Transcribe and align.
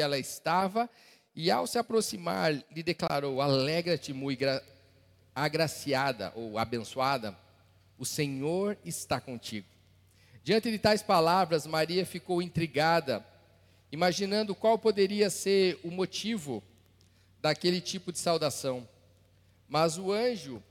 ela 0.00 0.18
estava, 0.18 0.88
e 1.34 1.50
ao 1.50 1.66
se 1.66 1.78
aproximar, 1.78 2.52
lhe 2.52 2.82
declarou: 2.82 3.42
Alegra-te, 3.42 4.12
muito 4.12 4.44
agraciada 5.34 6.32
ou 6.34 6.58
abençoada, 6.58 7.36
o 7.98 8.04
Senhor 8.04 8.78
está 8.84 9.20
contigo. 9.20 9.66
Diante 10.42 10.70
de 10.70 10.78
tais 10.78 11.02
palavras, 11.02 11.66
Maria 11.66 12.06
ficou 12.06 12.40
intrigada, 12.40 13.24
imaginando 13.90 14.54
qual 14.54 14.78
poderia 14.78 15.28
ser 15.28 15.78
o 15.84 15.90
motivo 15.90 16.62
daquele 17.40 17.80
tipo 17.80 18.10
de 18.12 18.18
saudação. 18.18 18.88
Mas 19.68 19.98
o 19.98 20.10
anjo 20.10 20.62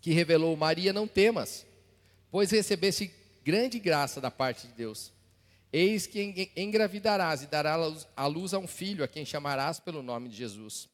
que 0.00 0.12
revelou 0.12 0.54
Maria, 0.56 0.92
não 0.92 1.08
temas, 1.08 1.66
pois 2.30 2.50
recebeste 2.50 3.10
grande 3.42 3.78
graça 3.78 4.20
da 4.20 4.30
parte 4.30 4.66
de 4.66 4.74
Deus. 4.74 5.12
Eis 5.76 6.06
que 6.06 6.52
engravidarás 6.54 7.42
e 7.42 7.48
darás 7.48 8.06
à 8.16 8.28
luz 8.28 8.54
a 8.54 8.60
um 8.60 8.66
filho, 8.66 9.02
a 9.02 9.08
quem 9.08 9.24
chamarás 9.24 9.80
pelo 9.80 10.04
nome 10.04 10.28
de 10.28 10.36
Jesus. 10.36 10.88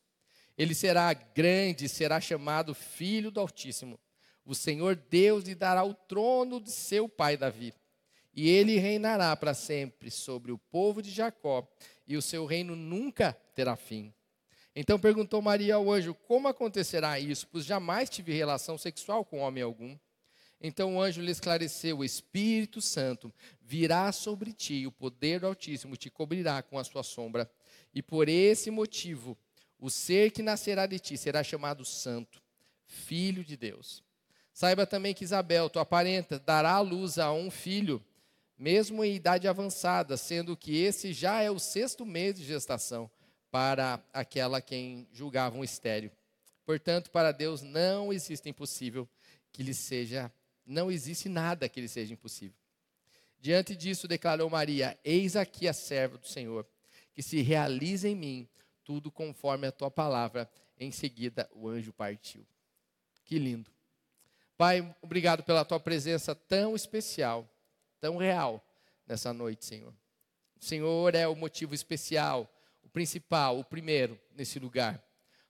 Ele 0.57 0.75
será 0.75 1.13
grande, 1.13 1.87
será 1.87 2.19
chamado 2.19 2.73
Filho 2.73 3.31
do 3.31 3.39
Altíssimo. 3.41 4.01
O 4.43 4.55
Senhor 4.55 4.97
Deus 4.97 5.45
lhe 5.45 5.55
dará 5.55 5.85
o 5.85 5.93
trono 5.93 6.59
de 6.59 6.71
seu 6.71 7.11
pai 7.11 7.37
Davi. 7.37 7.75
E 8.33 8.49
ele 8.49 8.79
reinará 8.79 9.37
para 9.37 9.53
sempre 9.53 10.11
sobre 10.11 10.51
o 10.51 10.57
povo 10.57 11.03
de 11.03 11.11
Jacó, 11.11 11.69
e 12.09 12.17
o 12.17 12.23
seu 12.23 12.47
reino 12.47 12.75
nunca 12.75 13.35
terá 13.55 13.77
fim. 13.77 14.15
Então 14.75 14.99
perguntou 14.99 15.43
Maria 15.43 15.75
ao 15.75 15.93
anjo: 15.93 16.15
Como 16.15 16.49
acontecerá 16.49 17.21
isso? 17.21 17.47
Pois 17.53 17.67
jamais 17.67 18.09
tive 18.09 18.33
relação 18.33 18.79
sexual 18.79 19.27
com 19.27 19.41
homem 19.41 19.63
algum. 19.63 19.95
Então 20.61 20.97
o 20.97 21.03
anjo 21.03 21.23
lhe 21.23 21.31
esclareceu: 21.31 21.99
O 21.99 22.05
Espírito 22.05 22.81
Santo 22.81 23.33
virá 23.63 24.13
sobre 24.13 24.53
ti, 24.53 24.87
o 24.87 24.93
poder 24.93 25.41
do 25.41 25.47
Altíssimo 25.47 25.97
te 25.97 26.11
cobrirá 26.11 26.63
com 26.63 26.79
a 26.79 26.85
sua 26.85 27.03
sombra. 27.03 27.51
E 27.95 28.03
por 28.03 28.29
esse 28.29 28.71
motivo 28.71 29.37
o 29.79 29.89
ser 29.89 30.31
que 30.31 30.43
nascerá 30.43 30.87
de 30.87 30.99
ti 30.99 31.17
será 31.17 31.43
chamado 31.43 31.85
Santo, 31.85 32.43
Filho 32.85 33.43
de 33.43 33.57
Deus. 33.57 34.05
Saiba 34.53 34.87
também 34.87 35.15
que 35.15 35.25
Isabel, 35.25 35.71
tua 35.71 35.87
parenta, 35.87 36.39
dará 36.39 36.73
à 36.73 36.81
luz 36.81 37.19
a 37.19 37.33
um 37.33 37.51
filho, 37.51 38.05
mesmo 38.59 39.03
em 39.03 39.15
idade 39.15 39.49
avançada, 39.49 40.19
sendo 40.19 40.55
que 40.55 40.77
esse 40.77 41.15
já 41.15 41.41
é 41.41 41.51
o 41.51 41.59
sexto 41.59 42.05
mês 42.05 42.35
de 42.35 42.45
gestação 42.45 43.11
para 43.51 44.05
aquela 44.13 44.61
quem 44.61 45.09
julgava 45.13 45.57
um 45.57 45.65
estéreo. 45.65 46.13
Portanto, 46.67 47.11
para 47.11 47.33
Deus 47.33 47.63
não 47.63 48.13
existe 48.13 48.51
impossível 48.51 49.09
que 49.51 49.63
lhe 49.63 49.73
seja, 49.73 50.31
não 50.71 50.91
existe 50.91 51.29
nada 51.29 51.69
que 51.69 51.81
lhe 51.81 51.89
seja 51.89 52.15
impossível. 52.15 52.57
Diante 53.41 53.75
disso, 53.75 54.07
declarou 54.07 54.49
Maria: 54.49 54.99
Eis 55.05 55.35
aqui 55.35 55.67
a 55.67 55.73
serva 55.73 56.19
do 56.19 56.27
Senhor, 56.27 56.67
que 57.13 57.23
se 57.23 57.41
realiza 57.43 58.09
em 58.09 58.15
mim 58.15 58.49
tudo 58.85 59.11
conforme 59.11 59.67
a 59.67 59.73
tua 59.73 59.91
palavra. 59.91 60.51
Em 60.79 60.91
seguida, 60.91 61.49
o 61.53 61.69
anjo 61.69 61.93
partiu. 61.93 62.47
Que 63.25 63.39
lindo. 63.39 63.71
Pai, 64.57 64.95
obrigado 65.03 65.43
pela 65.43 65.65
tua 65.65 65.81
presença 65.81 66.35
tão 66.35 66.75
especial, 66.75 67.49
tão 68.01 68.17
real 68.17 68.65
nessa 69.07 69.33
noite, 69.33 69.65
Senhor. 69.65 69.93
O 70.61 70.65
Senhor 70.65 71.15
é 71.15 71.27
o 71.27 71.35
motivo 71.35 71.75
especial, 71.75 72.51
o 72.83 72.89
principal, 72.89 73.59
o 73.59 73.65
primeiro 73.65 74.19
nesse 74.37 74.59
lugar. 74.59 75.03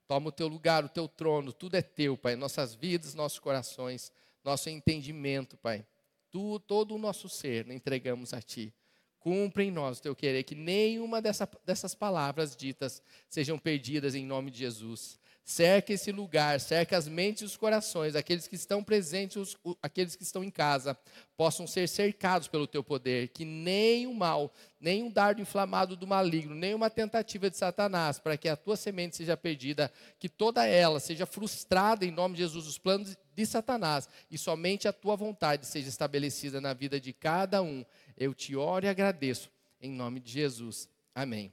Toma 0.06 0.28
o 0.28 0.32
teu 0.32 0.48
lugar, 0.48 0.84
o 0.84 0.88
teu 0.88 1.08
trono, 1.08 1.52
tudo 1.52 1.76
é 1.76 1.82
teu, 1.82 2.16
Pai. 2.16 2.36
Nossas 2.36 2.74
vidas, 2.74 3.14
nossos 3.14 3.38
corações, 3.38 4.12
nosso 4.44 4.68
entendimento, 4.68 5.56
Pai. 5.56 5.86
Tu, 6.30 6.60
todo 6.60 6.94
o 6.94 6.98
nosso 6.98 7.28
ser, 7.28 7.68
entregamos 7.70 8.32
a 8.32 8.40
Ti. 8.40 8.72
Cumpre 9.18 9.64
em 9.64 9.70
nós 9.70 9.98
o 9.98 10.02
teu 10.02 10.16
querer, 10.16 10.44
que 10.44 10.54
nenhuma 10.54 11.20
dessa, 11.20 11.48
dessas 11.66 11.94
palavras 11.94 12.56
ditas 12.56 13.02
sejam 13.28 13.58
perdidas 13.58 14.14
em 14.14 14.24
nome 14.24 14.50
de 14.50 14.58
Jesus. 14.58 15.18
Cerca 15.50 15.92
esse 15.92 16.12
lugar, 16.12 16.60
cerca 16.60 16.96
as 16.96 17.08
mentes 17.08 17.42
e 17.42 17.44
os 17.44 17.56
corações, 17.56 18.14
aqueles 18.14 18.46
que 18.46 18.54
estão 18.54 18.84
presentes, 18.84 19.36
os, 19.36 19.56
aqueles 19.82 20.14
que 20.14 20.22
estão 20.22 20.44
em 20.44 20.50
casa, 20.50 20.96
possam 21.36 21.66
ser 21.66 21.88
cercados 21.88 22.46
pelo 22.46 22.68
teu 22.68 22.84
poder, 22.84 23.30
que 23.30 23.44
nem 23.44 24.06
o 24.06 24.14
mal, 24.14 24.54
nem 24.80 25.02
um 25.02 25.10
dardo 25.10 25.42
inflamado 25.42 25.96
do 25.96 26.06
maligno, 26.06 26.54
nem 26.54 26.72
uma 26.72 26.88
tentativa 26.88 27.50
de 27.50 27.56
Satanás, 27.56 28.20
para 28.20 28.36
que 28.36 28.48
a 28.48 28.54
tua 28.54 28.76
semente 28.76 29.16
seja 29.16 29.36
perdida, 29.36 29.92
que 30.20 30.28
toda 30.28 30.64
ela 30.64 31.00
seja 31.00 31.26
frustrada 31.26 32.06
em 32.06 32.12
nome 32.12 32.36
de 32.36 32.42
Jesus, 32.42 32.68
os 32.68 32.78
planos 32.78 33.16
de 33.34 33.44
Satanás, 33.44 34.08
e 34.30 34.38
somente 34.38 34.86
a 34.86 34.92
tua 34.92 35.16
vontade 35.16 35.66
seja 35.66 35.88
estabelecida 35.88 36.60
na 36.60 36.72
vida 36.72 37.00
de 37.00 37.12
cada 37.12 37.60
um 37.60 37.84
eu 38.16 38.32
te 38.32 38.54
oro 38.54 38.86
e 38.86 38.88
agradeço, 38.88 39.50
em 39.80 39.90
nome 39.90 40.20
de 40.20 40.30
Jesus. 40.30 40.88
Amém. 41.12 41.52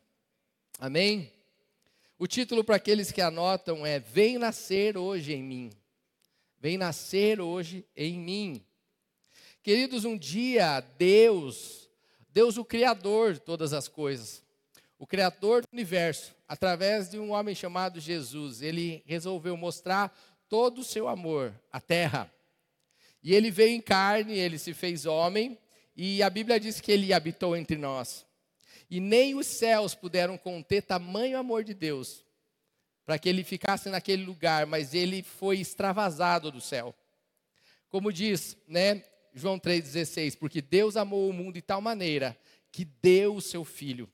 Amém? 0.80 1.37
O 2.20 2.26
título 2.26 2.64
para 2.64 2.78
aqueles 2.78 3.12
que 3.12 3.22
anotam 3.22 3.86
é: 3.86 4.00
Vem 4.00 4.38
nascer 4.38 4.98
hoje 4.98 5.34
em 5.34 5.44
mim. 5.44 5.72
Vem 6.60 6.78
nascer 6.78 7.40
hoje 7.40 7.86
em 7.96 8.20
mim. 8.20 8.66
Queridos, 9.62 10.04
um 10.06 10.18
dia 10.18 10.80
Deus, 10.98 11.90
Deus 12.30 12.58
o 12.58 12.66
Criador 12.66 13.34
de 13.34 13.42
todas 13.42 13.74
as 13.74 13.88
coisas, 13.88 14.44
o 14.98 15.06
Criador 15.06 15.62
do 15.62 15.68
universo, 15.72 16.34
através 16.48 17.10
de 17.10 17.20
um 17.20 17.32
homem 17.32 17.54
chamado 17.54 18.00
Jesus, 18.00 18.62
ele 18.62 19.04
resolveu 19.06 19.56
mostrar 19.56 20.18
todo 20.50 20.82
o 20.82 20.84
seu 20.84 21.08
amor 21.08 21.54
à 21.72 21.80
terra. 21.80 22.32
E 23.22 23.36
ele 23.36 23.52
veio 23.52 23.76
em 23.76 23.82
carne, 23.82 24.38
ele 24.38 24.58
se 24.58 24.74
fez 24.74 25.06
homem, 25.06 25.58
e 25.96 26.24
a 26.24 26.30
Bíblia 26.30 26.60
diz 26.60 26.80
que 26.80 26.92
ele 26.92 27.14
habitou 27.14 27.56
entre 27.56 27.78
nós. 27.78 28.27
E 28.90 29.00
nem 29.00 29.36
os 29.36 29.48
céus 29.48 29.94
puderam 29.94 30.38
conter 30.38 30.82
tamanho 30.82 31.38
amor 31.38 31.64
de 31.64 31.74
Deus 31.74 32.26
para 33.08 33.18
que 33.18 33.30
ele 33.30 33.42
ficasse 33.42 33.90
naquele 33.90 34.26
lugar, 34.26 34.66
mas 34.66 34.94
ele 34.94 35.24
foi 35.24 35.60
extravasado 35.60 36.52
do 36.52 36.60
céu. 36.60 36.94
Como 37.88 38.12
diz, 38.12 38.58
né, 38.68 39.02
João 39.34 39.58
3:16, 39.58 40.36
porque 40.36 40.62
Deus 40.62 40.98
amou 40.98 41.30
o 41.30 41.34
mundo 41.34 41.54
de 41.54 41.62
tal 41.62 41.80
maneira 41.80 42.38
que 42.70 42.84
deu 42.84 43.36
o 43.36 43.42
seu 43.42 43.64
filho, 43.64 44.12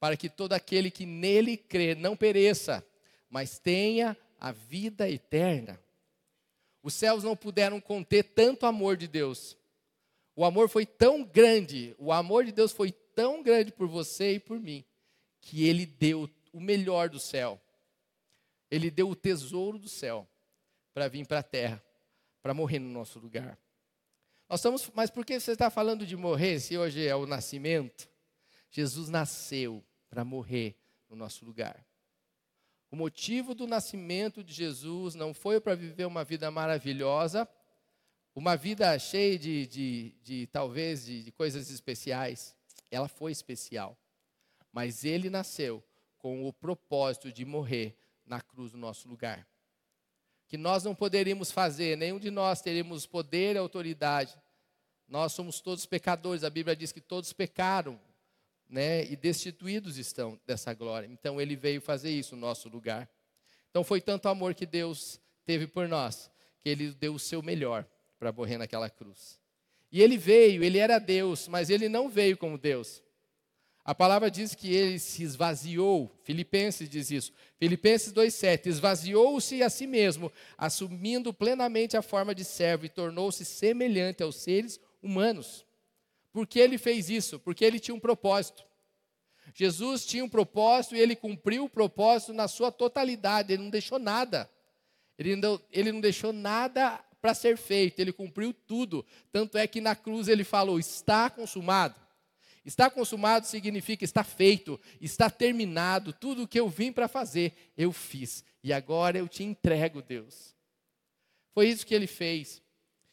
para 0.00 0.16
que 0.16 0.28
todo 0.28 0.54
aquele 0.54 0.90
que 0.90 1.06
nele 1.06 1.56
crê 1.56 1.94
não 1.94 2.16
pereça, 2.16 2.84
mas 3.30 3.60
tenha 3.60 4.16
a 4.40 4.50
vida 4.50 5.08
eterna. 5.08 5.80
Os 6.82 6.94
céus 6.94 7.22
não 7.22 7.36
puderam 7.36 7.80
conter 7.80 8.24
tanto 8.24 8.66
amor 8.66 8.96
de 8.96 9.06
Deus. 9.06 9.56
O 10.34 10.44
amor 10.44 10.68
foi 10.68 10.84
tão 10.84 11.22
grande, 11.22 11.94
o 11.96 12.12
amor 12.12 12.44
de 12.44 12.50
Deus 12.50 12.72
foi 12.72 12.90
tão 13.14 13.42
grande 13.42 13.72
por 13.72 13.86
você 13.86 14.34
e 14.34 14.40
por 14.40 14.58
mim, 14.58 14.84
que 15.40 15.66
ele 15.66 15.86
deu 15.86 16.30
o 16.52 16.60
melhor 16.60 17.08
do 17.08 17.18
céu. 17.18 17.60
Ele 18.70 18.90
deu 18.90 19.10
o 19.10 19.16
tesouro 19.16 19.78
do 19.78 19.88
céu 19.88 20.28
para 20.94 21.08
vir 21.08 21.26
para 21.26 21.40
a 21.40 21.42
terra, 21.42 21.82
para 22.42 22.54
morrer 22.54 22.78
no 22.78 22.88
nosso 22.88 23.18
lugar. 23.18 23.58
Nós 24.48 24.60
estamos, 24.60 24.90
mas 24.94 25.10
por 25.10 25.24
que 25.24 25.38
você 25.38 25.52
está 25.52 25.70
falando 25.70 26.06
de 26.06 26.16
morrer 26.16 26.60
se 26.60 26.76
hoje 26.76 27.06
é 27.06 27.16
o 27.16 27.26
nascimento? 27.26 28.08
Jesus 28.70 29.08
nasceu 29.08 29.84
para 30.08 30.24
morrer 30.24 30.76
no 31.08 31.16
nosso 31.16 31.44
lugar. 31.44 31.86
O 32.90 32.96
motivo 32.96 33.54
do 33.54 33.66
nascimento 33.66 34.44
de 34.44 34.52
Jesus 34.52 35.14
não 35.14 35.32
foi 35.32 35.58
para 35.58 35.74
viver 35.74 36.06
uma 36.06 36.24
vida 36.24 36.50
maravilhosa, 36.50 37.48
uma 38.34 38.56
vida 38.56 38.98
cheia 38.98 39.38
de, 39.38 39.66
de, 39.66 40.14
de 40.22 40.46
talvez, 40.48 41.06
de, 41.06 41.22
de 41.24 41.32
coisas 41.32 41.70
especiais. 41.70 42.54
Ela 42.92 43.08
foi 43.08 43.32
especial. 43.32 43.98
Mas 44.70 45.04
ele 45.04 45.28
nasceu 45.28 45.82
com 46.18 46.46
o 46.46 46.52
propósito 46.52 47.32
de 47.32 47.44
morrer 47.44 47.98
na 48.24 48.40
cruz 48.40 48.72
no 48.72 48.78
nosso 48.78 49.08
lugar. 49.08 49.44
Que 50.46 50.56
nós 50.56 50.84
não 50.84 50.94
poderíamos 50.94 51.50
fazer, 51.50 51.96
nenhum 51.96 52.20
de 52.20 52.30
nós 52.30 52.60
teríamos 52.60 53.06
poder 53.06 53.56
e 53.56 53.58
autoridade. 53.58 54.38
Nós 55.08 55.32
somos 55.32 55.60
todos 55.60 55.84
pecadores, 55.86 56.44
a 56.44 56.50
Bíblia 56.50 56.76
diz 56.76 56.92
que 56.92 57.00
todos 57.00 57.32
pecaram, 57.32 57.98
né, 58.68 59.04
e 59.04 59.16
destituídos 59.16 59.98
estão 59.98 60.40
dessa 60.46 60.72
glória. 60.72 61.06
Então 61.06 61.40
ele 61.40 61.56
veio 61.56 61.80
fazer 61.80 62.10
isso 62.10 62.34
no 62.36 62.40
nosso 62.42 62.68
lugar. 62.68 63.08
Então 63.70 63.82
foi 63.82 64.00
tanto 64.00 64.28
amor 64.28 64.54
que 64.54 64.64
Deus 64.64 65.20
teve 65.44 65.66
por 65.66 65.88
nós, 65.88 66.30
que 66.60 66.68
ele 66.68 66.92
deu 66.92 67.14
o 67.14 67.18
seu 67.18 67.42
melhor 67.42 67.86
para 68.18 68.30
morrer 68.32 68.58
naquela 68.58 68.88
cruz. 68.88 69.41
E 69.92 70.00
ele 70.00 70.16
veio, 70.16 70.64
ele 70.64 70.78
era 70.78 70.98
Deus, 70.98 71.46
mas 71.46 71.68
ele 71.68 71.86
não 71.86 72.08
veio 72.08 72.36
como 72.38 72.56
Deus. 72.56 73.02
A 73.84 73.94
palavra 73.94 74.30
diz 74.30 74.54
que 74.54 74.72
ele 74.72 74.98
se 74.98 75.22
esvaziou, 75.22 76.10
Filipenses 76.22 76.88
diz 76.88 77.10
isso. 77.10 77.32
Filipenses 77.58 78.12
2,7: 78.12 78.66
esvaziou-se 78.66 79.62
a 79.62 79.68
si 79.68 79.86
mesmo, 79.86 80.32
assumindo 80.56 81.34
plenamente 81.34 81.96
a 81.96 82.02
forma 82.02 82.34
de 82.34 82.44
servo 82.44 82.86
e 82.86 82.88
tornou-se 82.88 83.44
semelhante 83.44 84.22
aos 84.22 84.36
seres 84.36 84.80
humanos. 85.02 85.66
Por 86.32 86.46
que 86.46 86.58
ele 86.58 86.78
fez 86.78 87.10
isso? 87.10 87.38
Porque 87.38 87.64
ele 87.64 87.78
tinha 87.78 87.94
um 87.94 88.00
propósito. 88.00 88.64
Jesus 89.52 90.06
tinha 90.06 90.24
um 90.24 90.28
propósito 90.28 90.96
e 90.96 91.00
ele 91.00 91.14
cumpriu 91.14 91.64
o 91.64 91.68
propósito 91.68 92.32
na 92.32 92.48
sua 92.48 92.72
totalidade, 92.72 93.52
ele 93.52 93.62
não 93.62 93.70
deixou 93.70 93.98
nada. 93.98 94.48
Ele 95.18 95.36
não, 95.36 95.60
ele 95.70 95.92
não 95.92 96.00
deixou 96.00 96.32
nada 96.32 97.04
para 97.22 97.32
ser 97.34 97.56
feito, 97.56 98.00
ele 98.00 98.12
cumpriu 98.12 98.52
tudo. 98.52 99.06
Tanto 99.30 99.56
é 99.56 99.66
que 99.68 99.80
na 99.80 99.94
cruz 99.94 100.26
ele 100.26 100.42
falou: 100.42 100.80
está 100.80 101.30
consumado. 101.30 101.98
Está 102.64 102.90
consumado 102.90 103.46
significa 103.46 104.04
está 104.04 104.22
feito, 104.22 104.78
está 105.00 105.28
terminado, 105.28 106.12
tudo 106.12 106.42
o 106.42 106.48
que 106.48 106.60
eu 106.60 106.68
vim 106.68 106.92
para 106.92 107.08
fazer, 107.08 107.54
eu 107.76 107.92
fiz. 107.92 108.44
E 108.62 108.72
agora 108.72 109.18
eu 109.18 109.28
te 109.28 109.42
entrego, 109.42 110.00
Deus. 110.00 110.54
Foi 111.52 111.68
isso 111.68 111.86
que 111.86 111.94
ele 111.94 112.06
fez. 112.06 112.62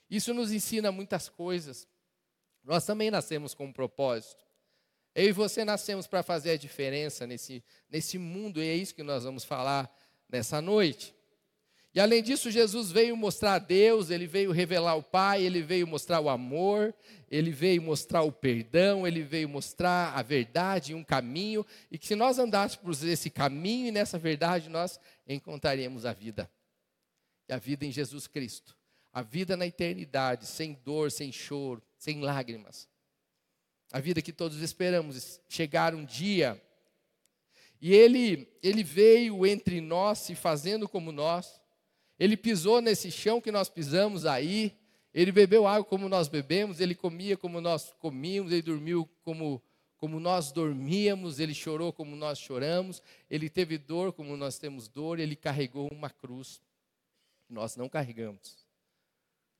Isso 0.09 0.33
nos 0.33 0.51
ensina 0.51 0.91
muitas 0.91 1.29
coisas. 1.29 1.87
Nós 2.63 2.85
também 2.85 3.09
nascemos 3.09 3.53
com 3.53 3.65
um 3.65 3.73
propósito. 3.73 4.43
Eu 5.15 5.29
e 5.29 5.31
você 5.31 5.65
nascemos 5.65 6.05
para 6.05 6.21
fazer 6.21 6.51
a 6.51 6.57
diferença 6.57 7.25
nesse, 7.25 7.63
nesse 7.89 8.17
mundo, 8.19 8.61
e 8.61 8.67
é 8.67 8.75
isso 8.75 8.93
que 8.93 9.03
nós 9.03 9.23
vamos 9.23 9.43
falar 9.43 9.91
nessa 10.29 10.61
noite. 10.61 11.15
E 11.93 11.99
além 11.99 12.21
disso, 12.21 12.51
Jesus 12.51 12.91
veio 12.91 13.17
mostrar 13.17 13.55
a 13.55 13.59
Deus, 13.59 14.11
ele 14.11 14.27
veio 14.27 14.51
revelar 14.51 14.95
o 14.95 15.01
Pai, 15.01 15.43
ele 15.43 15.61
veio 15.61 15.87
mostrar 15.87 16.19
o 16.19 16.29
amor, 16.29 16.93
ele 17.31 17.51
veio 17.51 17.81
mostrar 17.81 18.21
o 18.21 18.31
perdão, 18.31 19.07
ele 19.07 19.23
veio 19.23 19.49
mostrar 19.49 20.13
a 20.15 20.21
verdade 20.21 20.93
um 20.93 21.03
caminho, 21.03 21.65
e 21.89 21.97
que 21.97 22.05
se 22.05 22.15
nós 22.15 22.37
andássemos 22.37 22.99
por 22.99 23.07
esse 23.07 23.29
caminho 23.31 23.87
e 23.87 23.91
nessa 23.91 24.19
verdade, 24.19 24.69
nós 24.69 24.99
encontraríamos 25.27 26.05
a 26.05 26.13
vida. 26.13 26.49
E 27.47 27.53
a 27.53 27.57
vida 27.57 27.85
em 27.85 27.91
Jesus 27.91 28.27
Cristo. 28.27 28.77
A 29.11 29.23
vida 29.23 29.57
na 29.57 29.65
eternidade, 29.65 30.45
sem 30.45 30.73
dor, 30.85 31.09
sem 31.11 31.31
choro, 31.31 31.81
sem 31.97 32.21
lágrimas. 32.21 32.87
A 33.91 33.99
vida 33.99 34.21
que 34.21 34.31
todos 34.31 34.61
esperamos 34.61 35.41
chegar 35.49 35.95
um 35.95 36.05
dia. 36.05 36.61
E 37.81 37.91
ele, 37.91 38.47
ele 38.61 38.83
veio 38.83 39.47
entre 39.47 39.81
nós, 39.81 40.19
se 40.19 40.35
fazendo 40.35 40.87
como 40.87 41.11
nós. 41.11 41.58
Ele 42.19 42.35
pisou 42.35 42.81
nesse 42.81 43.11
chão 43.11 43.39
que 43.39 43.51
nós 43.51 43.69
pisamos 43.69 44.25
aí. 44.25 44.77
Ele 45.13 45.31
bebeu 45.31 45.65
água 45.65 45.85
como 45.85 46.09
nós 46.09 46.27
bebemos. 46.27 46.79
Ele 46.79 46.93
comia 46.93 47.37
como 47.37 47.61
nós 47.61 47.93
comíamos. 47.99 48.51
Ele 48.51 48.61
dormiu 48.61 49.09
como, 49.23 49.61
como 49.97 50.19
nós 50.19 50.51
dormíamos. 50.51 51.39
Ele 51.39 51.53
chorou 51.53 51.93
como 51.93 52.15
nós 52.15 52.37
choramos. 52.37 53.01
Ele 53.29 53.49
teve 53.49 53.77
dor 53.77 54.11
como 54.11 54.35
nós 54.35 54.59
temos 54.59 54.87
dor. 54.87 55.19
Ele 55.19 55.35
carregou 55.35 55.87
uma 55.91 56.09
cruz 56.09 56.61
que 57.47 57.53
nós 57.53 57.75
não 57.75 57.87
carregamos. 57.87 58.57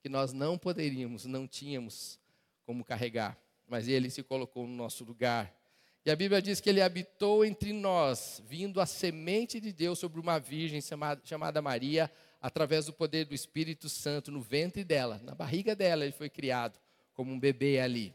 Que 0.02 0.10
nós 0.10 0.34
não 0.34 0.58
poderíamos, 0.58 1.26
não 1.26 1.48
tínhamos 1.48 2.20
como 2.66 2.84
carregar 2.84 3.38
mas 3.70 3.88
ele 3.88 4.10
se 4.10 4.24
colocou 4.24 4.66
no 4.66 4.76
nosso 4.76 5.04
lugar. 5.04 5.56
E 6.04 6.10
a 6.10 6.16
Bíblia 6.16 6.42
diz 6.42 6.60
que 6.60 6.70
ele 6.70 6.82
habitou 6.82 7.46
entre 7.46 7.72
nós, 7.72 8.42
vindo 8.48 8.82
a 8.82 8.86
semente 8.86 9.60
de 9.60 9.72
Deus 9.72 10.00
sobre 10.00 10.20
uma 10.20 10.40
virgem 10.40 10.82
chamada, 11.24 11.62
Maria, 11.62 12.12
através 12.42 12.86
do 12.86 12.94
poder 12.94 13.26
do 13.26 13.36
Espírito 13.36 13.90
Santo 13.90 14.32
no 14.32 14.42
ventre 14.42 14.84
dela, 14.84 15.20
na 15.24 15.36
barriga 15.36 15.76
dela, 15.76 16.04
ele 16.04 16.14
foi 16.14 16.30
criado 16.30 16.80
como 17.14 17.32
um 17.32 17.40
bebê 17.40 17.80
ali. 17.80 18.14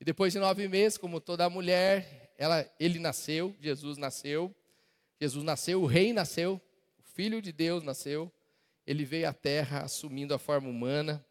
E 0.00 0.04
depois 0.04 0.32
de 0.32 0.38
nove 0.38 0.66
meses, 0.66 0.98
como 0.98 1.20
toda 1.20 1.48
mulher, 1.48 2.34
ela, 2.36 2.68
ele 2.80 2.98
nasceu, 2.98 3.54
Jesus 3.60 3.96
nasceu, 3.96 4.54
Jesus 5.20 5.44
nasceu, 5.44 5.82
o 5.82 5.86
rei 5.86 6.12
nasceu, 6.12 6.60
o 6.98 7.02
filho 7.02 7.40
de 7.40 7.52
Deus 7.52 7.84
nasceu, 7.84 8.32
ele 8.86 9.04
veio 9.04 9.28
à 9.28 9.32
terra 9.32 9.82
assumindo 9.82 10.34
a 10.34 10.38
forma 10.38 10.68
humana, 10.68 11.24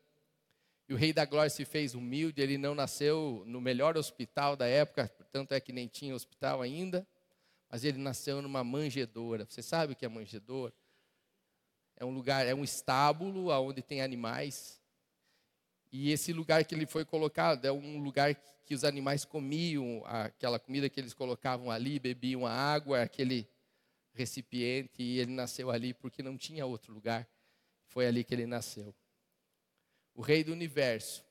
e 0.88 0.94
o 0.94 0.98
Rei 0.98 1.14
da 1.14 1.24
Glória 1.24 1.50
se 1.50 1.64
fez 1.64 1.96
humilde, 1.96 2.42
ele 2.42 2.58
não 2.58 2.76
nasceu 2.76 3.44
no 3.46 3.62
melhor 3.62 3.98
hospital 3.98 4.56
da 4.56 4.68
época, 4.68 5.08
portanto 5.18 5.54
é 5.54 5.60
que 5.60 5.72
nem 5.72 5.88
tinha 5.88 6.14
hospital 6.14 6.62
ainda, 6.62 7.08
mas 7.70 7.84
ele 7.84 7.98
nasceu 7.98 8.42
numa 8.42 8.64
manjedoura. 8.64 9.46
Você 9.50 9.62
sabe 9.62 9.94
o 9.94 9.96
que 9.96 10.06
é 10.06 10.10
manjedoura? 10.10 10.74
É 11.96 12.06
um 12.06 12.12
lugar, 12.12 12.46
é 12.46 12.54
um 12.54 12.64
estábulo 12.64 13.50
onde 13.50 13.82
tem 13.82 14.02
animais. 14.02 14.82
E 15.92 16.12
esse 16.12 16.34
lugar 16.34 16.66
que 16.66 16.74
ele 16.74 16.86
foi 16.86 17.06
colocado 17.06 17.66
é 17.66 17.72
um 17.72 18.02
lugar 18.02 18.34
que 18.66 18.74
os 18.74 18.84
animais 18.84 19.26
comiam, 19.26 20.04
aquela 20.06 20.60
comida 20.60 20.90
que 20.90 21.00
eles 21.00 21.14
colocavam 21.14 21.70
ali, 21.70 22.00
bebiam 22.00 22.46
a 22.46 22.52
água, 22.52 23.02
aquele 23.02 23.48
recipiente, 24.14 25.02
e 25.04 25.20
ele 25.20 25.32
nasceu 25.32 25.70
ali 25.70 25.94
porque 25.94 26.24
não 26.24 26.38
tinha 26.38 26.66
outro 26.66 26.94
lugar. 26.94 27.28
Foi 27.88 28.08
ali 28.08 28.24
que 28.24 28.34
ele 28.34 28.48
nasceu 28.48 28.94
o 30.16 30.22
Rei 30.22 30.44
do 30.44 30.52
universo, 30.52 31.24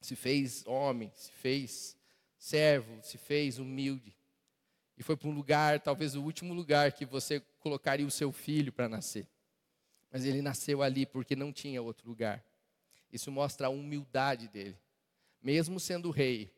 se 0.00 0.14
fez 0.14 0.64
homem, 0.66 1.10
se 1.14 1.32
fez 1.32 1.96
servo, 2.38 3.02
se 3.02 3.18
fez 3.18 3.58
humilde. 3.58 4.14
E 4.96 5.02
foi 5.02 5.16
para 5.16 5.28
um 5.28 5.32
lugar, 5.32 5.80
talvez 5.80 6.14
o 6.14 6.22
último 6.22 6.54
lugar 6.54 6.92
que 6.92 7.04
você 7.04 7.40
colocaria 7.60 8.06
o 8.06 8.10
seu 8.10 8.32
filho 8.32 8.72
para 8.72 8.88
nascer. 8.88 9.26
Mas 10.10 10.24
ele 10.24 10.42
nasceu 10.42 10.82
ali 10.82 11.04
porque 11.04 11.36
não 11.36 11.52
tinha 11.52 11.82
outro 11.82 12.08
lugar. 12.08 12.44
Isso 13.12 13.30
mostra 13.30 13.66
a 13.66 13.70
humildade 13.70 14.48
dele. 14.48 14.78
Mesmo 15.42 15.78
sendo 15.78 16.10
rei, 16.10 16.52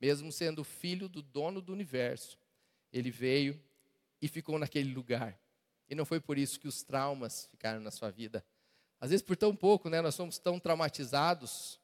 mesmo 0.00 0.32
sendo 0.32 0.64
filho 0.64 1.08
do 1.08 1.22
dono 1.22 1.60
do 1.60 1.72
universo, 1.72 2.38
ele 2.92 3.10
veio 3.10 3.60
e 4.20 4.28
ficou 4.28 4.58
naquele 4.58 4.92
lugar. 4.92 5.38
E 5.88 5.94
não 5.94 6.04
foi 6.04 6.20
por 6.20 6.36
isso 6.36 6.58
que 6.58 6.68
os 6.68 6.82
traumas 6.82 7.46
ficaram 7.46 7.80
na 7.80 7.90
sua 7.90 8.10
vida. 8.10 8.44
Às 9.00 9.10
vezes 9.10 9.24
por 9.24 9.36
tão 9.36 9.54
pouco, 9.54 9.88
né, 9.88 10.00
nós 10.00 10.14
somos 10.14 10.38
tão 10.38 10.58
traumatizados. 10.58 11.80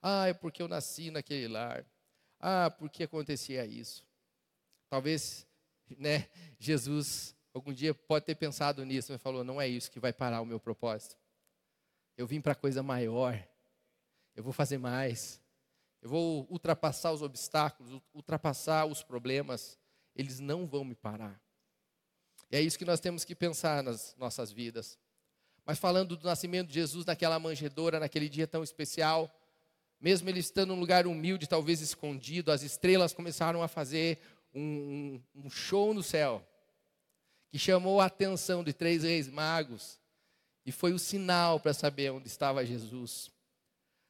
Ah, 0.00 0.28
é 0.28 0.34
porque 0.34 0.62
eu 0.62 0.68
nasci 0.68 1.10
naquele 1.10 1.48
lar. 1.48 1.84
Ah, 2.40 2.70
porque 2.70 3.04
acontecia 3.04 3.66
isso. 3.66 4.04
Talvez, 4.88 5.46
né, 5.98 6.28
Jesus 6.58 7.34
algum 7.54 7.72
dia 7.72 7.94
pode 7.94 8.26
ter 8.26 8.34
pensado 8.34 8.84
nisso, 8.84 9.12
mas 9.12 9.22
falou: 9.22 9.44
não 9.44 9.60
é 9.60 9.68
isso 9.68 9.90
que 9.90 10.00
vai 10.00 10.12
parar 10.12 10.40
o 10.40 10.46
meu 10.46 10.58
propósito. 10.58 11.16
Eu 12.16 12.26
vim 12.26 12.40
para 12.40 12.54
coisa 12.54 12.82
maior. 12.82 13.42
Eu 14.34 14.42
vou 14.42 14.52
fazer 14.52 14.78
mais. 14.78 15.40
Eu 16.02 16.10
vou 16.10 16.46
ultrapassar 16.50 17.12
os 17.12 17.22
obstáculos, 17.22 18.02
ultrapassar 18.12 18.84
os 18.86 19.02
problemas. 19.02 19.78
Eles 20.14 20.38
não 20.38 20.66
vão 20.66 20.84
me 20.84 20.94
parar. 20.94 21.40
E 22.50 22.56
é 22.56 22.60
isso 22.60 22.78
que 22.78 22.84
nós 22.84 23.00
temos 23.00 23.24
que 23.24 23.34
pensar 23.34 23.82
nas 23.82 24.14
nossas 24.16 24.52
vidas. 24.52 24.98
Mas 25.64 25.78
falando 25.78 26.16
do 26.16 26.26
nascimento 26.26 26.68
de 26.68 26.74
Jesus 26.74 27.06
naquela 27.06 27.38
manjedoura, 27.38 27.98
naquele 27.98 28.28
dia 28.28 28.46
tão 28.46 28.62
especial, 28.62 29.34
mesmo 29.98 30.28
ele 30.28 30.40
estando 30.40 30.68
num 30.68 30.80
lugar 30.80 31.06
humilde, 31.06 31.46
talvez 31.46 31.80
escondido, 31.80 32.52
as 32.52 32.62
estrelas 32.62 33.14
começaram 33.14 33.62
a 33.62 33.68
fazer 33.68 34.20
um, 34.54 35.20
um 35.34 35.48
show 35.48 35.94
no 35.94 36.02
céu, 36.02 36.46
que 37.54 37.58
chamou 37.60 38.00
a 38.00 38.06
atenção 38.06 38.64
de 38.64 38.72
três 38.72 39.04
reis 39.04 39.28
magos, 39.28 40.00
e 40.66 40.72
foi 40.72 40.92
o 40.92 40.98
sinal 40.98 41.60
para 41.60 41.72
saber 41.72 42.10
onde 42.10 42.26
estava 42.26 42.66
Jesus. 42.66 43.30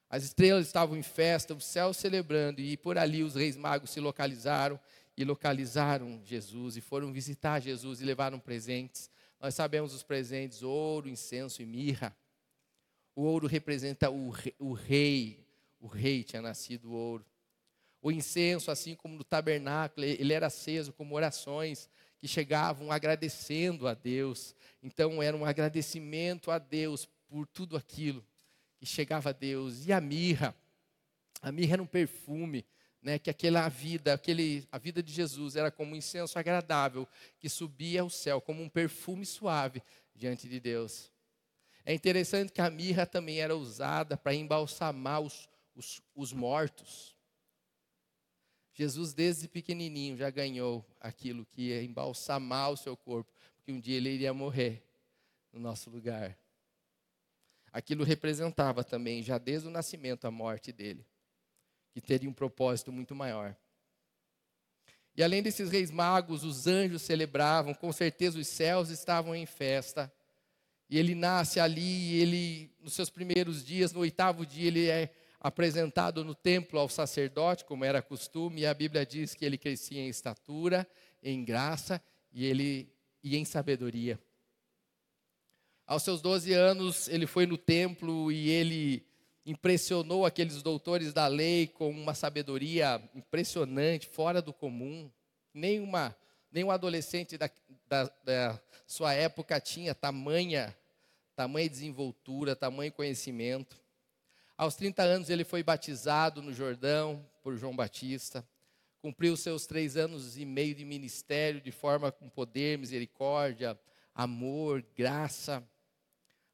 As 0.09 0.25
estrelas 0.25 0.67
estavam 0.67 0.97
em 0.97 1.03
festa, 1.03 1.53
o 1.53 1.61
céu 1.61 1.93
celebrando, 1.93 2.63
e 2.63 2.75
por 2.75 2.97
ali 2.97 3.23
os 3.23 3.35
reis 3.35 3.55
magos 3.55 3.91
se 3.91 4.01
localizaram 4.01 4.81
e 5.15 5.27
localizaram 5.27 6.23
Jesus, 6.25 6.79
e 6.79 6.81
foram 6.81 7.13
visitar 7.13 7.61
Jesus 7.61 8.01
e 8.01 8.05
levaram 8.07 8.41
presentes. 8.41 9.11
Nós 9.39 9.55
sabemos 9.55 9.93
os 9.93 10.03
presentes: 10.03 10.63
ouro, 10.63 11.07
incenso 11.07 11.61
e 11.61 11.67
mirra. 11.67 12.17
O 13.15 13.25
ouro 13.25 13.47
representa 13.47 14.09
o 14.09 14.31
rei, 14.31 14.55
o 14.59 14.73
rei, 14.73 15.47
o 15.79 15.87
rei 15.87 16.25
tinha 16.25 16.41
nascido 16.41 16.95
ouro. 16.95 17.27
O 18.01 18.11
incenso, 18.11 18.71
assim 18.71 18.95
como 18.95 19.17
no 19.17 19.25
tabernáculo, 19.25 20.07
ele 20.07 20.33
era 20.33 20.47
aceso 20.47 20.95
como 20.95 21.15
orações 21.15 21.91
chegavam 22.29 22.91
agradecendo 22.91 23.87
a 23.87 23.95
Deus. 23.95 24.55
Então 24.83 25.23
era 25.23 25.37
um 25.37 25.45
agradecimento 25.45 26.51
a 26.51 26.59
Deus 26.59 27.07
por 27.29 27.47
tudo 27.47 27.77
aquilo 27.77 28.25
que 28.77 28.87
chegava 28.87 29.31
a 29.31 29.33
Deus. 29.33 29.87
E 29.87 29.93
a 29.93 30.01
mirra, 30.01 30.55
a 31.41 31.51
mirra 31.51 31.75
era 31.75 31.83
um 31.83 31.87
perfume 31.87 32.65
né, 33.05 33.19
que 33.19 33.29
aquela 33.29 33.69
vida, 33.69 34.15
aquele, 34.15 34.67
a 34.73 34.79
vida 34.79 35.03
de 35.03 35.13
Jesus 35.13 35.57
era 35.57 35.71
como 35.71 35.93
um 35.93 35.97
incenso 35.97 36.39
agradável 36.39 37.07
que 37.39 37.51
subia 37.51 38.01
ao 38.01 38.09
céu, 38.09 38.41
como 38.41 38.63
um 38.63 38.69
perfume 38.69 39.27
suave 39.27 39.83
diante 40.15 40.49
de 40.49 40.59
Deus. 40.59 41.13
É 41.85 41.93
interessante 41.93 42.51
que 42.51 42.63
a 42.63 42.71
mirra 42.71 43.05
também 43.05 43.41
era 43.41 43.55
usada 43.55 44.17
para 44.17 44.35
embalsamar 44.35 45.21
os, 45.21 45.51
os, 45.75 46.01
os 46.15 46.33
mortos. 46.33 47.14
Jesus, 48.75 49.15
desde 49.15 49.49
pequenininho, 49.49 50.17
já 50.17 50.29
ganhou 50.29 50.85
aquilo 51.01 51.47
que 51.47 51.69
ia 51.69 51.83
embalsamar 51.83 52.71
o 52.71 52.77
seu 52.77 52.97
corpo, 52.97 53.33
porque 53.57 53.73
um 53.73 53.81
dia 53.81 53.97
ele 53.97 54.11
iria 54.11 54.35
morrer 54.35 54.83
no 55.53 55.61
nosso 55.61 55.89
lugar. 55.89 56.37
Aquilo 57.73 58.05
representava 58.05 58.85
também, 58.85 59.23
já 59.23 59.39
desde 59.39 59.69
o 59.69 59.71
nascimento, 59.71 60.27
a 60.27 60.31
morte 60.31 60.73
dele 60.73 61.07
que 61.95 62.01
teria 62.01 62.29
um 62.29 62.33
propósito 62.33 62.91
muito 62.91 63.15
maior. 63.15 63.57
E 65.17 65.23
além 65.23 65.41
desses 65.41 65.71
reis 65.71 65.93
magos, 65.93 66.43
os 66.43 66.67
anjos 66.67 67.03
celebravam, 67.03 67.73
com 67.73 67.93
certeza 67.93 68.37
os 68.37 68.49
céus 68.49 68.91
estavam 68.91 69.35
em 69.35 69.47
festa. 69.47 70.13
E 70.91 70.99
ele 70.99 71.15
nasce 71.15 71.61
ali, 71.61 72.17
ele, 72.17 72.75
nos 72.81 72.95
seus 72.95 73.09
primeiros 73.09 73.65
dias, 73.65 73.93
no 73.93 74.01
oitavo 74.01 74.45
dia, 74.45 74.67
ele 74.67 74.89
é 74.89 75.15
apresentado 75.45 76.25
no 76.25 76.35
templo 76.35 76.81
ao 76.81 76.89
sacerdote, 76.89 77.67
como 77.67 77.85
era 77.85 78.01
costume, 78.01 78.63
e 78.63 78.67
a 78.67 78.73
Bíblia 78.73 79.05
diz 79.05 79.35
que 79.35 79.45
ele 79.45 79.59
crescia 79.59 80.01
em 80.01 80.09
estatura, 80.09 80.89
em 81.23 81.45
graça 81.45 82.01
e, 82.33 82.47
ele, 82.47 82.91
e 83.23 83.37
em 83.37 83.45
sabedoria. 83.45 84.19
Aos 85.87 86.03
seus 86.03 86.23
12 86.23 86.55
anos, 86.55 87.09
ele 87.09 87.27
foi 87.27 87.45
no 87.45 87.59
templo 87.59 88.33
e 88.33 88.49
ele 88.49 89.07
impressionou 89.45 90.25
aqueles 90.25 90.63
doutores 90.63 91.13
da 91.13 91.27
lei 91.27 91.67
com 91.67 91.91
uma 91.91 92.15
sabedoria 92.15 92.99
impressionante, 93.15 94.07
fora 94.07 94.41
do 94.41 94.51
comum. 94.51 95.11
Nenhuma, 95.53 96.17
nenhum 96.51 96.71
adolescente 96.71 97.37
da, 97.37 97.51
da, 97.87 98.11
da 98.25 98.61
sua 98.87 99.13
época 99.13 99.61
tinha 99.61 99.95
tamanha, 99.95 100.75
tamanha 101.37 101.69
desenvoltura, 101.69 102.57
tamanho 102.57 102.91
conhecimento. 102.91 103.84
Aos 104.57 104.77
30 104.77 105.03
anos 105.03 105.31
ele 105.31 105.43
foi 105.43 105.65
batizado 105.65 106.41
no 106.41 106.53
Jordão 106.53 107.29
por 107.43 107.57
João 107.57 107.75
Batista. 107.75 108.47
Cumpriu 109.03 109.37
seus 109.37 109.67
três 109.67 109.97
anos 109.97 110.39
e 110.39 110.45
meio 110.45 110.77
de 110.77 110.85
ministério 110.85 111.61
de 111.61 111.73
forma 111.73 112.13
com 112.13 112.29
poder, 112.29 112.79
misericórdia, 112.79 113.77
amor, 114.15 114.87
graça. 114.97 115.67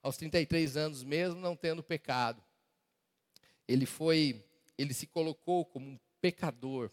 Aos 0.03 0.17
33 0.17 0.79
anos, 0.79 1.05
mesmo 1.05 1.39
não 1.41 1.55
tendo 1.55 1.83
pecado, 1.83 2.43
ele 3.69 3.85
foi, 3.85 4.43
ele 4.79 4.95
se 4.95 5.07
colocou 5.07 5.67
como 5.67 5.91
um 5.91 5.99
pecador. 6.23 6.91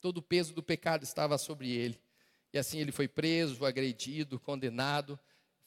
Todo 0.00 0.16
o 0.18 0.22
peso 0.22 0.54
do 0.54 0.62
pecado 0.62 1.02
estava 1.02 1.36
sobre 1.36 1.70
ele. 1.70 2.00
E 2.54 2.58
assim 2.58 2.78
ele 2.78 2.90
foi 2.90 3.06
preso, 3.06 3.66
agredido, 3.66 4.40
condenado, 4.40 5.20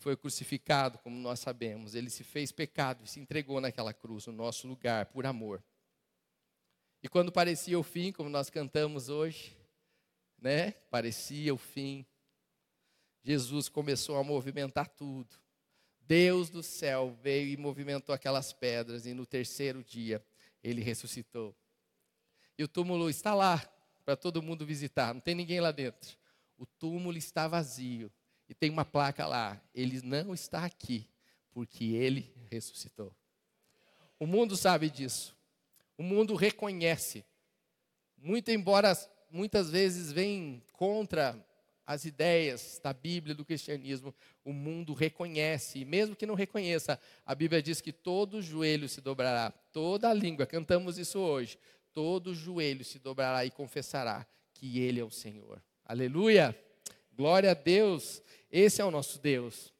foi 0.05 0.15
crucificado, 0.15 0.99
como 0.99 1.17
nós 1.17 1.39
sabemos. 1.39 1.95
Ele 1.95 2.11
se 2.11 2.23
fez 2.23 2.51
pecado 2.51 3.03
e 3.03 3.07
se 3.07 3.19
entregou 3.19 3.59
naquela 3.59 3.91
cruz, 3.91 4.27
no 4.27 4.33
nosso 4.33 4.67
lugar, 4.67 5.07
por 5.07 5.25
amor. 5.25 5.63
E 7.01 7.09
quando 7.09 7.31
parecia 7.31 7.79
o 7.79 7.81
fim, 7.81 8.11
como 8.11 8.29
nós 8.29 8.51
cantamos 8.51 9.09
hoje, 9.09 9.57
né? 10.37 10.73
Parecia 10.91 11.51
o 11.51 11.57
fim. 11.57 12.05
Jesus 13.23 13.67
começou 13.67 14.17
a 14.17 14.23
movimentar 14.23 14.87
tudo. 14.89 15.39
Deus 16.01 16.51
do 16.51 16.61
céu 16.61 17.17
veio 17.23 17.47
e 17.47 17.57
movimentou 17.57 18.13
aquelas 18.13 18.53
pedras, 18.53 19.07
e 19.07 19.13
no 19.15 19.25
terceiro 19.25 19.83
dia 19.83 20.23
ele 20.63 20.83
ressuscitou. 20.83 21.55
E 22.59 22.63
o 22.63 22.67
túmulo 22.67 23.09
está 23.09 23.33
lá 23.33 23.57
para 24.05 24.15
todo 24.15 24.39
mundo 24.39 24.67
visitar, 24.67 25.15
não 25.15 25.21
tem 25.21 25.33
ninguém 25.33 25.59
lá 25.59 25.71
dentro. 25.71 26.15
O 26.59 26.65
túmulo 26.67 27.17
está 27.17 27.47
vazio 27.47 28.11
e 28.47 28.53
tem 28.53 28.69
uma 28.69 28.85
placa 28.85 29.25
lá: 29.25 29.61
ele 29.73 30.01
não 30.01 30.33
está 30.33 30.65
aqui, 30.65 31.09
porque 31.51 31.85
ele 31.85 32.33
ressuscitou. 32.49 33.15
O 34.19 34.25
mundo 34.25 34.55
sabe 34.55 34.89
disso. 34.89 35.35
O 35.97 36.03
mundo 36.03 36.35
reconhece. 36.35 37.25
Muito 38.17 38.51
embora 38.51 38.93
muitas 39.29 39.69
vezes 39.69 40.11
vem 40.11 40.63
contra 40.73 41.37
as 41.85 42.03
ideias 42.05 42.79
da 42.83 42.91
Bíblia, 42.91 43.35
do 43.35 43.45
cristianismo, 43.45 44.13
o 44.43 44.51
mundo 44.51 44.93
reconhece, 44.93 45.79
e 45.79 45.85
mesmo 45.85 46.15
que 46.15 46.25
não 46.25 46.33
reconheça, 46.33 46.99
a 47.23 47.35
Bíblia 47.35 47.61
diz 47.61 47.79
que 47.79 47.91
todo 47.91 48.41
joelho 48.41 48.89
se 48.89 49.01
dobrará, 49.01 49.51
toda 49.71 50.11
língua, 50.11 50.47
cantamos 50.47 50.97
isso 50.97 51.19
hoje, 51.19 51.59
todo 51.93 52.33
joelho 52.33 52.83
se 52.83 52.97
dobrará 52.97 53.45
e 53.45 53.51
confessará 53.51 54.25
que 54.53 54.79
Ele 54.79 54.99
é 54.99 55.03
o 55.03 55.11
Senhor. 55.11 55.61
Aleluia! 55.85 56.57
Glória 57.15 57.51
a 57.51 57.53
Deus, 57.53 58.21
esse 58.51 58.81
é 58.81 58.85
o 58.85 58.91
nosso 58.91 59.19
Deus. 59.19 59.73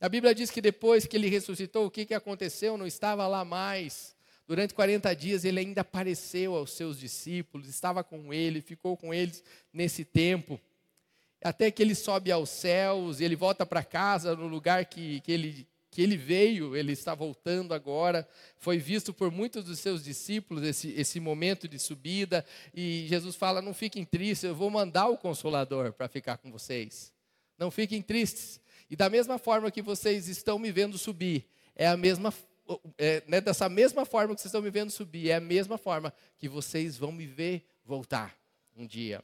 A 0.00 0.08
Bíblia 0.08 0.34
diz 0.34 0.50
que 0.50 0.60
depois 0.60 1.06
que 1.06 1.16
ele 1.16 1.28
ressuscitou, 1.28 1.86
o 1.86 1.90
que, 1.90 2.04
que 2.04 2.14
aconteceu? 2.14 2.76
Não 2.76 2.86
estava 2.86 3.26
lá 3.26 3.44
mais. 3.44 4.16
Durante 4.46 4.74
40 4.74 5.14
dias 5.14 5.44
ele 5.44 5.60
ainda 5.60 5.82
apareceu 5.82 6.54
aos 6.54 6.72
seus 6.72 6.98
discípulos, 6.98 7.68
estava 7.68 8.02
com 8.02 8.34
ele, 8.34 8.60
ficou 8.60 8.96
com 8.96 9.14
eles 9.14 9.42
nesse 9.72 10.04
tempo 10.04 10.60
até 11.42 11.70
que 11.70 11.82
ele 11.82 11.94
sobe 11.94 12.30
aos 12.30 12.48
céus, 12.48 13.20
ele 13.20 13.34
volta 13.34 13.66
para 13.66 13.82
casa, 13.82 14.36
no 14.36 14.46
lugar 14.46 14.84
que, 14.86 15.20
que, 15.20 15.32
ele, 15.32 15.66
que 15.92 16.00
ele 16.00 16.16
veio, 16.16 16.74
ele 16.74 16.92
está 16.92 17.14
voltando 17.14 17.74
agora. 17.74 18.26
Foi 18.56 18.78
visto 18.78 19.12
por 19.12 19.30
muitos 19.30 19.62
dos 19.62 19.78
seus 19.78 20.02
discípulos 20.02 20.64
esse, 20.64 20.90
esse 20.92 21.20
momento 21.20 21.68
de 21.68 21.78
subida, 21.78 22.44
e 22.74 23.06
Jesus 23.06 23.36
fala: 23.36 23.60
Não 23.60 23.74
fiquem 23.74 24.02
tristes, 24.02 24.44
eu 24.44 24.54
vou 24.54 24.70
mandar 24.70 25.08
o 25.08 25.18
Consolador 25.18 25.92
para 25.92 26.08
ficar 26.08 26.38
com 26.38 26.50
vocês. 26.50 27.12
Não 27.58 27.70
fiquem 27.70 28.00
tristes. 28.00 28.58
E 28.88 28.96
da 28.96 29.10
mesma 29.10 29.38
forma 29.38 29.70
que 29.70 29.82
vocês 29.82 30.28
estão 30.28 30.58
me 30.58 30.72
vendo 30.72 30.96
subir, 30.96 31.46
é 31.76 31.86
a 31.86 31.96
mesma 31.96 32.32
é, 32.96 33.22
né, 33.26 33.40
dessa 33.42 33.68
mesma 33.68 34.06
forma 34.06 34.34
que 34.34 34.40
vocês 34.40 34.50
estão 34.50 34.62
me 34.62 34.70
vendo 34.70 34.90
subir, 34.90 35.28
é 35.28 35.34
a 35.34 35.40
mesma 35.40 35.76
forma 35.76 36.12
que 36.38 36.48
vocês 36.48 36.96
vão 36.96 37.12
me 37.12 37.26
ver 37.26 37.66
voltar 37.84 38.34
um 38.74 38.86
dia. 38.86 39.22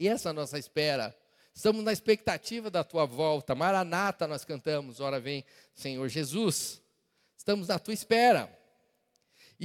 E 0.00 0.08
essa 0.08 0.30
é 0.30 0.32
nossa 0.32 0.58
espera. 0.58 1.16
Estamos 1.54 1.84
na 1.84 1.92
expectativa 1.92 2.70
da 2.70 2.82
tua 2.82 3.04
volta. 3.04 3.54
Maranata, 3.54 4.26
nós 4.26 4.44
cantamos. 4.44 5.00
Ora 5.00 5.20
vem, 5.20 5.44
Senhor 5.74 6.08
Jesus. 6.08 6.82
Estamos 7.36 7.68
na 7.68 7.78
tua 7.78 7.92
espera. 7.92 8.50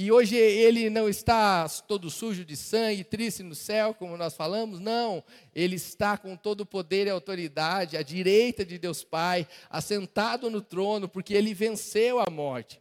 E 0.00 0.12
hoje 0.12 0.36
ele 0.36 0.88
não 0.88 1.08
está 1.08 1.68
todo 1.68 2.08
sujo 2.08 2.44
de 2.44 2.56
sangue, 2.56 3.02
triste 3.02 3.42
no 3.42 3.54
céu, 3.54 3.92
como 3.92 4.16
nós 4.16 4.32
falamos, 4.34 4.78
não. 4.78 5.24
Ele 5.52 5.74
está 5.74 6.16
com 6.16 6.36
todo 6.36 6.60
o 6.60 6.66
poder 6.66 7.08
e 7.08 7.10
autoridade, 7.10 7.96
à 7.96 8.02
direita 8.02 8.64
de 8.64 8.78
Deus 8.78 9.02
Pai, 9.02 9.44
assentado 9.68 10.48
no 10.48 10.60
trono, 10.60 11.08
porque 11.08 11.34
ele 11.34 11.52
venceu 11.52 12.20
a 12.20 12.30
morte. 12.30 12.80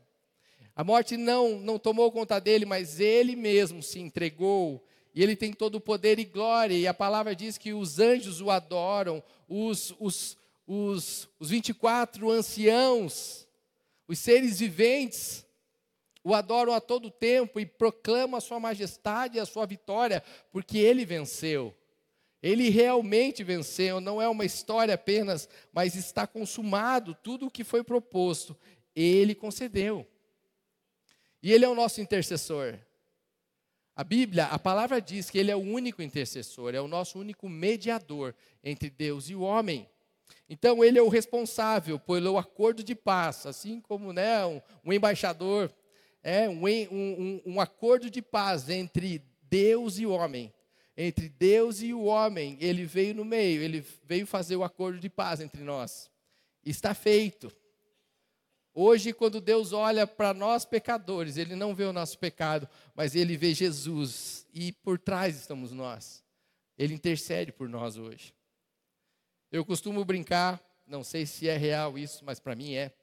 A 0.76 0.84
morte 0.84 1.18
não, 1.18 1.60
não 1.60 1.80
tomou 1.80 2.12
conta 2.12 2.40
dele, 2.40 2.66
mas 2.66 3.00
ele 3.00 3.36
mesmo 3.36 3.82
se 3.82 4.00
entregou 4.00 4.87
e 5.18 5.24
ele 5.24 5.36
tem 5.36 5.52
todo 5.52 5.74
o 5.76 5.82
poder 5.82 6.20
e 6.20 6.24
glória, 6.24 6.76
e 6.76 6.86
a 6.86 6.94
palavra 6.94 7.36
diz 7.36 7.58
que 7.58 7.74
os 7.74 7.98
anjos 7.98 8.40
o 8.40 8.52
adoram, 8.52 9.24
os, 9.50 9.92
os, 10.00 10.38
os, 10.68 11.28
os 11.40 11.50
24 11.50 12.30
anciãos, 12.30 13.48
os 14.08 14.20
seres 14.20 14.60
viventes, 14.60 15.44
o 16.24 16.36
adoram 16.36 16.72
a 16.72 16.80
todo 16.80 17.10
tempo 17.10 17.60
e 17.60 17.66
proclamam 17.66 18.38
a 18.38 18.42
sua 18.42 18.60
majestade 18.60 19.38
e 19.38 19.40
a 19.40 19.46
sua 19.48 19.66
vitória, 19.66 20.24
porque 20.52 20.78
ele 20.78 21.04
venceu. 21.04 21.76
Ele 22.40 22.70
realmente 22.70 23.44
venceu, 23.44 24.00
não 24.00 24.22
é 24.22 24.30
uma 24.30 24.46
história 24.46 24.94
apenas, 24.94 25.50
mas 25.74 25.96
está 25.96 26.28
consumado 26.28 27.18
tudo 27.24 27.48
o 27.48 27.52
que 27.52 27.64
foi 27.64 27.84
proposto. 27.84 28.56
Ele 28.96 29.34
concedeu. 29.34 30.06
E 31.42 31.52
ele 31.52 31.66
é 31.66 31.68
o 31.68 31.74
nosso 31.74 32.02
intercessor. 32.02 32.78
A 33.98 34.04
Bíblia, 34.04 34.46
a 34.46 34.60
palavra 34.60 35.02
diz 35.02 35.28
que 35.28 35.40
ele 35.40 35.50
é 35.50 35.56
o 35.56 35.60
único 35.60 36.04
intercessor, 36.04 36.76
é 36.76 36.80
o 36.80 36.88
nosso 36.88 37.18
único 37.18 37.50
mediador 37.50 38.36
entre 38.64 38.92
Deus 38.92 39.28
e 39.28 39.34
o 39.34 39.42
homem. 39.42 39.90
Então, 40.48 40.84
ele 40.84 41.00
é 41.00 41.02
o 41.02 41.10
responsável 41.10 41.98
pelo 41.98 42.38
acordo 42.38 42.84
de 42.84 42.94
paz, 42.94 43.48
assim 43.48 43.82
como 43.82 44.14
né, 44.14 44.46
um, 44.46 44.62
um 44.86 44.94
embaixador, 44.94 45.74
é 46.22 46.48
um, 46.48 46.62
um, 46.92 47.42
um 47.44 47.60
acordo 47.60 48.08
de 48.08 48.22
paz 48.22 48.70
entre 48.70 49.20
Deus 49.42 49.98
e 49.98 50.06
o 50.06 50.12
homem. 50.12 50.54
Entre 50.96 51.28
Deus 51.28 51.82
e 51.82 51.92
o 51.92 52.04
homem, 52.04 52.56
ele 52.62 52.86
veio 52.86 53.16
no 53.16 53.26
meio, 53.26 53.64
ele 53.64 53.84
veio 54.04 54.28
fazer 54.28 54.58
o 54.58 54.64
acordo 54.64 55.00
de 55.00 55.10
paz 55.10 55.42
entre 55.42 55.64
nós. 55.64 56.08
Está 56.64 56.94
feito. 56.94 57.52
Hoje, 58.80 59.12
quando 59.12 59.42
Deus 59.42 59.74
olha 59.74 60.06
para 60.06 60.36
nós 60.36 60.64
pecadores, 60.64 61.36
Ele 61.36 61.56
não 61.56 61.74
vê 61.74 61.84
o 61.86 61.92
nosso 61.92 62.20
pecado, 62.20 62.70
mas 62.94 63.16
Ele 63.16 63.36
vê 63.36 63.52
Jesus 63.52 64.46
e 64.54 64.72
por 64.72 65.00
trás 65.00 65.36
estamos 65.36 65.72
nós. 65.72 66.24
Ele 66.78 66.94
intercede 66.94 67.52
por 67.52 67.68
nós 67.68 67.98
hoje. 67.98 68.36
Eu 69.52 69.66
costumo 69.66 70.06
brincar, 70.06 70.64
não 70.86 71.04
sei 71.04 71.26
se 71.26 71.50
é 71.50 71.58
real 71.58 71.98
isso, 71.98 72.24
mas 72.24 72.40
para 72.40 72.56
mim 72.56 72.76
é, 72.76 72.94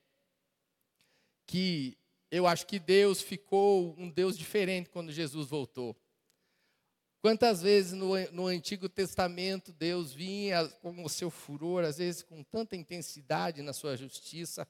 que 1.45 1.99
eu 2.31 2.47
acho 2.47 2.69
que 2.69 2.79
Deus 2.79 3.21
ficou 3.21 3.97
um 3.99 4.09
Deus 4.09 4.39
diferente 4.39 4.91
quando 4.91 5.11
Jesus 5.11 5.49
voltou. 5.49 5.97
Quantas 7.21 7.63
vezes 7.63 7.95
no, 7.95 8.11
no 8.31 8.47
Antigo 8.47 8.89
Testamento 8.89 9.73
Deus 9.73 10.13
vinha 10.13 10.69
com 10.69 11.03
o 11.03 11.09
seu 11.09 11.33
furor, 11.33 11.83
às 11.83 11.99
vezes 11.99 12.23
com 12.23 12.45
tanta 12.45 12.77
intensidade 12.77 13.61
na 13.61 13.73
sua 13.73 13.97
justiça, 13.97 14.69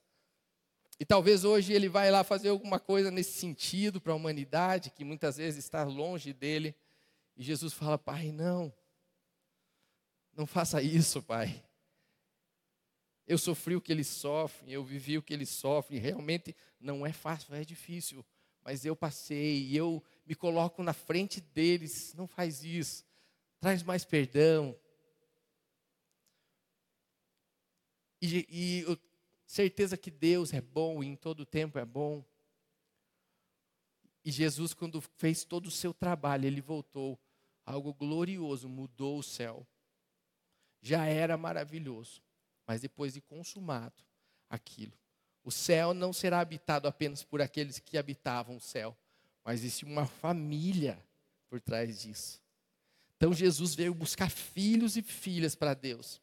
e 0.99 1.05
talvez 1.05 1.45
hoje 1.45 1.73
ele 1.73 1.89
vai 1.89 2.11
lá 2.11 2.23
fazer 2.23 2.51
alguma 2.51 2.79
coisa 2.79 3.11
nesse 3.11 3.33
sentido 3.33 4.01
para 4.01 4.13
a 4.13 4.17
humanidade, 4.17 4.91
que 4.91 5.05
muitas 5.05 5.37
vezes 5.37 5.65
está 5.65 5.83
longe 5.83 6.33
dele. 6.33 6.75
E 7.37 7.43
Jesus 7.43 7.73
fala: 7.73 7.99
Pai, 7.99 8.31
não, 8.31 8.73
não 10.33 10.47
faça 10.47 10.81
isso, 10.81 11.23
Pai. 11.23 11.65
Eu 13.27 13.39
sofri 13.39 13.75
o 13.75 13.81
que 13.81 13.91
ele 13.91 14.05
sofre, 14.05 14.71
eu 14.71 14.85
vivi 14.85 15.19
o 15.19 15.23
que 15.23 15.33
ele 15.33 15.47
sofre. 15.47 15.99
Realmente 15.99 16.55
não 16.79 17.05
é 17.05 17.13
fácil, 17.13 17.55
é 17.55 17.65
difícil. 17.65 18.25
Mas 18.63 18.85
eu 18.85 18.95
passei 18.95 19.63
e 19.63 19.77
eu 19.77 20.03
me 20.25 20.35
coloco 20.35 20.83
na 20.83 20.93
frente 20.93 21.41
deles. 21.41 22.15
Não 22.15 22.27
faz 22.27 22.63
isso. 22.63 23.05
Traz 23.61 23.83
mais 23.83 24.05
perdão. 24.05 24.77
E, 28.21 28.47
e 28.49 28.99
certeza 29.47 29.97
que 29.97 30.11
Deus 30.11 30.53
é 30.53 30.61
bom 30.61 31.03
e 31.03 31.07
em 31.07 31.17
todo 31.17 31.45
tempo 31.47 31.79
é 31.79 31.85
bom. 31.85 32.25
E 34.25 34.31
Jesus, 34.31 34.73
quando 34.75 35.01
fez 35.01 35.45
todo 35.45 35.67
o 35.67 35.71
seu 35.71 35.93
trabalho, 35.93 36.47
ele 36.47 36.61
voltou. 36.61 37.19
Algo 37.67 37.93
glorioso, 37.95 38.69
mudou 38.69 39.19
o 39.19 39.23
céu. 39.23 39.67
Já 40.81 41.07
era 41.07 41.37
maravilhoso. 41.37 42.23
Mas 42.67 42.81
depois 42.81 43.13
de 43.13 43.21
consumado 43.21 44.03
aquilo, 44.49 44.97
O 45.45 45.51
céu 45.51 45.93
não 45.93 46.11
será 46.13 46.41
habitado 46.41 46.89
apenas 46.89 47.23
por 47.23 47.43
aqueles 47.43 47.79
que 47.79 47.99
habitavam 47.99 48.57
o 48.57 48.61
céu, 48.61 48.97
mas 49.45 49.61
existe 49.61 49.85
uma 49.85 50.07
família 50.07 50.99
por 51.51 51.61
trás 51.61 52.01
disso. 52.01 52.43
Então 53.17 53.35
Jesus 53.35 53.75
veio 53.75 53.95
buscar 53.95 54.31
filhos 54.31 54.97
e 54.97 55.03
filhas 55.03 55.55
para 55.55 55.75
Deus, 55.75 56.21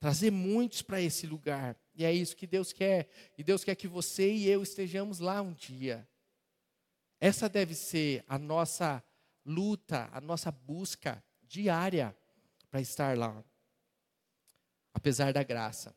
trazer 0.00 0.32
muitos 0.32 0.82
para 0.82 1.00
esse 1.00 1.24
lugar. 1.24 1.76
E 1.98 2.04
é 2.04 2.12
isso 2.12 2.36
que 2.36 2.46
Deus 2.46 2.72
quer. 2.72 3.10
E 3.36 3.42
Deus 3.42 3.64
quer 3.64 3.74
que 3.74 3.88
você 3.88 4.32
e 4.32 4.48
eu 4.48 4.62
estejamos 4.62 5.18
lá 5.18 5.42
um 5.42 5.52
dia. 5.52 6.08
Essa 7.18 7.48
deve 7.48 7.74
ser 7.74 8.24
a 8.28 8.38
nossa 8.38 9.02
luta, 9.44 10.08
a 10.12 10.20
nossa 10.20 10.52
busca 10.52 11.22
diária 11.42 12.16
para 12.70 12.80
estar 12.80 13.18
lá. 13.18 13.44
Apesar 14.94 15.32
da 15.32 15.42
graça. 15.42 15.92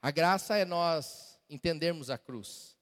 A 0.00 0.10
graça 0.10 0.56
é 0.56 0.64
nós 0.64 1.38
entendermos 1.46 2.08
a 2.08 2.16
cruz. 2.16 2.78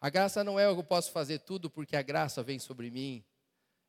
A 0.00 0.08
graça 0.08 0.42
não 0.42 0.58
é 0.58 0.64
eu 0.64 0.82
posso 0.82 1.12
fazer 1.12 1.40
tudo 1.40 1.68
porque 1.68 1.96
a 1.96 2.02
graça 2.02 2.42
vem 2.42 2.58
sobre 2.58 2.90
mim. 2.90 3.22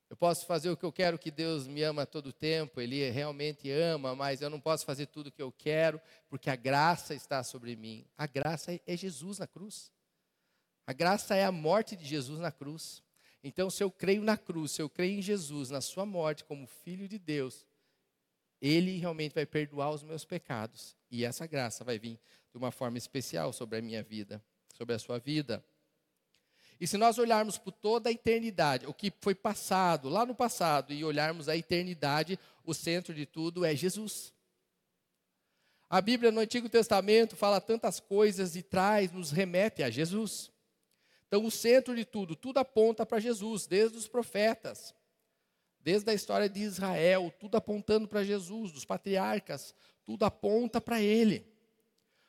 Eu 0.10 0.18
posso 0.18 0.46
fazer 0.48 0.70
o 0.72 0.78
que 0.78 0.84
eu 0.84 0.92
quero, 0.92 1.20
que 1.20 1.30
Deus 1.30 1.68
me 1.68 1.84
ama 1.84 2.06
todo 2.06 2.28
o 2.28 2.34
tempo, 2.34 2.82
Ele 2.82 3.10
realmente 3.12 3.70
ama, 3.70 4.16
mas 4.16 4.42
eu 4.42 4.50
não 4.50 4.60
posso 4.60 4.84
fazer 4.86 5.06
tudo 5.06 5.28
o 5.28 5.32
que 5.32 5.42
eu 5.42 5.52
quero, 5.52 6.02
porque 6.28 6.50
a 6.50 6.56
graça 6.56 7.14
está 7.14 7.44
sobre 7.44 7.76
mim. 7.76 8.06
A 8.18 8.26
graça 8.26 8.80
é 8.88 8.98
Jesus 8.98 9.38
na 9.38 9.46
cruz. 9.46 9.92
A 10.88 10.94
graça 10.94 11.36
é 11.36 11.46
a 11.46 11.52
morte 11.52 11.96
de 11.96 12.04
Jesus 12.04 12.40
na 12.40 12.52
cruz. 12.52 13.04
Então, 13.44 13.70
se 13.70 13.84
eu 13.84 13.92
creio 13.92 14.24
na 14.24 14.36
cruz, 14.36 14.72
se 14.72 14.82
eu 14.82 14.90
creio 14.90 15.20
em 15.20 15.22
Jesus, 15.22 15.70
na 15.70 15.80
Sua 15.80 16.06
morte 16.06 16.44
como 16.44 16.66
Filho 16.66 17.08
de 17.08 17.20
Deus, 17.20 17.68
Ele 18.60 18.98
realmente 18.98 19.36
vai 19.36 19.46
perdoar 19.46 19.92
os 19.92 20.02
meus 20.02 20.26
pecados. 20.26 20.98
E 21.12 21.24
essa 21.24 21.46
graça 21.46 21.84
vai 21.84 22.00
vir 22.00 22.20
de 22.52 22.58
uma 22.58 22.72
forma 22.72 22.98
especial 22.98 23.54
sobre 23.54 23.78
a 23.78 23.82
minha 23.82 24.02
vida, 24.02 24.44
sobre 24.74 24.96
a 24.96 25.00
sua 25.00 25.20
vida. 25.20 25.64
E 26.80 26.88
se 26.88 26.96
nós 26.98 27.18
olharmos 27.18 27.58
por 27.58 27.74
toda 27.74 28.10
a 28.10 28.12
eternidade, 28.12 28.88
o 28.88 28.94
que 28.94 29.12
foi 29.20 29.36
passado, 29.36 30.08
lá 30.08 30.26
no 30.26 30.34
passado, 30.34 30.94
e 30.94 31.04
olharmos 31.04 31.50
a 31.50 31.58
eternidade, 31.58 32.40
o 32.64 32.74
centro 32.74 33.14
de 33.14 33.26
tudo 33.26 33.66
é 33.66 33.76
Jesus. 33.76 34.34
A 35.90 36.00
Bíblia 36.00 36.32
no 36.32 36.40
Antigo 36.40 36.70
Testamento 36.70 37.36
fala 37.36 37.60
tantas 37.60 38.00
coisas 38.00 38.56
e 38.56 38.62
traz, 38.62 39.12
nos 39.12 39.32
remete 39.32 39.84
a 39.84 39.90
Jesus. 39.90 40.52
Então, 41.28 41.46
o 41.46 41.52
centro 41.52 41.94
de 41.96 42.06
tudo, 42.06 42.36
tudo 42.36 42.60
aponta 42.60 43.06
para 43.06 43.20
Jesus, 43.20 43.68
desde 43.68 43.98
os 43.98 44.08
profetas, 44.08 44.96
desde 45.82 46.10
a 46.10 46.14
história 46.14 46.48
de 46.48 46.62
Israel, 46.62 47.34
tudo 47.40 47.58
apontando 47.58 48.08
para 48.08 48.24
Jesus, 48.24 48.72
dos 48.72 48.86
patriarcas, 48.86 49.76
tudo 50.06 50.24
aponta 50.24 50.80
para 50.80 51.02
Ele, 51.02 51.46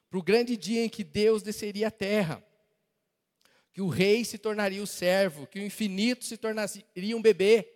para 0.08 0.18
o 0.18 0.22
grande 0.22 0.56
dia 0.56 0.84
em 0.84 0.88
que 0.88 1.04
Deus 1.04 1.40
desceria 1.40 1.86
à 1.88 1.90
terra 1.90 2.44
que 3.72 3.80
o 3.80 3.88
rei 3.88 4.24
se 4.24 4.38
tornaria 4.38 4.82
o 4.82 4.86
servo, 4.86 5.46
que 5.46 5.58
o 5.58 5.62
infinito 5.62 6.24
se 6.24 6.36
tornaria 6.36 7.16
um 7.16 7.22
bebê, 7.22 7.68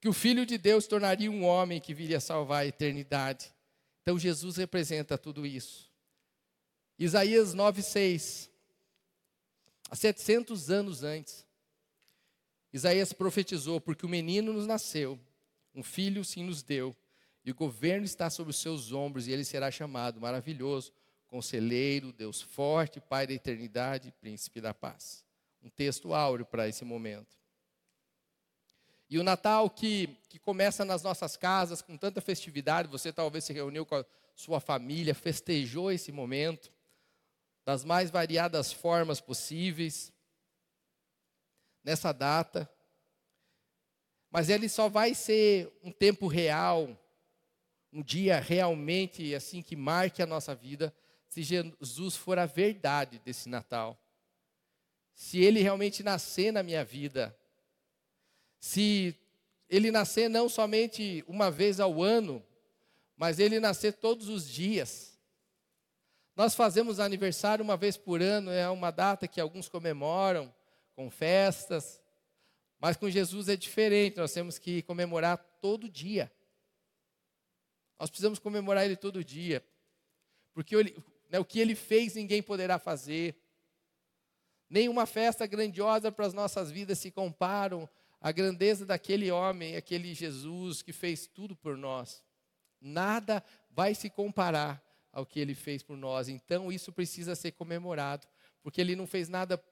que 0.00 0.08
o 0.08 0.12
filho 0.12 0.46
de 0.46 0.56
Deus 0.56 0.86
tornaria 0.86 1.30
um 1.30 1.44
homem 1.44 1.80
que 1.80 1.94
viria 1.94 2.20
salvar 2.20 2.62
a 2.62 2.66
eternidade. 2.66 3.52
Então 4.02 4.18
Jesus 4.18 4.56
representa 4.56 5.18
tudo 5.18 5.44
isso. 5.44 5.90
Isaías 6.98 7.54
9:6. 7.54 8.50
Há 9.90 9.94
700 9.94 10.70
anos 10.70 11.02
antes, 11.04 11.46
Isaías 12.72 13.12
profetizou: 13.12 13.80
porque 13.80 14.04
o 14.04 14.08
menino 14.08 14.52
nos 14.52 14.66
nasceu, 14.66 15.18
um 15.74 15.82
filho 15.82 16.24
se 16.24 16.42
nos 16.42 16.62
deu, 16.62 16.96
e 17.44 17.50
o 17.50 17.54
governo 17.54 18.04
está 18.04 18.28
sobre 18.28 18.50
os 18.50 18.58
seus 18.58 18.92
ombros, 18.92 19.26
e 19.26 19.32
ele 19.32 19.44
será 19.44 19.70
chamado 19.70 20.20
maravilhoso, 20.20 20.92
Conselheiro, 21.36 22.14
Deus 22.14 22.40
forte, 22.40 22.98
Pai 22.98 23.26
da 23.26 23.34
eternidade, 23.34 24.10
Príncipe 24.22 24.58
da 24.58 24.72
paz. 24.72 25.22
Um 25.62 25.68
texto 25.68 26.14
áureo 26.14 26.46
para 26.46 26.66
esse 26.66 26.82
momento. 26.82 27.36
E 29.10 29.18
o 29.18 29.22
Natal 29.22 29.68
que, 29.68 30.16
que 30.30 30.38
começa 30.38 30.82
nas 30.82 31.02
nossas 31.02 31.36
casas 31.36 31.82
com 31.82 31.94
tanta 31.94 32.22
festividade, 32.22 32.88
você 32.88 33.12
talvez 33.12 33.44
se 33.44 33.52
reuniu 33.52 33.84
com 33.84 33.96
a 33.96 34.04
sua 34.34 34.60
família, 34.60 35.14
festejou 35.14 35.92
esse 35.92 36.10
momento 36.10 36.72
das 37.66 37.84
mais 37.84 38.10
variadas 38.10 38.72
formas 38.72 39.20
possíveis 39.20 40.10
nessa 41.84 42.12
data. 42.12 42.66
Mas 44.30 44.48
ele 44.48 44.70
só 44.70 44.88
vai 44.88 45.14
ser 45.14 45.70
um 45.84 45.92
tempo 45.92 46.28
real, 46.28 46.98
um 47.92 48.02
dia 48.02 48.40
realmente 48.40 49.34
assim 49.34 49.60
que 49.60 49.76
marque 49.76 50.22
a 50.22 50.26
nossa 50.26 50.54
vida 50.54 50.94
se 51.36 51.42
Jesus 51.42 52.16
for 52.16 52.38
a 52.38 52.46
verdade 52.46 53.18
desse 53.18 53.46
Natal. 53.46 54.00
Se 55.12 55.38
ele 55.38 55.60
realmente 55.60 56.02
nascer 56.02 56.50
na 56.50 56.62
minha 56.62 56.82
vida. 56.82 57.38
Se 58.58 59.14
ele 59.68 59.90
nascer 59.90 60.30
não 60.30 60.48
somente 60.48 61.22
uma 61.28 61.50
vez 61.50 61.78
ao 61.78 62.02
ano, 62.02 62.42
mas 63.18 63.38
ele 63.38 63.60
nascer 63.60 63.92
todos 63.92 64.30
os 64.30 64.48
dias. 64.48 65.20
Nós 66.34 66.54
fazemos 66.54 66.98
aniversário 66.98 67.62
uma 67.62 67.76
vez 67.76 67.98
por 67.98 68.22
ano, 68.22 68.50
é 68.50 68.66
uma 68.70 68.90
data 68.90 69.28
que 69.28 69.38
alguns 69.38 69.68
comemoram 69.68 70.54
com 70.94 71.10
festas, 71.10 72.00
mas 72.78 72.96
com 72.96 73.10
Jesus 73.10 73.50
é 73.50 73.56
diferente, 73.56 74.16
nós 74.16 74.32
temos 74.32 74.58
que 74.58 74.80
comemorar 74.80 75.36
todo 75.60 75.86
dia. 75.86 76.32
Nós 78.00 78.08
precisamos 78.08 78.38
comemorar 78.38 78.86
ele 78.86 78.96
todo 78.96 79.22
dia. 79.22 79.62
Porque 80.54 80.74
né, 81.28 81.38
o 81.38 81.44
que 81.44 81.58
ele 81.58 81.74
fez, 81.74 82.14
ninguém 82.14 82.42
poderá 82.42 82.78
fazer. 82.78 83.36
Nenhuma 84.68 85.06
festa 85.06 85.46
grandiosa 85.46 86.10
para 86.10 86.26
as 86.26 86.34
nossas 86.34 86.70
vidas 86.70 86.98
se 86.98 87.10
comparam 87.10 87.88
à 88.20 88.32
grandeza 88.32 88.84
daquele 88.84 89.30
homem, 89.30 89.76
aquele 89.76 90.14
Jesus 90.14 90.82
que 90.82 90.92
fez 90.92 91.26
tudo 91.26 91.54
por 91.54 91.76
nós. 91.76 92.22
Nada 92.80 93.42
vai 93.70 93.94
se 93.94 94.10
comparar 94.10 94.82
ao 95.12 95.24
que 95.24 95.40
ele 95.40 95.54
fez 95.54 95.82
por 95.82 95.96
nós. 95.96 96.28
Então 96.28 96.70
isso 96.70 96.92
precisa 96.92 97.34
ser 97.34 97.52
comemorado, 97.52 98.26
porque 98.62 98.80
ele 98.80 98.96
não 98.96 99.06
fez 99.06 99.28
nada 99.28 99.62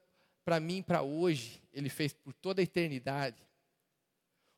para 0.45 0.61
mim 0.61 0.83
para 0.83 1.03
hoje, 1.03 1.63
ele 1.73 1.89
fez 1.89 2.13
por 2.13 2.33
toda 2.33 2.61
a 2.61 2.65
eternidade. 2.65 3.43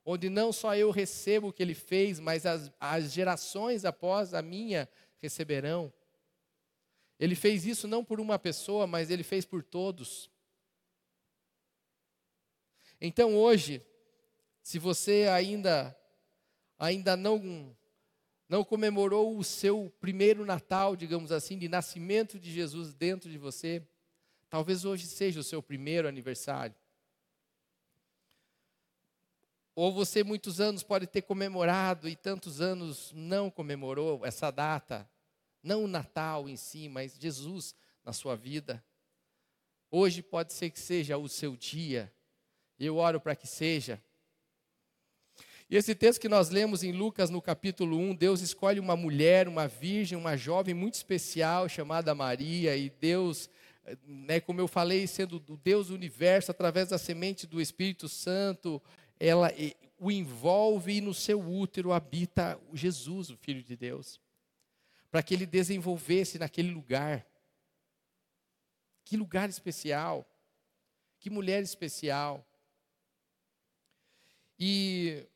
Onde 0.05 0.29
não 0.29 0.53
só 0.53 0.77
eu 0.77 0.91
recebo 0.91 1.49
o 1.49 1.53
que 1.53 1.63
ele 1.63 1.75
fez, 1.75 2.21
mas 2.21 2.47
as, 2.47 2.71
as 2.79 3.13
gerações 3.13 3.85
após 3.85 4.35
a 4.35 4.43
minha 4.43 4.89
receberão. 5.19 5.93
Ele 7.19 7.35
fez 7.35 7.65
isso 7.65 7.89
não 7.89 8.05
por 8.05 8.21
uma 8.21 8.39
pessoa, 8.39 8.87
mas 8.87 9.11
ele 9.11 9.23
fez 9.23 9.45
por 9.45 9.63
todos. 9.63 10.31
Então 13.01 13.37
hoje, 13.37 13.83
se 14.63 14.79
você 14.79 15.27
ainda 15.31 15.97
ainda 16.79 17.17
não 17.17 17.75
não 18.49 18.65
comemorou 18.65 19.37
o 19.37 19.43
seu 19.43 19.93
primeiro 20.01 20.45
Natal, 20.45 20.95
digamos 20.95 21.33
assim, 21.33 21.59
de 21.59 21.69
nascimento 21.69 22.39
de 22.39 22.53
Jesus 22.53 22.95
dentro 22.95 23.29
de 23.29 23.39
você, 23.39 23.85
talvez 24.49 24.85
hoje 24.85 25.07
seja 25.07 25.41
o 25.41 25.45
seu 25.45 25.61
primeiro 25.61 26.07
aniversário. 26.07 26.77
Ou 29.75 29.93
você 29.93 30.23
muitos 30.23 30.61
anos 30.61 30.83
pode 30.83 31.07
ter 31.07 31.23
comemorado 31.23 32.09
e 32.09 32.17
tantos 32.17 32.61
anos 32.61 33.13
não 33.13 33.51
comemorou 33.51 34.25
essa 34.25 34.51
data. 34.51 35.09
Não 35.67 35.83
o 35.83 35.89
Natal 35.89 36.49
em 36.49 36.55
si, 36.55 36.89
mas 36.89 37.17
Jesus 37.19 37.75
na 38.05 38.13
sua 38.13 38.37
vida. 38.37 38.83
Hoje 39.91 40.23
pode 40.23 40.53
ser 40.53 40.71
que 40.71 40.79
seja 40.79 41.19
o 41.19 41.29
seu 41.29 41.57
dia. 41.57 42.13
Eu 42.79 42.99
oro 42.99 43.21
para 43.21 43.35
que 43.35 43.49
seja. 43.49 44.01
E 45.69 45.75
esse 45.75 45.93
texto 45.93 46.21
que 46.21 46.29
nós 46.29 46.51
lemos 46.51 46.85
em 46.85 46.93
Lucas, 46.93 47.31
no 47.31 47.43
capítulo 47.43 47.99
1, 47.99 48.15
Deus 48.15 48.41
escolhe 48.43 48.79
uma 48.79 48.95
mulher, 48.95 49.49
uma 49.49 49.67
virgem, 49.67 50.17
uma 50.17 50.37
jovem 50.37 50.73
muito 50.73 50.95
especial 50.95 51.69
chamada 51.69 52.15
Maria, 52.15 52.77
e 52.77 52.89
Deus, 52.89 53.51
né, 54.07 54.39
como 54.39 54.61
eu 54.61 54.69
falei, 54.69 55.05
sendo 55.09 55.43
o 55.49 55.57
Deus 55.57 55.89
do 55.89 55.95
universo, 55.95 56.53
através 56.53 56.91
da 56.91 56.97
semente 56.97 57.45
do 57.45 57.61
Espírito 57.61 58.09
Santo, 58.09 58.81
ela 59.19 59.51
o 59.99 60.13
envolve 60.13 60.93
e 60.93 61.01
no 61.01 61.13
seu 61.13 61.41
útero 61.41 61.93
habita 61.93 62.57
Jesus, 62.73 63.31
o 63.31 63.37
Filho 63.37 63.65
de 63.65 63.75
Deus 63.75 64.25
para 65.17 65.23
que 65.23 65.33
ele 65.33 65.47
desenvolvesse 65.47 66.39
naquele 66.39 66.71
lugar. 66.71 67.27
Que 69.03 69.17
lugar 69.17 69.49
especial, 69.49 70.31
que 71.19 71.31
mulher 71.31 71.63
especial. 71.63 72.47
E, 74.61 75.27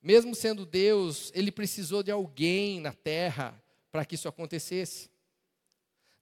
mesmo 0.00 0.34
sendo 0.34 0.64
Deus, 0.64 1.30
ele 1.34 1.52
precisou 1.52 2.02
de 2.02 2.10
alguém 2.10 2.80
na 2.80 2.94
terra 2.94 3.62
para 3.92 4.06
que 4.06 4.14
isso 4.14 4.26
acontecesse. 4.26 5.10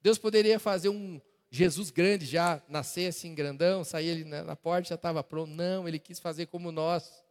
Deus 0.03 0.19
poderia 0.19 0.59
fazer 0.59 0.89
um 0.89 1.21
Jesus 1.49 1.93
grande 1.93 2.27
já 2.27 2.61
nascer 2.69 3.07
assim 3.07 3.33
grandão, 3.33 3.85
sair 3.85 4.09
ele 4.09 4.25
na, 4.25 4.57
porta 4.57 4.89
já 4.89 4.97
estava 4.97 5.23
pronto. 5.23 5.53
Não, 5.53 5.87
ele 5.87 6.01
quis 6.01 6.19
fazer 6.19 6.47
como 6.47 6.73
nós. 6.73 7.25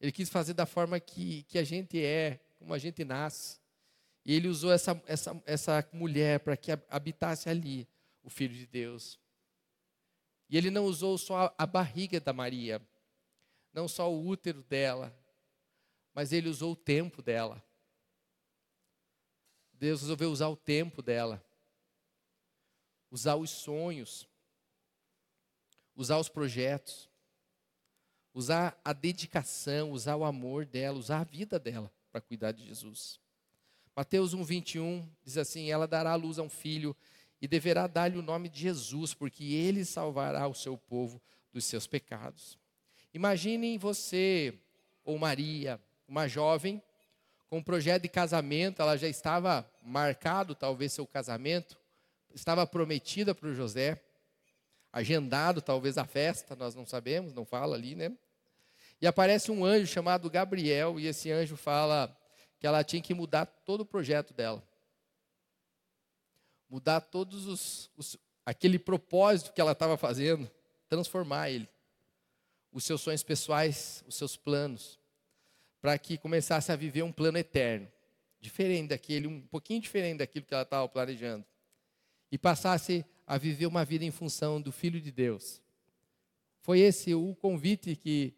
Ele 0.00 0.12
quis 0.12 0.30
fazer 0.30 0.54
da 0.54 0.64
forma 0.64 0.98
que, 0.98 1.42
que 1.42 1.58
a 1.58 1.62
gente 1.62 2.02
é, 2.02 2.40
como 2.58 2.72
a 2.72 2.78
gente 2.78 3.04
nasce. 3.04 3.65
E 4.26 4.34
ele 4.34 4.48
usou 4.48 4.72
essa, 4.72 5.00
essa, 5.06 5.40
essa 5.46 5.88
mulher 5.92 6.40
para 6.40 6.56
que 6.56 6.72
habitasse 6.90 7.48
ali 7.48 7.88
o 8.24 8.28
Filho 8.28 8.56
de 8.56 8.66
Deus. 8.66 9.20
E 10.50 10.56
ele 10.56 10.68
não 10.68 10.84
usou 10.84 11.16
só 11.16 11.54
a 11.56 11.64
barriga 11.64 12.18
da 12.18 12.32
Maria, 12.32 12.84
não 13.72 13.86
só 13.86 14.12
o 14.12 14.26
útero 14.26 14.64
dela, 14.64 15.16
mas 16.12 16.32
ele 16.32 16.48
usou 16.48 16.72
o 16.72 16.76
tempo 16.76 17.22
dela. 17.22 17.64
Deus 19.72 20.00
resolveu 20.00 20.32
usar 20.32 20.48
o 20.48 20.56
tempo 20.56 21.02
dela, 21.02 21.40
usar 23.08 23.36
os 23.36 23.50
sonhos, 23.50 24.28
usar 25.94 26.18
os 26.18 26.28
projetos, 26.28 27.08
usar 28.34 28.76
a 28.84 28.92
dedicação, 28.92 29.92
usar 29.92 30.16
o 30.16 30.24
amor 30.24 30.66
dela, 30.66 30.98
usar 30.98 31.20
a 31.20 31.24
vida 31.24 31.60
dela 31.60 31.92
para 32.10 32.20
cuidar 32.20 32.50
de 32.50 32.64
Jesus. 32.66 33.24
Mateus 33.96 34.34
1, 34.34 34.44
21 34.44 35.08
diz 35.24 35.38
assim: 35.38 35.70
Ela 35.70 35.88
dará 35.88 36.12
à 36.12 36.16
luz 36.16 36.38
a 36.38 36.42
um 36.42 36.50
filho 36.50 36.94
e 37.40 37.48
deverá 37.48 37.86
dar-lhe 37.86 38.18
o 38.18 38.22
nome 38.22 38.50
de 38.50 38.60
Jesus, 38.60 39.14
porque 39.14 39.42
ele 39.42 39.86
salvará 39.86 40.46
o 40.46 40.54
seu 40.54 40.76
povo 40.76 41.20
dos 41.50 41.64
seus 41.64 41.86
pecados. 41.86 42.58
Imaginem 43.14 43.78
você 43.78 44.52
ou 45.02 45.16
Maria, 45.18 45.80
uma 46.06 46.28
jovem, 46.28 46.82
com 47.48 47.58
um 47.58 47.62
projeto 47.62 48.02
de 48.02 48.08
casamento, 48.08 48.82
ela 48.82 48.98
já 48.98 49.08
estava 49.08 49.66
marcado, 49.82 50.54
talvez, 50.54 50.92
seu 50.92 51.06
casamento, 51.06 51.78
estava 52.34 52.66
prometida 52.66 53.34
para 53.34 53.48
o 53.48 53.54
José, 53.54 53.98
agendado, 54.92 55.62
talvez, 55.62 55.96
a 55.96 56.04
festa, 56.04 56.54
nós 56.54 56.74
não 56.74 56.84
sabemos, 56.84 57.32
não 57.32 57.46
fala 57.46 57.76
ali, 57.76 57.94
né? 57.94 58.12
E 59.00 59.06
aparece 59.06 59.50
um 59.50 59.64
anjo 59.64 59.86
chamado 59.86 60.28
Gabriel, 60.28 61.00
e 61.00 61.06
esse 61.06 61.30
anjo 61.30 61.56
fala 61.56 62.14
que 62.58 62.66
ela 62.66 62.82
tinha 62.82 63.02
que 63.02 63.14
mudar 63.14 63.46
todo 63.46 63.82
o 63.82 63.86
projeto 63.86 64.32
dela. 64.32 64.62
Mudar 66.68 67.00
todos 67.00 67.46
os, 67.46 67.90
os 67.96 68.18
aquele 68.44 68.78
propósito 68.78 69.52
que 69.52 69.60
ela 69.60 69.72
estava 69.72 69.96
fazendo, 69.96 70.48
transformar 70.88 71.50
ele. 71.50 71.68
Os 72.72 72.84
seus 72.84 73.00
sonhos 73.00 73.22
pessoais, 73.22 74.04
os 74.06 74.14
seus 74.14 74.36
planos, 74.36 74.98
para 75.80 75.98
que 75.98 76.16
começasse 76.16 76.70
a 76.70 76.76
viver 76.76 77.02
um 77.02 77.12
plano 77.12 77.38
eterno, 77.38 77.88
diferente 78.40 78.88
daquele, 78.88 79.26
um 79.26 79.40
pouquinho 79.40 79.80
diferente 79.80 80.18
daquilo 80.18 80.44
que 80.44 80.54
ela 80.54 80.62
estava 80.62 80.88
planejando. 80.88 81.44
E 82.30 82.38
passasse 82.38 83.04
a 83.26 83.36
viver 83.36 83.66
uma 83.66 83.84
vida 83.84 84.04
em 84.04 84.10
função 84.10 84.60
do 84.60 84.70
Filho 84.70 85.00
de 85.00 85.10
Deus. 85.10 85.60
Foi 86.60 86.80
esse 86.80 87.14
o 87.14 87.34
convite 87.34 87.96
que, 87.96 88.34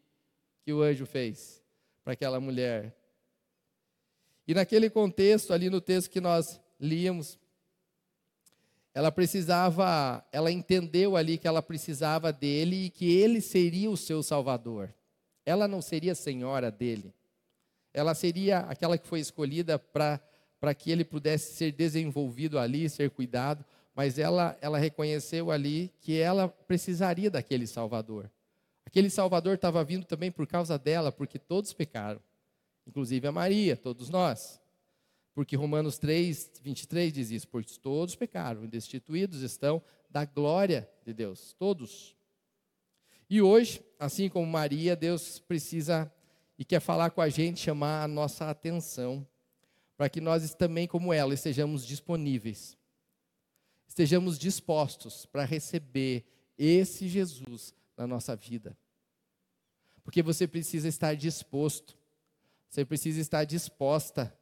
que 0.62 0.72
o 0.72 0.82
anjo 0.82 1.06
fez 1.06 1.62
para 2.02 2.12
aquela 2.14 2.40
mulher. 2.40 2.97
E 4.48 4.54
naquele 4.54 4.88
contexto, 4.88 5.52
ali 5.52 5.68
no 5.68 5.78
texto 5.78 6.10
que 6.10 6.22
nós 6.22 6.58
líamos, 6.80 7.38
ela 8.94 9.12
precisava, 9.12 10.24
ela 10.32 10.50
entendeu 10.50 11.18
ali 11.18 11.36
que 11.36 11.46
ela 11.46 11.60
precisava 11.60 12.32
dele 12.32 12.86
e 12.86 12.90
que 12.90 13.14
ele 13.14 13.42
seria 13.42 13.90
o 13.90 13.96
seu 13.96 14.22
salvador. 14.22 14.88
Ela 15.44 15.68
não 15.68 15.82
seria 15.82 16.14
senhora 16.14 16.70
dele. 16.70 17.12
Ela 17.92 18.14
seria 18.14 18.60
aquela 18.60 18.96
que 18.96 19.06
foi 19.06 19.20
escolhida 19.20 19.78
para 19.78 20.74
que 20.74 20.90
ele 20.90 21.04
pudesse 21.04 21.54
ser 21.54 21.70
desenvolvido 21.70 22.58
ali, 22.58 22.88
ser 22.88 23.10
cuidado, 23.10 23.62
mas 23.94 24.18
ela 24.18 24.56
ela 24.62 24.78
reconheceu 24.78 25.50
ali 25.50 25.92
que 26.00 26.18
ela 26.18 26.48
precisaria 26.48 27.30
daquele 27.30 27.66
salvador. 27.66 28.30
Aquele 28.86 29.10
salvador 29.10 29.56
estava 29.56 29.84
vindo 29.84 30.06
também 30.06 30.32
por 30.32 30.46
causa 30.46 30.78
dela, 30.78 31.12
porque 31.12 31.38
todos 31.38 31.74
pecaram 31.74 32.18
inclusive 32.88 33.26
a 33.28 33.32
Maria, 33.32 33.76
todos 33.76 34.08
nós. 34.08 34.60
Porque 35.34 35.54
Romanos 35.54 35.98
3, 35.98 36.52
23 36.62 37.12
diz 37.12 37.30
isso: 37.30 37.46
pois 37.46 37.76
todos 37.76 38.16
pecaram 38.16 38.66
destituídos 38.66 39.42
estão 39.42 39.82
da 40.10 40.24
glória 40.24 40.90
de 41.04 41.12
Deus, 41.12 41.52
todos. 41.52 42.16
E 43.30 43.42
hoje, 43.42 43.84
assim 43.98 44.28
como 44.28 44.46
Maria, 44.46 44.96
Deus 44.96 45.38
precisa 45.38 46.12
e 46.58 46.64
quer 46.64 46.80
falar 46.80 47.10
com 47.10 47.20
a 47.20 47.28
gente, 47.28 47.60
chamar 47.60 48.02
a 48.02 48.08
nossa 48.08 48.50
atenção, 48.50 49.24
para 49.96 50.08
que 50.08 50.20
nós 50.20 50.54
também, 50.54 50.88
como 50.88 51.12
ela, 51.12 51.34
estejamos 51.34 51.86
disponíveis, 51.86 52.76
estejamos 53.86 54.38
dispostos 54.38 55.26
para 55.26 55.44
receber 55.44 56.24
esse 56.56 57.06
Jesus 57.06 57.74
na 57.96 58.06
nossa 58.06 58.34
vida. 58.34 58.76
Porque 60.02 60.22
você 60.22 60.48
precisa 60.48 60.88
estar 60.88 61.14
disposto 61.14 61.98
você 62.68 62.84
precisa 62.84 63.20
estar 63.20 63.44
disposta. 63.44 64.32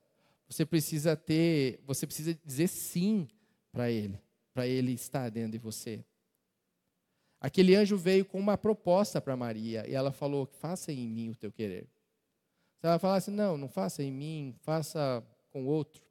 Você 0.49 0.65
precisa 0.65 1.17
ter, 1.17 1.81
você 1.85 2.07
precisa 2.07 2.39
dizer 2.45 2.69
sim 2.69 3.29
para 3.73 3.91
ele, 3.91 4.21
para 4.55 4.67
ele 4.67 4.93
estar 4.93 5.29
dentro 5.31 5.53
de 5.53 5.59
você. 5.59 6.05
Aquele 7.41 7.75
anjo 7.75 7.97
veio 7.97 8.25
com 8.25 8.39
uma 8.39 8.57
proposta 8.57 9.21
para 9.21 9.37
Maria 9.37 9.89
e 9.89 9.95
ela 9.95 10.13
falou: 10.13 10.47
"Faça 10.47 10.93
em 10.93 11.09
mim 11.09 11.31
o 11.31 11.37
teu 11.37 11.53
querer". 11.53 11.89
Se 12.79 12.87
ela 12.87 12.99
falasse: 12.99 13.31
"Não, 13.31 13.57
não 13.57 13.69
faça 13.69 14.03
em 14.03 14.13
mim, 14.13 14.55
faça 14.61 15.25
com 15.51 15.67
outro". 15.67 16.05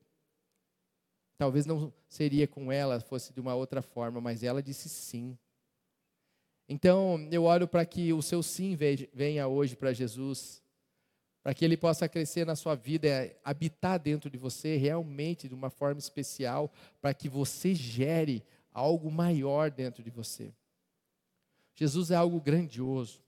Talvez 1.38 1.66
não 1.66 1.94
seria 2.08 2.48
com 2.48 2.72
ela, 2.72 3.00
fosse 3.00 3.34
de 3.34 3.40
uma 3.40 3.56
outra 3.56 3.82
forma, 3.82 4.22
mas 4.22 4.44
ela 4.44 4.62
disse 4.62 4.88
sim. 4.88 5.38
Então, 6.68 7.28
eu 7.32 7.44
oro 7.44 7.68
para 7.68 7.86
que 7.86 8.12
o 8.14 8.22
seu 8.22 8.42
sim 8.42 8.76
venha 9.14 9.48
hoje 9.48 9.76
para 9.76 9.94
Jesus 9.94 10.65
para 11.46 11.54
que 11.54 11.64
ele 11.64 11.78
possa 11.78 12.10
crescer 12.10 12.44
na 12.44 12.56
sua 12.56 12.74
vida, 12.74 13.08
é, 13.08 13.40
habitar 13.44 14.00
dentro 14.00 14.32
de 14.32 14.36
você 14.36 14.78
realmente 14.78 15.48
de 15.48 15.54
uma 15.54 15.70
forma 15.70 16.00
especial, 16.00 16.74
para 17.00 17.14
que 17.14 17.30
você 17.30 17.76
gere 17.76 18.44
algo 18.74 19.12
maior 19.12 19.70
dentro 19.70 20.02
de 20.02 20.10
você. 20.10 20.52
Jesus 21.76 22.10
é 22.10 22.16
algo 22.16 22.42
grandioso. 22.42 23.22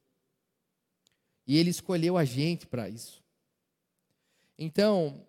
E 1.45 1.57
ele 1.57 1.69
escolheu 1.69 2.17
a 2.17 2.25
gente 2.25 2.65
para 2.65 2.89
isso. 2.89 3.23
Então, 4.57 5.23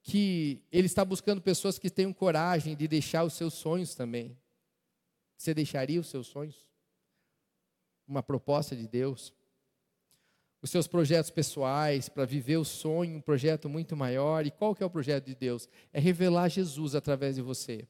que 0.00 0.62
ele 0.70 0.86
está 0.86 1.04
buscando 1.04 1.42
pessoas 1.42 1.76
que 1.76 1.90
tenham 1.90 2.12
coragem 2.12 2.76
de 2.76 2.86
deixar 2.86 3.24
os 3.24 3.32
seus 3.32 3.54
sonhos 3.54 3.96
também. 3.96 4.38
Você 5.36 5.52
deixaria 5.52 5.98
os 5.98 6.06
seus 6.06 6.28
sonhos? 6.28 6.68
Uma 8.06 8.22
proposta 8.22 8.76
de 8.76 8.86
Deus? 8.86 9.34
Os 10.62 10.70
seus 10.70 10.86
projetos 10.86 11.28
pessoais, 11.28 12.08
para 12.08 12.24
viver 12.24 12.56
o 12.56 12.64
sonho, 12.64 13.16
um 13.16 13.20
projeto 13.20 13.68
muito 13.68 13.96
maior. 13.96 14.46
E 14.46 14.50
qual 14.50 14.76
que 14.76 14.82
é 14.82 14.86
o 14.86 14.90
projeto 14.90 15.26
de 15.26 15.34
Deus? 15.34 15.68
É 15.92 15.98
revelar 15.98 16.48
Jesus 16.48 16.94
através 16.94 17.34
de 17.34 17.42
você. 17.42 17.88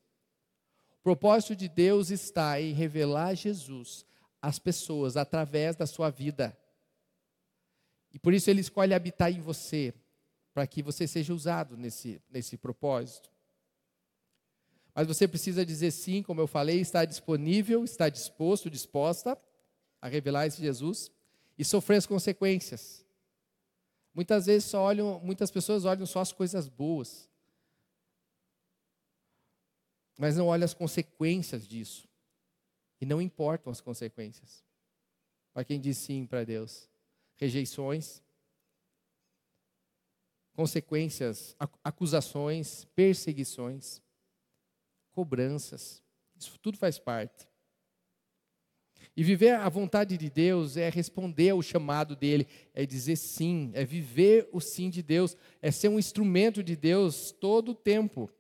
O 1.01 1.03
propósito 1.03 1.55
de 1.55 1.69
Deus 1.69 2.11
está 2.11 2.59
em 2.59 2.73
revelar 2.73 3.35
Jesus 3.35 4.07
às 4.41 4.59
pessoas 4.59 5.19
através 5.19 5.77
da 5.77 5.87
sua 5.87 6.09
vida. 6.09 6.57
E 8.11 8.19
por 8.19 8.33
isso 8.33 8.49
ele 8.49 8.63
escolhe 8.63 8.95
habitar 8.95 9.31
em 9.31 9.41
você, 9.41 9.93
para 10.55 10.67
que 10.67 10.83
você 10.83 11.07
seja 11.07 11.35
usado 11.35 11.77
nesse, 11.77 12.23
nesse 12.31 12.57
propósito. 12.57 13.31
Mas 14.95 15.07
você 15.07 15.29
precisa 15.29 15.65
dizer 15.65 15.91
sim, 15.91 16.23
como 16.23 16.41
eu 16.41 16.47
falei, 16.47 16.81
está 16.81 17.05
disponível, 17.05 17.85
está 17.85 18.09
disposto, 18.09 18.71
disposta 18.71 19.39
a 20.01 20.09
revelar 20.09 20.47
esse 20.47 20.61
Jesus 20.61 21.11
e 21.63 21.65
sofrer 21.65 21.99
as 21.99 22.07
consequências. 22.07 23.07
Muitas 24.13 24.47
vezes 24.47 24.69
só 24.69 24.83
olham, 24.83 25.21
muitas 25.21 25.49
pessoas 25.49 25.85
olham 25.85 26.05
só 26.05 26.19
as 26.19 26.33
coisas 26.33 26.69
boas, 26.69 27.31
mas 30.19 30.37
não 30.37 30.49
olham 30.49 30.65
as 30.65 30.75
consequências 30.75 31.65
disso. 31.69 32.09
E 33.01 33.07
não 33.07 33.23
importam 33.23 33.71
as 33.71 33.81
consequências. 33.81 34.65
Para 35.55 35.65
quem 35.65 35.81
diz 35.81 35.99
sim 35.99 36.27
para 36.27 36.43
Deus, 36.43 36.91
rejeições, 37.37 38.21
consequências, 40.55 41.55
acusações, 41.85 42.87
perseguições, 42.87 44.03
cobranças, 45.13 46.03
isso 46.35 46.59
tudo 46.59 46.77
faz 46.77 46.99
parte. 46.99 47.47
E 49.17 49.23
viver 49.23 49.55
a 49.55 49.69
vontade 49.69 50.17
de 50.17 50.31
Deus 50.31 50.77
é 50.77 50.89
responder 50.89 51.51
ao 51.51 51.63
chamado 51.63 52.17
dele, 52.17 52.47
é 52.75 52.87
dizer 52.87 53.17
sim, 53.17 53.71
é 53.75 53.85
viver 53.85 54.49
o 54.53 54.61
sim 54.61 54.89
de 54.89 55.03
Deus, 55.03 55.37
é 55.61 55.71
ser 55.71 55.89
um 55.89 55.99
instrumento 55.99 56.63
de 56.63 56.77
Deus 56.77 57.31
todo 57.33 57.73
o 57.73 57.75
tempo. 57.75 58.31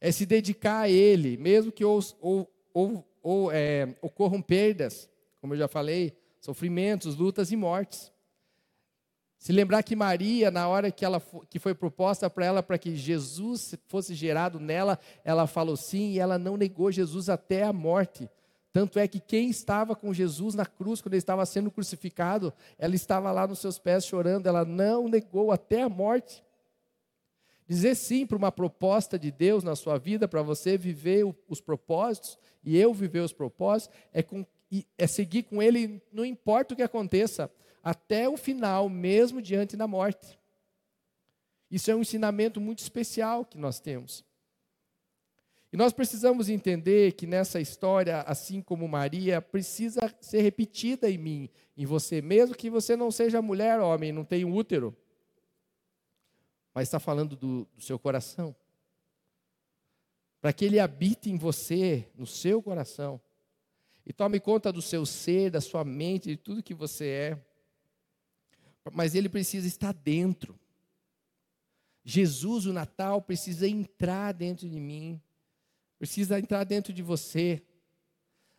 É 0.00 0.12
se 0.12 0.26
dedicar 0.26 0.82
a 0.82 0.90
Ele, 0.90 1.36
mesmo 1.36 1.72
que 1.72 1.84
ou, 1.84 2.00
ou, 2.20 2.54
ou, 2.72 3.08
ou 3.22 3.52
é, 3.52 3.94
ocorram 4.02 4.42
perdas, 4.42 5.08
como 5.40 5.54
eu 5.54 5.58
já 5.58 5.68
falei, 5.68 6.16
sofrimentos, 6.40 7.16
lutas 7.16 7.50
e 7.50 7.56
mortes. 7.56 8.12
Se 9.44 9.52
lembrar 9.52 9.82
que 9.82 9.94
Maria, 9.94 10.50
na 10.50 10.66
hora 10.68 10.90
que, 10.90 11.04
ela, 11.04 11.22
que 11.50 11.58
foi 11.58 11.74
proposta 11.74 12.30
para 12.30 12.46
ela, 12.46 12.62
para 12.62 12.78
que 12.78 12.96
Jesus 12.96 13.74
fosse 13.88 14.14
gerado 14.14 14.58
nela, 14.58 14.98
ela 15.22 15.46
falou 15.46 15.76
sim 15.76 16.12
e 16.12 16.18
ela 16.18 16.38
não 16.38 16.56
negou 16.56 16.90
Jesus 16.90 17.28
até 17.28 17.62
a 17.62 17.70
morte. 17.70 18.26
Tanto 18.74 18.98
é 18.98 19.06
que 19.06 19.20
quem 19.20 19.50
estava 19.50 19.94
com 19.94 20.12
Jesus 20.12 20.52
na 20.52 20.66
cruz, 20.66 21.00
quando 21.00 21.12
ele 21.14 21.18
estava 21.18 21.46
sendo 21.46 21.70
crucificado, 21.70 22.52
ela 22.76 22.96
estava 22.96 23.30
lá 23.30 23.46
nos 23.46 23.60
seus 23.60 23.78
pés 23.78 24.04
chorando, 24.04 24.48
ela 24.48 24.64
não 24.64 25.06
negou 25.06 25.52
até 25.52 25.82
a 25.82 25.88
morte. 25.88 26.42
Dizer 27.68 27.94
sim 27.94 28.26
para 28.26 28.36
uma 28.36 28.50
proposta 28.50 29.16
de 29.16 29.30
Deus 29.30 29.62
na 29.62 29.76
sua 29.76 29.96
vida, 29.96 30.26
para 30.26 30.42
você 30.42 30.76
viver 30.76 31.24
os 31.48 31.60
propósitos 31.60 32.36
e 32.64 32.76
eu 32.76 32.92
viver 32.92 33.20
os 33.20 33.32
propósitos, 33.32 33.96
é, 34.12 34.24
com, 34.24 34.44
é 34.98 35.06
seguir 35.06 35.44
com 35.44 35.62
Ele, 35.62 36.02
não 36.12 36.24
importa 36.24 36.74
o 36.74 36.76
que 36.76 36.82
aconteça, 36.82 37.48
até 37.80 38.28
o 38.28 38.36
final, 38.36 38.88
mesmo 38.88 39.40
diante 39.40 39.76
da 39.76 39.86
morte. 39.86 40.36
Isso 41.70 41.92
é 41.92 41.94
um 41.94 42.00
ensinamento 42.00 42.60
muito 42.60 42.80
especial 42.80 43.44
que 43.44 43.56
nós 43.56 43.78
temos. 43.78 44.24
E 45.74 45.76
nós 45.76 45.92
precisamos 45.92 46.48
entender 46.48 47.12
que 47.12 47.26
nessa 47.26 47.60
história, 47.60 48.20
assim 48.20 48.62
como 48.62 48.88
Maria, 48.88 49.42
precisa 49.42 50.00
ser 50.20 50.40
repetida 50.40 51.10
em 51.10 51.18
mim, 51.18 51.50
em 51.76 51.84
você, 51.84 52.22
mesmo 52.22 52.54
que 52.54 52.70
você 52.70 52.96
não 52.96 53.10
seja 53.10 53.42
mulher, 53.42 53.80
homem, 53.80 54.12
não 54.12 54.24
tenha 54.24 54.46
um 54.46 54.54
útero 54.54 54.96
mas 56.74 56.88
está 56.88 56.98
falando 56.98 57.36
do, 57.36 57.68
do 57.76 57.80
seu 57.80 57.98
coração. 57.98 58.54
Para 60.40 60.52
que 60.52 60.64
ele 60.64 60.80
habite 60.80 61.30
em 61.30 61.38
você, 61.38 62.10
no 62.16 62.26
seu 62.26 62.60
coração, 62.60 63.20
e 64.04 64.12
tome 64.12 64.40
conta 64.40 64.72
do 64.72 64.82
seu 64.82 65.06
ser, 65.06 65.50
da 65.52 65.60
sua 65.60 65.84
mente, 65.84 66.30
de 66.30 66.36
tudo 66.36 66.62
que 66.62 66.74
você 66.74 67.06
é. 67.06 67.44
Mas 68.92 69.14
ele 69.14 69.28
precisa 69.28 69.66
estar 69.66 69.94
dentro. 69.94 70.58
Jesus, 72.04 72.66
o 72.66 72.72
Natal, 72.72 73.22
precisa 73.22 73.66
entrar 73.66 74.32
dentro 74.32 74.68
de 74.68 74.78
mim, 74.78 75.22
precisa 75.98 76.38
entrar 76.38 76.64
dentro 76.64 76.92
de 76.92 77.02
você. 77.02 77.62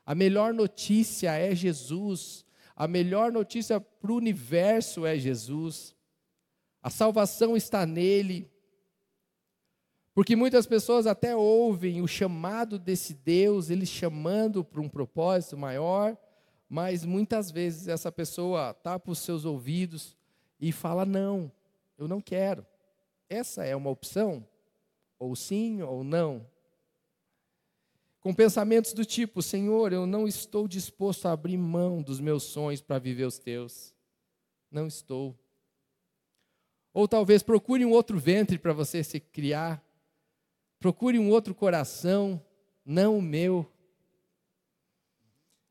A 0.06 0.14
melhor 0.14 0.54
notícia 0.54 1.34
é 1.34 1.56
Jesus, 1.56 2.46
a 2.76 2.88
melhor 2.88 3.32
notícia 3.32 3.80
para 3.80 4.12
o 4.12 4.16
universo 4.16 5.06
é 5.06 5.18
Jesus. 5.18 5.96
A 6.82 6.90
salvação 6.90 7.56
está 7.56 7.86
nele. 7.86 8.52
Porque 10.14 10.36
muitas 10.36 10.66
pessoas 10.66 11.08
até 11.08 11.36
ouvem 11.36 12.02
o 12.02 12.08
chamado 12.08 12.80
desse 12.80 13.14
Deus, 13.14 13.70
ele 13.70 13.86
chamando 13.86 14.64
para 14.64 14.80
um 14.80 14.88
propósito 14.88 15.58
maior, 15.58 16.18
mas 16.70 17.04
muitas 17.04 17.52
vezes 17.52 17.88
essa 17.88 18.12
pessoa 18.12 18.74
tapa 18.74 19.12
os 19.12 19.20
seus 19.20 19.46
ouvidos 19.46 20.16
e 20.60 20.72
fala: 20.72 21.06
Não, 21.06 21.52
eu 21.98 22.08
não 22.08 22.22
quero. 22.22 22.66
Essa 23.30 23.66
é 23.66 23.76
uma 23.76 23.90
opção? 23.90 24.48
Ou 25.18 25.36
sim 25.36 25.82
ou 25.82 26.04
não? 26.04 26.46
Com 28.26 28.34
pensamentos 28.34 28.92
do 28.92 29.06
tipo: 29.06 29.40
Senhor, 29.40 29.94
eu 29.94 30.08
não 30.08 30.28
estou 30.28 30.68
disposto 30.68 31.28
a 31.28 31.32
abrir 31.32 31.58
mão 31.58 32.02
dos 32.02 32.20
meus 32.20 32.42
sonhos 32.42 32.82
para 32.82 32.98
viver 32.98 33.26
os 33.26 33.38
teus. 33.38 33.94
Não 34.72 34.88
estou. 34.88 35.38
Ou 36.92 37.08
talvez 37.08 37.44
procure 37.44 37.86
um 37.86 37.92
outro 37.92 38.18
ventre 38.18 38.58
para 38.58 38.74
você 38.74 39.04
se 39.04 39.20
criar. 39.20 39.80
Procure 40.80 41.20
um 41.20 41.30
outro 41.30 41.54
coração, 41.54 42.44
não 42.84 43.20
o 43.20 43.22
meu. 43.22 43.72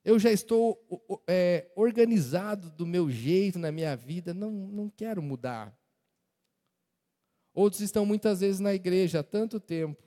Eu 0.04 0.16
já 0.20 0.30
estou 0.30 0.80
é, 1.26 1.72
organizado 1.74 2.70
do 2.70 2.86
meu 2.86 3.10
jeito 3.10 3.58
na 3.58 3.72
minha 3.72 3.96
vida, 3.96 4.32
não, 4.32 4.52
não 4.52 4.88
quero 4.88 5.20
mudar. 5.20 5.76
Outros 7.52 7.80
estão 7.80 8.06
muitas 8.06 8.42
vezes 8.42 8.60
na 8.60 8.72
igreja 8.72 9.18
há 9.18 9.22
tanto 9.24 9.58
tempo, 9.58 10.03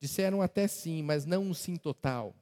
disseram 0.00 0.42
até 0.42 0.66
sim, 0.68 1.02
mas 1.02 1.24
não 1.24 1.42
um 1.42 1.54
sim 1.54 1.76
total. 1.76 2.34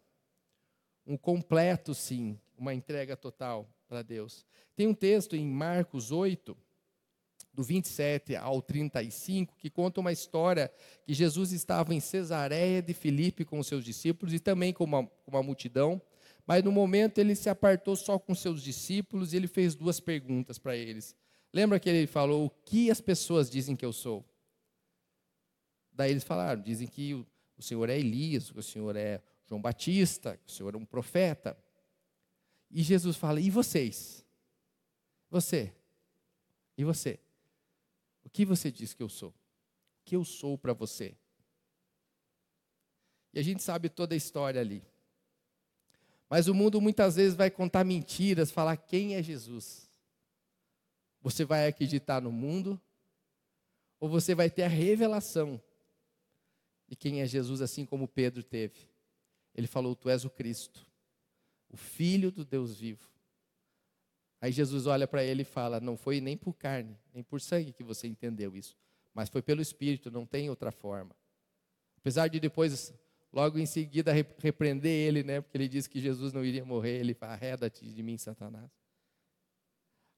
Um 1.06 1.16
completo 1.16 1.94
sim, 1.94 2.38
uma 2.56 2.74
entrega 2.74 3.16
total 3.16 3.68
para 3.88 4.02
Deus. 4.02 4.44
Tem 4.74 4.86
um 4.86 4.94
texto 4.94 5.36
em 5.36 5.46
Marcos 5.46 6.10
8, 6.10 6.56
do 7.56 7.62
27 7.62 8.36
ao 8.36 8.60
35, 8.60 9.56
que 9.56 9.70
conta 9.70 10.00
uma 10.00 10.12
história 10.12 10.70
que 11.04 11.14
Jesus 11.14 11.52
estava 11.52 11.94
em 11.94 12.00
Cesareia 12.00 12.82
de 12.82 12.92
Filipe 12.92 13.46
com 13.46 13.58
os 13.58 13.66
seus 13.66 13.82
discípulos 13.82 14.34
e 14.34 14.38
também 14.38 14.74
com 14.74 14.84
uma, 14.84 15.10
uma 15.26 15.42
multidão, 15.42 16.00
mas 16.46 16.62
no 16.62 16.70
momento 16.70 17.18
ele 17.18 17.34
se 17.34 17.48
apartou 17.48 17.96
só 17.96 18.18
com 18.18 18.34
seus 18.34 18.62
discípulos 18.62 19.32
e 19.32 19.36
ele 19.36 19.48
fez 19.48 19.74
duas 19.74 19.98
perguntas 19.98 20.58
para 20.58 20.76
eles. 20.76 21.16
Lembra 21.52 21.80
que 21.80 21.88
ele 21.88 22.06
falou: 22.06 22.46
O 22.46 22.50
que 22.50 22.90
as 22.90 23.00
pessoas 23.00 23.48
dizem 23.48 23.74
que 23.74 23.84
eu 23.84 23.92
sou? 23.92 24.22
Daí 25.90 26.10
eles 26.10 26.24
falaram: 26.24 26.60
Dizem 26.60 26.86
que 26.86 27.26
o, 27.56 27.62
Senhor 27.62 27.88
é 27.88 27.98
Elias, 27.98 28.50
o 28.50 28.62
Senhor 28.62 28.94
é 28.96 29.22
João 29.46 29.60
Batista, 29.60 30.38
o 30.46 30.50
Senhor 30.50 30.74
é 30.74 30.78
um 30.78 30.84
profeta. 30.84 31.56
E 32.70 32.82
Jesus 32.82 33.16
fala: 33.16 33.40
E 33.40 33.50
vocês? 33.50 34.24
Você? 35.30 35.74
E 36.76 36.84
você? 36.84 37.18
O 38.24 38.30
que 38.30 38.44
você 38.44 38.70
diz 38.70 38.92
que 38.92 39.02
eu 39.02 39.08
sou? 39.08 39.30
O 39.30 39.34
que 40.04 40.16
eu 40.16 40.24
sou 40.24 40.58
para 40.58 40.72
você? 40.72 41.16
E 43.32 43.38
a 43.38 43.42
gente 43.42 43.62
sabe 43.62 43.88
toda 43.88 44.14
a 44.14 44.16
história 44.16 44.60
ali. 44.60 44.82
Mas 46.28 46.48
o 46.48 46.54
mundo 46.54 46.80
muitas 46.80 47.16
vezes 47.16 47.34
vai 47.34 47.50
contar 47.50 47.84
mentiras, 47.84 48.50
falar 48.50 48.76
quem 48.76 49.14
é 49.14 49.22
Jesus. 49.22 49.88
Você 51.22 51.44
vai 51.44 51.68
acreditar 51.68 52.20
no 52.20 52.32
mundo 52.32 52.80
ou 54.00 54.08
você 54.08 54.34
vai 54.34 54.50
ter 54.50 54.64
a 54.64 54.68
revelação 54.68 55.60
de 56.88 56.94
quem 56.94 57.20
é 57.20 57.26
Jesus, 57.26 57.60
assim 57.60 57.84
como 57.84 58.06
Pedro 58.06 58.42
teve. 58.42 58.88
Ele 59.54 59.66
falou: 59.66 59.94
Tu 59.94 60.08
és 60.08 60.24
o 60.24 60.30
Cristo, 60.30 60.86
o 61.68 61.76
Filho 61.76 62.30
do 62.30 62.44
Deus 62.44 62.76
vivo. 62.78 63.10
Aí 64.40 64.52
Jesus 64.52 64.86
olha 64.86 65.08
para 65.08 65.24
ele 65.24 65.42
e 65.42 65.44
fala: 65.44 65.80
Não 65.80 65.96
foi 65.96 66.20
nem 66.20 66.36
por 66.36 66.54
carne, 66.54 66.96
nem 67.12 67.22
por 67.22 67.40
sangue 67.40 67.72
que 67.72 67.82
você 67.82 68.06
entendeu 68.06 68.54
isso, 68.54 68.76
mas 69.14 69.28
foi 69.28 69.42
pelo 69.42 69.62
Espírito, 69.62 70.10
não 70.10 70.26
tem 70.26 70.50
outra 70.50 70.70
forma. 70.70 71.16
Apesar 71.96 72.28
de 72.28 72.38
depois, 72.38 72.94
logo 73.32 73.58
em 73.58 73.66
seguida, 73.66 74.12
repreender 74.12 74.92
ele, 74.92 75.24
né, 75.24 75.40
porque 75.40 75.56
ele 75.56 75.68
disse 75.68 75.88
que 75.88 76.00
Jesus 76.00 76.32
não 76.32 76.44
iria 76.44 76.64
morrer, 76.64 77.00
ele 77.00 77.14
fala: 77.14 77.32
Arreda-te 77.32 77.84
de 77.84 78.02
mim, 78.02 78.18
Satanás. 78.18 78.70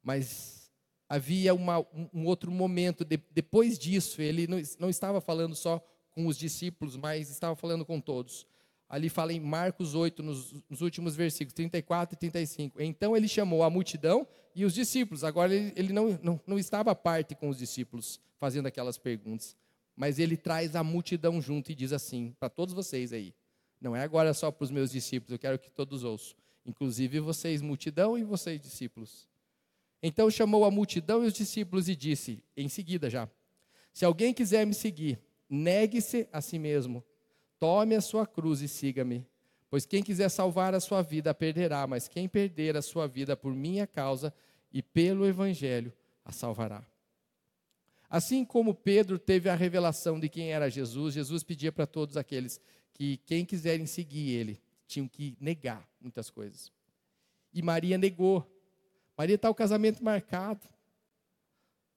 Mas 0.02 0.70
havia 1.08 1.54
uma, 1.54 1.78
um 2.12 2.26
outro 2.26 2.50
momento, 2.50 3.04
de, 3.04 3.16
depois 3.30 3.78
disso, 3.78 4.20
ele 4.20 4.46
não, 4.46 4.58
não 4.78 4.90
estava 4.90 5.20
falando 5.20 5.54
só 5.54 5.82
com 6.18 6.26
os 6.26 6.36
discípulos, 6.36 6.96
mas 6.96 7.30
estava 7.30 7.54
falando 7.54 7.86
com 7.86 8.00
todos 8.00 8.44
ali 8.88 9.08
fala 9.08 9.32
em 9.32 9.40
Marcos 9.40 9.94
8, 9.94 10.22
nos, 10.22 10.54
nos, 10.68 10.80
últimos 10.80 11.14
versículos, 11.14 11.52
34 11.52 12.14
e 12.14 12.18
35. 12.18 12.82
Então 12.82 13.16
ele 13.16 13.28
chamou 13.28 13.62
a 13.62 13.68
multidão 13.68 14.26
e 14.54 14.64
os 14.64 14.72
discípulos. 14.72 15.24
Agora 15.24 15.54
ele, 15.54 15.72
ele 15.76 15.92
não, 15.92 16.18
não, 16.22 16.40
não 16.46 16.58
estava 16.58 16.90
à 16.92 16.94
parte 16.94 17.34
com 17.34 17.48
os 17.48 17.58
discípulos, 17.58 18.18
fazendo 18.38 18.66
aquelas 18.66 18.96
perguntas. 18.96 19.54
Mas 19.94 20.18
ele 20.18 20.36
traz 20.36 20.74
a 20.74 20.82
multidão 20.82 21.40
junto 21.40 21.70
e 21.70 21.74
diz 21.74 21.92
assim, 21.92 22.34
para 22.40 22.48
todos 22.48 22.72
vocês 22.72 23.12
aí. 23.12 23.34
Não 23.80 23.94
é 23.94 24.02
agora 24.02 24.32
só 24.32 24.50
para 24.50 24.64
os 24.64 24.70
meus 24.70 24.90
discípulos, 24.90 25.32
eu 25.32 25.38
quero 25.38 25.58
que 25.58 25.70
todos 25.70 26.02
ouçam. 26.02 26.34
Inclusive 26.64 27.20
vocês, 27.20 27.60
multidão, 27.60 28.16
e 28.18 28.24
vocês, 28.24 28.60
discípulos. 28.60 29.28
Então 30.02 30.30
chamou 30.30 30.64
a 30.64 30.70
multidão 30.70 31.24
e 31.24 31.26
os 31.26 31.32
discípulos 31.32 31.88
e 31.88 31.96
disse, 31.96 32.42
em 32.56 32.68
seguida 32.68 33.08
já: 33.08 33.28
Se 33.92 34.04
alguém 34.04 34.34
quiser 34.34 34.66
me 34.66 34.74
seguir, 34.74 35.18
negue-se 35.48 36.28
a 36.32 36.40
si 36.40 36.58
mesmo 36.58 37.04
Tome 37.58 37.96
a 37.96 38.00
sua 38.00 38.26
cruz 38.26 38.60
e 38.60 38.68
siga-me. 38.68 39.26
Pois 39.68 39.84
quem 39.84 40.02
quiser 40.02 40.28
salvar 40.28 40.74
a 40.74 40.80
sua 40.80 41.02
vida 41.02 41.30
a 41.30 41.34
perderá, 41.34 41.86
mas 41.86 42.08
quem 42.08 42.28
perder 42.28 42.76
a 42.76 42.82
sua 42.82 43.06
vida 43.06 43.36
por 43.36 43.52
minha 43.52 43.86
causa 43.86 44.32
e 44.72 44.82
pelo 44.82 45.26
evangelho 45.26 45.92
a 46.24 46.32
salvará. 46.32 46.86
Assim 48.08 48.44
como 48.44 48.74
Pedro 48.74 49.18
teve 49.18 49.50
a 49.50 49.54
revelação 49.54 50.18
de 50.18 50.28
quem 50.28 50.52
era 50.52 50.70
Jesus, 50.70 51.14
Jesus 51.14 51.42
pedia 51.42 51.70
para 51.70 51.86
todos 51.86 52.16
aqueles 52.16 52.60
que 52.94 53.18
quem 53.18 53.44
quiserem 53.44 53.84
seguir 53.84 54.30
ele 54.30 54.62
tinham 54.86 55.06
que 55.06 55.36
negar 55.38 55.86
muitas 56.00 56.30
coisas. 56.30 56.72
E 57.52 57.60
Maria 57.60 57.98
negou. 57.98 58.50
Maria 59.16 59.34
está 59.34 59.50
o 59.50 59.54
casamento 59.54 60.02
marcado. 60.02 60.66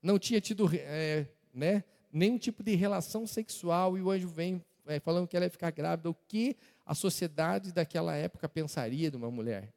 Não 0.01 0.19
tinha 0.19 0.41
tido 0.41 0.69
é, 0.73 1.27
né, 1.53 1.83
nenhum 2.11 2.37
tipo 2.37 2.63
de 2.63 2.75
relação 2.75 3.25
sexual 3.25 3.97
e 3.97 4.01
o 4.01 4.09
anjo 4.09 4.27
vem 4.27 4.63
é, 4.85 4.99
falando 4.99 5.27
que 5.27 5.35
ela 5.35 5.45
ia 5.45 5.49
ficar 5.49 5.71
grávida, 5.71 6.09
o 6.09 6.13
que 6.13 6.57
a 6.85 6.93
sociedade 6.93 7.71
daquela 7.71 8.15
época 8.15 8.49
pensaria 8.49 9.09
de 9.09 9.17
uma 9.17 9.31
mulher? 9.31 9.73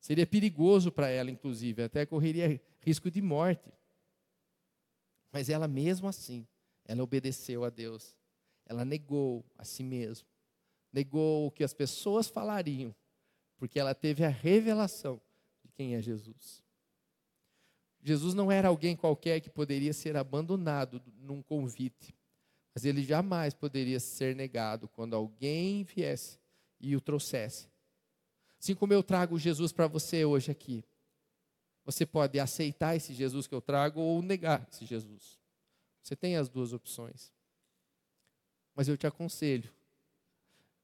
Seria 0.00 0.26
perigoso 0.26 0.92
para 0.92 1.08
ela, 1.08 1.30
inclusive, 1.30 1.82
até 1.82 2.06
correria 2.06 2.60
risco 2.80 3.10
de 3.10 3.20
morte. 3.20 3.72
Mas 5.32 5.48
ela, 5.48 5.66
mesmo 5.66 6.06
assim, 6.06 6.46
ela 6.84 7.02
obedeceu 7.02 7.64
a 7.64 7.70
Deus. 7.70 8.16
Ela 8.64 8.84
negou 8.84 9.44
a 9.58 9.64
si 9.64 9.82
mesma. 9.82 10.28
Negou 10.92 11.48
o 11.48 11.50
que 11.50 11.64
as 11.64 11.74
pessoas 11.74 12.28
falariam, 12.28 12.94
porque 13.56 13.78
ela 13.78 13.94
teve 13.94 14.24
a 14.24 14.28
revelação 14.28 15.20
de 15.64 15.72
quem 15.72 15.94
é 15.96 16.00
Jesus. 16.00 16.62
Jesus 18.06 18.34
não 18.34 18.50
era 18.50 18.68
alguém 18.68 18.96
qualquer 18.96 19.40
que 19.40 19.50
poderia 19.50 19.92
ser 19.92 20.16
abandonado 20.16 21.02
num 21.18 21.42
convite 21.42 22.14
mas 22.76 22.84
ele 22.84 23.02
jamais 23.02 23.54
poderia 23.54 23.98
ser 23.98 24.36
negado 24.36 24.86
quando 24.86 25.16
alguém 25.16 25.82
viesse 25.82 26.38
e 26.78 26.94
o 26.94 27.00
trouxesse. 27.00 27.70
Assim 28.60 28.74
como 28.74 28.92
eu 28.92 29.02
trago 29.02 29.38
Jesus 29.38 29.72
para 29.72 29.86
você 29.86 30.26
hoje 30.26 30.50
aqui. 30.50 30.84
Você 31.86 32.04
pode 32.04 32.38
aceitar 32.38 32.94
esse 32.94 33.14
Jesus 33.14 33.46
que 33.46 33.54
eu 33.54 33.62
trago 33.62 33.98
ou 33.98 34.20
negar 34.20 34.68
esse 34.70 34.84
Jesus. 34.84 35.40
Você 36.02 36.14
tem 36.14 36.36
as 36.36 36.50
duas 36.50 36.74
opções. 36.74 37.32
Mas 38.74 38.88
eu 38.88 38.96
te 38.98 39.06
aconselho, 39.06 39.72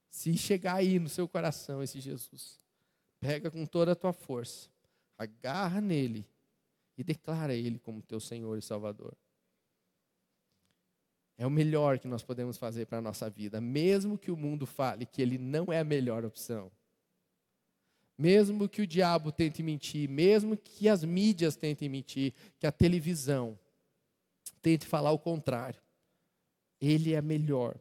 se 0.08 0.34
chegar 0.38 0.76
aí 0.76 0.98
no 0.98 1.10
seu 1.10 1.28
coração 1.28 1.82
esse 1.82 2.00
Jesus, 2.00 2.58
pega 3.20 3.50
com 3.50 3.66
toda 3.66 3.92
a 3.92 3.96
tua 3.96 4.14
força, 4.14 4.70
agarra 5.18 5.78
nele 5.78 6.26
e 6.96 7.04
declara 7.04 7.54
ele 7.54 7.78
como 7.78 8.02
teu 8.02 8.20
Senhor 8.20 8.56
e 8.58 8.62
Salvador. 8.62 9.16
É 11.36 11.46
o 11.46 11.50
melhor 11.50 11.98
que 11.98 12.06
nós 12.06 12.22
podemos 12.22 12.56
fazer 12.56 12.86
para 12.86 12.98
a 12.98 13.02
nossa 13.02 13.28
vida, 13.28 13.60
mesmo 13.60 14.18
que 14.18 14.30
o 14.30 14.36
mundo 14.36 14.66
fale 14.66 15.06
que 15.06 15.20
ele 15.20 15.38
não 15.38 15.72
é 15.72 15.80
a 15.80 15.84
melhor 15.84 16.24
opção. 16.24 16.70
Mesmo 18.16 18.68
que 18.68 18.82
o 18.82 18.86
diabo 18.86 19.32
tente 19.32 19.62
mentir, 19.62 20.08
mesmo 20.08 20.56
que 20.56 20.88
as 20.88 21.02
mídias 21.02 21.56
tentem 21.56 21.88
mentir, 21.88 22.34
que 22.58 22.66
a 22.66 22.72
televisão 22.72 23.58
tente 24.60 24.86
falar 24.86 25.10
o 25.10 25.18
contrário. 25.18 25.80
Ele 26.80 27.14
é 27.14 27.18
a 27.18 27.22
melhor, 27.22 27.76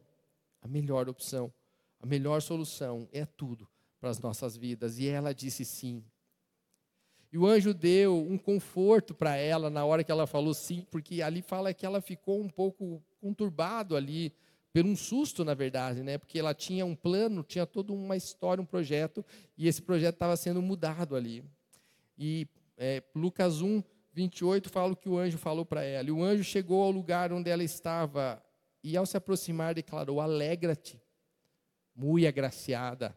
a 0.60 0.66
melhor 0.66 1.08
opção, 1.08 1.52
a 2.00 2.06
melhor 2.06 2.42
solução, 2.42 3.08
é 3.12 3.24
tudo 3.24 3.68
para 4.00 4.10
as 4.10 4.18
nossas 4.18 4.56
vidas. 4.56 4.98
E 4.98 5.06
ela 5.06 5.32
disse 5.32 5.64
sim. 5.64 6.04
E 7.32 7.38
o 7.38 7.46
anjo 7.46 7.72
deu 7.72 8.14
um 8.28 8.36
conforto 8.36 9.14
para 9.14 9.36
ela 9.36 9.70
na 9.70 9.84
hora 9.86 10.04
que 10.04 10.12
ela 10.12 10.26
falou 10.26 10.52
sim, 10.52 10.86
porque 10.90 11.22
ali 11.22 11.40
fala 11.40 11.72
que 11.72 11.86
ela 11.86 12.02
ficou 12.02 12.38
um 12.38 12.48
pouco 12.48 13.02
conturbado 13.22 13.96
ali, 13.96 14.34
por 14.70 14.84
um 14.84 14.94
susto, 14.94 15.42
na 15.42 15.54
verdade, 15.54 16.02
né? 16.02 16.18
Porque 16.18 16.38
ela 16.38 16.52
tinha 16.52 16.84
um 16.84 16.94
plano, 16.94 17.42
tinha 17.42 17.66
toda 17.66 17.90
uma 17.92 18.16
história, 18.16 18.60
um 18.60 18.66
projeto, 18.66 19.24
e 19.56 19.66
esse 19.66 19.80
projeto 19.80 20.14
estava 20.14 20.36
sendo 20.36 20.60
mudado 20.60 21.16
ali. 21.16 21.42
E 22.18 22.46
é, 22.76 23.02
Lucas 23.14 23.62
1, 23.62 23.82
28 24.12 24.68
fala 24.68 24.92
o 24.92 24.96
que 24.96 25.08
o 25.08 25.18
anjo 25.18 25.38
falou 25.38 25.64
para 25.64 25.82
ela. 25.82 26.08
E 26.08 26.12
o 26.12 26.22
anjo 26.22 26.44
chegou 26.44 26.82
ao 26.82 26.90
lugar 26.90 27.32
onde 27.32 27.48
ela 27.50 27.64
estava, 27.64 28.42
e 28.84 28.94
ao 28.94 29.06
se 29.06 29.16
aproximar, 29.16 29.74
declarou: 29.74 30.20
Alegra-te, 30.20 31.02
muito 31.94 32.26
agraciada. 32.26 33.16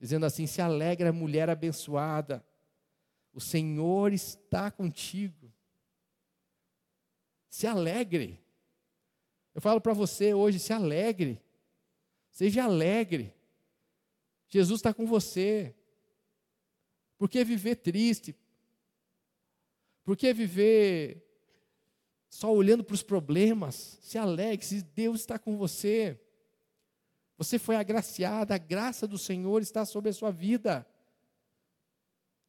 Dizendo 0.00 0.26
assim: 0.26 0.46
Se 0.46 0.60
alegra, 0.60 1.12
mulher 1.12 1.48
abençoada, 1.48 2.44
o 3.34 3.40
Senhor 3.40 4.12
está 4.12 4.70
contigo. 4.70 5.52
Se 7.48 7.66
alegre. 7.66 8.40
Eu 9.52 9.60
falo 9.60 9.80
para 9.80 9.92
você 9.92 10.32
hoje, 10.32 10.60
se 10.60 10.72
alegre. 10.72 11.42
Seja 12.30 12.64
alegre. 12.64 13.34
Jesus 14.48 14.78
está 14.78 14.94
com 14.94 15.04
você. 15.04 15.74
Por 17.18 17.28
que 17.28 17.44
viver 17.44 17.76
triste? 17.76 18.36
Por 20.04 20.16
que 20.16 20.32
viver 20.32 21.24
só 22.28 22.52
olhando 22.52 22.84
para 22.84 22.94
os 22.94 23.02
problemas? 23.02 23.98
Se 24.00 24.16
alegre, 24.16 24.64
se 24.64 24.82
Deus 24.82 25.20
está 25.20 25.38
com 25.40 25.56
você. 25.56 26.20
Você 27.36 27.58
foi 27.58 27.74
agraciada, 27.74 28.54
a 28.54 28.58
graça 28.58 29.08
do 29.08 29.18
Senhor 29.18 29.60
está 29.60 29.84
sobre 29.84 30.10
a 30.10 30.12
sua 30.12 30.30
vida. 30.30 30.86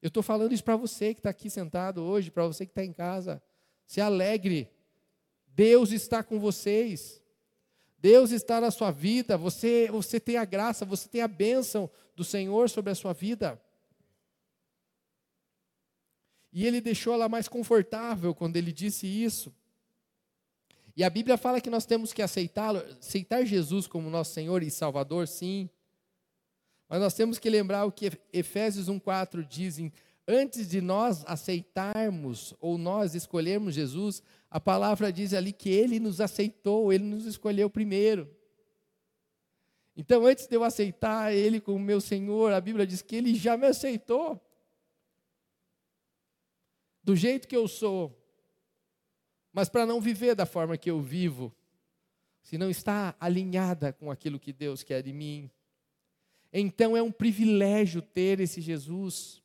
Eu 0.01 0.07
estou 0.07 0.21
falando 0.21 0.53
isso 0.53 0.63
para 0.63 0.75
você 0.75 1.13
que 1.13 1.19
está 1.19 1.29
aqui 1.29 1.49
sentado 1.49 2.03
hoje, 2.03 2.29
para 2.29 2.45
você 2.45 2.65
que 2.65 2.71
está 2.71 2.83
em 2.83 2.93
casa. 2.93 3.41
Se 3.85 3.99
alegre. 3.99 4.69
Deus 5.47 5.91
está 5.91 6.23
com 6.23 6.39
vocês. 6.39 7.21
Deus 7.97 8.31
está 8.31 8.61
na 8.61 8.69
sua 8.71 8.91
vida. 8.91 9.37
Você, 9.37 9.89
você 9.91 10.19
tem 10.19 10.37
a 10.37 10.45
graça, 10.45 10.85
você 10.85 11.07
tem 11.09 11.21
a 11.21 11.27
bênção 11.27 11.89
do 12.15 12.23
Senhor 12.23 12.69
sobre 12.69 12.91
a 12.91 12.95
sua 12.95 13.13
vida. 13.13 13.59
E 16.53 16.65
ele 16.65 16.79
deixou 16.79 17.13
ela 17.13 17.27
mais 17.27 17.47
confortável 17.47 18.33
quando 18.33 18.55
ele 18.55 18.71
disse 18.71 19.07
isso. 19.07 19.53
E 20.95 21.03
a 21.03 21.09
Bíblia 21.09 21.35
fala 21.35 21.59
que 21.59 21.69
nós 21.69 21.85
temos 21.85 22.13
que 22.13 22.21
aceitá-lo, 22.21 22.79
aceitar 22.97 23.43
Jesus 23.43 23.87
como 23.87 24.09
nosso 24.09 24.33
Senhor 24.33 24.63
e 24.63 24.71
Salvador, 24.71 25.27
sim. 25.27 25.69
Mas 26.87 26.99
nós 26.99 27.13
temos 27.13 27.39
que 27.39 27.49
lembrar 27.49 27.85
o 27.85 27.91
que 27.91 28.11
Efésios 28.31 28.87
1:4 28.87 29.43
dizem, 29.43 29.91
antes 30.27 30.69
de 30.69 30.81
nós 30.81 31.23
aceitarmos 31.25 32.53
ou 32.59 32.77
nós 32.77 33.15
escolhermos 33.15 33.73
Jesus, 33.73 34.21
a 34.49 34.59
palavra 34.59 35.11
diz 35.11 35.33
ali 35.33 35.51
que 35.51 35.69
ele 35.69 35.99
nos 35.99 36.21
aceitou, 36.21 36.93
ele 36.93 37.03
nos 37.03 37.25
escolheu 37.25 37.69
primeiro. 37.69 38.29
Então, 39.97 40.25
antes 40.25 40.45
de 40.45 40.55
eu 40.55 40.63
aceitar 40.63 41.33
ele 41.33 41.61
como 41.61 41.79
meu 41.79 42.01
Senhor, 42.01 42.51
a 42.51 42.59
Bíblia 42.59 42.85
diz 42.85 43.01
que 43.01 43.15
ele 43.15 43.33
já 43.33 43.55
me 43.55 43.65
aceitou. 43.65 44.41
Do 47.01 47.15
jeito 47.15 47.47
que 47.47 47.55
eu 47.55 47.67
sou. 47.67 48.21
Mas 49.53 49.69
para 49.69 49.85
não 49.85 50.01
viver 50.01 50.35
da 50.35 50.45
forma 50.45 50.77
que 50.77 50.91
eu 50.91 50.99
vivo, 50.99 51.55
se 52.41 52.57
não 52.57 52.69
está 52.69 53.15
alinhada 53.19 53.93
com 53.93 54.11
aquilo 54.11 54.39
que 54.39 54.51
Deus 54.51 54.83
quer 54.83 55.01
de 55.01 55.13
mim, 55.13 55.49
então 56.57 56.95
é 56.95 57.03
um 57.03 57.11
privilégio 57.11 58.01
ter 58.01 58.39
esse 58.39 58.61
Jesus. 58.61 59.43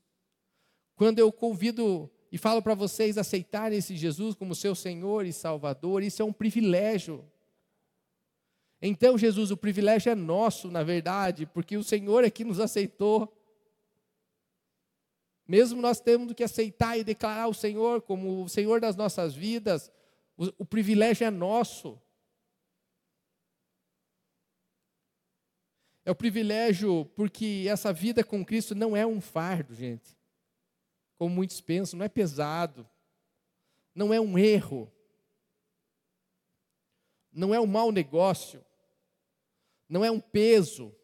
Quando 0.95 1.19
eu 1.19 1.33
convido 1.33 2.09
e 2.31 2.39
falo 2.39 2.63
para 2.63 2.75
vocês 2.75 3.19
aceitarem 3.19 3.79
esse 3.79 3.97
Jesus 3.97 4.37
como 4.37 4.55
seu 4.55 4.77
Senhor 4.77 5.27
e 5.27 5.33
Salvador, 5.33 6.05
isso 6.05 6.23
é 6.23 6.25
um 6.25 6.33
privilégio. 6.33 7.25
Então, 8.81 9.19
Jesus, 9.19 9.51
o 9.51 9.57
privilégio 9.57 10.11
é 10.11 10.15
nosso, 10.15 10.71
na 10.71 10.85
verdade, 10.85 11.47
porque 11.47 11.77
o 11.77 11.83
Senhor 11.83 12.23
é 12.23 12.31
que 12.31 12.45
nos 12.45 12.61
aceitou. 12.61 13.37
Mesmo 15.49 15.83
nós 15.83 16.01
temos 16.01 16.33
que 16.33 16.45
aceitar 16.45 16.97
e 16.97 17.03
declarar 17.03 17.49
o 17.49 17.55
Senhor 17.55 18.03
como 18.03 18.45
o 18.45 18.49
Senhor 18.49 18.81
das 18.81 18.95
nossas 18.95 19.35
vidas, 19.35 19.91
o, 20.37 20.47
o 20.59 20.65
privilégio 20.65 21.27
é 21.27 21.31
nosso. 21.31 22.01
É 26.05 26.11
o 26.11 26.15
privilégio 26.15 27.05
porque 27.15 27.67
essa 27.69 27.93
vida 27.93 28.25
com 28.25 28.45
Cristo 28.45 28.75
não 28.75 28.97
é 28.97 29.07
um 29.07 29.21
fardo, 29.21 29.75
gente. 29.75 30.17
Como 31.17 31.35
muitos 31.35 31.61
pensam, 31.61 31.99
não 31.99 32.07
é 32.07 32.09
pesado, 32.09 32.89
não 33.95 34.13
é 34.15 34.21
um 34.21 34.39
erro, 34.39 34.91
não 37.33 37.55
é 37.55 37.61
um 37.61 37.67
mau 37.67 37.93
negócio, 37.93 38.65
não 39.89 40.05
é 40.05 40.11
um 40.11 40.21
peso. 40.21 40.95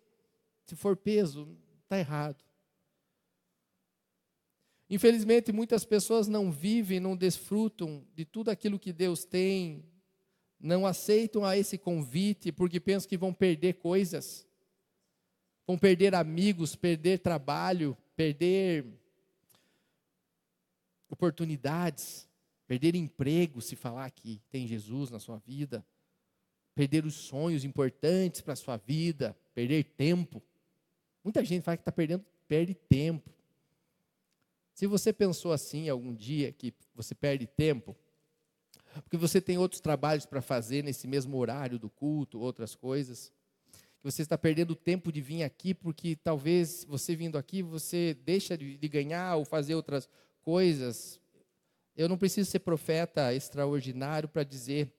Se 0.64 0.74
for 0.74 0.96
peso, 0.96 1.56
está 1.82 1.98
errado. 1.98 2.42
Infelizmente, 4.88 5.52
muitas 5.52 5.84
pessoas 5.84 6.28
não 6.28 6.50
vivem, 6.50 7.00
não 7.00 7.16
desfrutam 7.16 8.06
de 8.14 8.24
tudo 8.24 8.50
aquilo 8.50 8.78
que 8.78 8.92
Deus 8.92 9.24
tem, 9.24 9.84
não 10.58 10.86
aceitam 10.86 11.44
a 11.44 11.56
esse 11.56 11.76
convite 11.76 12.52
porque 12.52 12.78
pensam 12.78 13.08
que 13.08 13.18
vão 13.18 13.34
perder 13.34 13.74
coisas, 13.74 14.45
vão 15.66 15.76
perder 15.76 16.14
amigos, 16.14 16.76
perder 16.76 17.18
trabalho, 17.18 17.96
perder 18.14 18.86
oportunidades, 21.10 22.28
perder 22.66 22.94
emprego 22.94 23.60
se 23.60 23.76
falar 23.76 24.10
que 24.10 24.40
tem 24.50 24.66
Jesus 24.66 25.10
na 25.10 25.18
sua 25.18 25.38
vida, 25.38 25.84
perder 26.74 27.04
os 27.04 27.14
sonhos 27.14 27.64
importantes 27.64 28.40
para 28.40 28.52
a 28.52 28.56
sua 28.56 28.76
vida, 28.76 29.36
perder 29.54 29.84
tempo. 29.84 30.42
Muita 31.24 31.44
gente 31.44 31.62
fala 31.62 31.76
que 31.76 31.82
está 31.82 31.92
perdendo, 31.92 32.24
perde 32.46 32.74
tempo. 32.74 33.30
Se 34.74 34.86
você 34.86 35.12
pensou 35.12 35.52
assim 35.52 35.88
algum 35.88 36.14
dia 36.14 36.52
que 36.52 36.74
você 36.94 37.14
perde 37.14 37.46
tempo, 37.46 37.96
porque 39.02 39.16
você 39.16 39.40
tem 39.40 39.58
outros 39.58 39.80
trabalhos 39.80 40.26
para 40.26 40.42
fazer 40.42 40.82
nesse 40.82 41.08
mesmo 41.08 41.36
horário 41.36 41.78
do 41.78 41.88
culto, 41.88 42.38
outras 42.38 42.74
coisas, 42.74 43.32
você 44.06 44.22
está 44.22 44.38
perdendo 44.38 44.76
tempo 44.76 45.10
de 45.10 45.20
vir 45.20 45.42
aqui 45.42 45.74
porque 45.74 46.14
talvez 46.14 46.84
você 46.84 47.16
vindo 47.16 47.36
aqui 47.36 47.60
você 47.60 48.14
deixa 48.24 48.56
de, 48.56 48.76
de 48.76 48.88
ganhar 48.88 49.34
ou 49.34 49.44
fazer 49.44 49.74
outras 49.74 50.08
coisas. 50.42 51.20
Eu 51.96 52.08
não 52.08 52.16
preciso 52.16 52.48
ser 52.48 52.60
profeta 52.60 53.34
extraordinário 53.34 54.28
para 54.28 54.44
dizer 54.44 54.92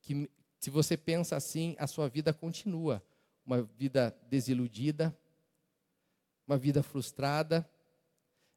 que 0.00 0.30
se 0.58 0.70
você 0.70 0.96
pensa 0.96 1.36
assim, 1.36 1.76
a 1.78 1.86
sua 1.86 2.08
vida 2.08 2.32
continua 2.32 3.04
uma 3.44 3.62
vida 3.62 4.16
desiludida, 4.30 5.14
uma 6.46 6.56
vida 6.56 6.82
frustrada, 6.82 7.68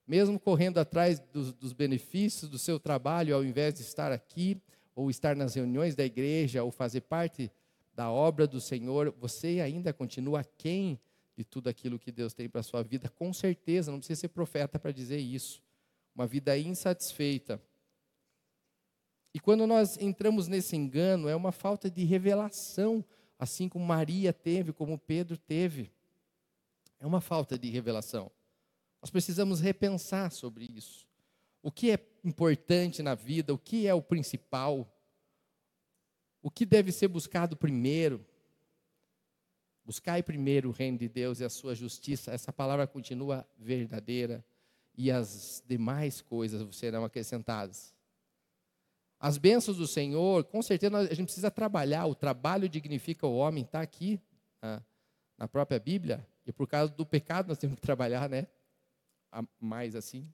mesmo 0.08 0.40
correndo 0.40 0.78
atrás 0.78 1.20
dos, 1.20 1.52
dos, 1.52 1.74
benefícios 1.74 2.50
do 2.50 2.58
seu 2.58 2.80
trabalho, 2.80 3.36
ao 3.36 3.44
invés 3.44 3.74
de 3.74 3.82
estar 3.82 4.10
aqui, 4.14 4.58
ou 4.96 5.10
estar 5.10 5.36
nas 5.36 5.54
reuniões 5.54 5.96
da 5.96 6.06
igreja, 6.06 6.64
ou 6.64 6.72
fazer 6.72 7.02
parte 7.02 7.52
da 7.96 8.12
obra 8.12 8.46
do 8.46 8.60
Senhor, 8.60 9.14
você 9.18 9.62
ainda 9.62 9.94
continua 9.94 10.44
quem 10.44 11.00
de 11.36 11.44
tudo 11.44 11.70
aquilo 11.70 11.98
que 11.98 12.12
Deus 12.12 12.34
tem 12.34 12.50
para 12.50 12.62
a 12.62 12.64
sua 12.64 12.84
vida, 12.84 13.10
com 13.10 13.34
certeza, 13.34 13.92
não 13.92 14.00
precisa 14.00 14.22
ser 14.22 14.30
profeta 14.30 14.78
para 14.78 14.92
dizer 14.92 15.18
isso 15.18 15.62
uma 16.16 16.26
vida 16.26 16.58
insatisfeita. 16.58 17.62
E 19.34 19.40
quando 19.40 19.68
nós 19.68 19.98
entramos 19.98 20.48
nesse 20.48 20.78
engano, 20.78 21.28
é 21.28 21.36
uma 21.36 21.52
falta 21.52 21.92
de 21.92 22.06
revelação, 22.06 23.04
assim 23.38 23.68
como 23.68 23.84
Maria 23.84 24.32
teve, 24.32 24.72
como 24.72 24.98
Pedro 24.98 25.38
teve. 25.38 25.92
É 27.02 27.06
uma 27.06 27.20
falta 27.20 27.60
de 27.60 27.70
revelação. 27.70 28.32
Nós 29.02 29.12
precisamos 29.12 29.60
repensar 29.60 30.32
sobre 30.32 30.66
isso. 30.74 31.06
O 31.62 31.70
que 31.70 31.92
é 31.92 32.00
importante 32.24 33.04
na 33.04 33.14
vida, 33.14 33.54
o 33.54 33.58
que 33.58 33.86
é 33.86 33.94
o 33.94 34.02
principal? 34.02 34.90
O 36.46 36.52
que 36.52 36.64
deve 36.64 36.92
ser 36.92 37.08
buscado 37.08 37.58
primeiro? 37.58 38.24
Buscai 39.84 40.22
primeiro 40.22 40.70
o 40.70 40.72
reino 40.72 40.96
de 40.96 41.10
Deus 41.10 41.40
e 41.40 41.44
a 41.44 41.50
sua 41.50 41.74
justiça. 41.74 42.32
Essa 42.32 42.54
palavra 42.54 42.86
continua 42.86 43.50
verdadeira 43.58 44.46
e 44.96 45.10
as 45.10 45.64
demais 45.66 46.22
coisas 46.22 46.76
serão 46.76 47.04
acrescentadas. 47.04 47.96
As 49.20 49.40
bênçãos 49.40 49.78
do 49.78 49.88
Senhor, 49.88 50.44
com 50.44 50.62
certeza 50.62 50.96
a 50.96 51.16
gente 51.16 51.26
precisa 51.26 51.50
trabalhar. 51.50 52.06
O 52.06 52.14
trabalho 52.14 52.70
dignifica 52.70 53.26
o 53.26 53.36
homem, 53.38 53.64
está 53.64 53.82
aqui 53.82 54.22
na, 54.62 54.84
na, 55.40 55.48
própria 55.48 55.80
Bíblia. 55.80 56.28
E 56.46 56.54
por 56.54 56.68
causa 56.68 56.94
do 56.94 57.08
pecado 57.08 57.48
nós 57.48 57.58
temos 57.58 57.76
que 57.76 57.82
trabalhar, 57.82 58.30
né? 58.30 58.46
Mais 59.60 59.96
assim. 59.96 60.32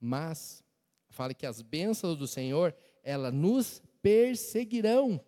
Mas 0.00 0.64
fala 1.10 1.34
que 1.34 1.44
as 1.44 1.60
bênçãos 1.60 2.16
do 2.16 2.26
Senhor, 2.26 2.74
elas 3.02 3.34
nos 3.34 3.82
perseguirão. 4.00 5.20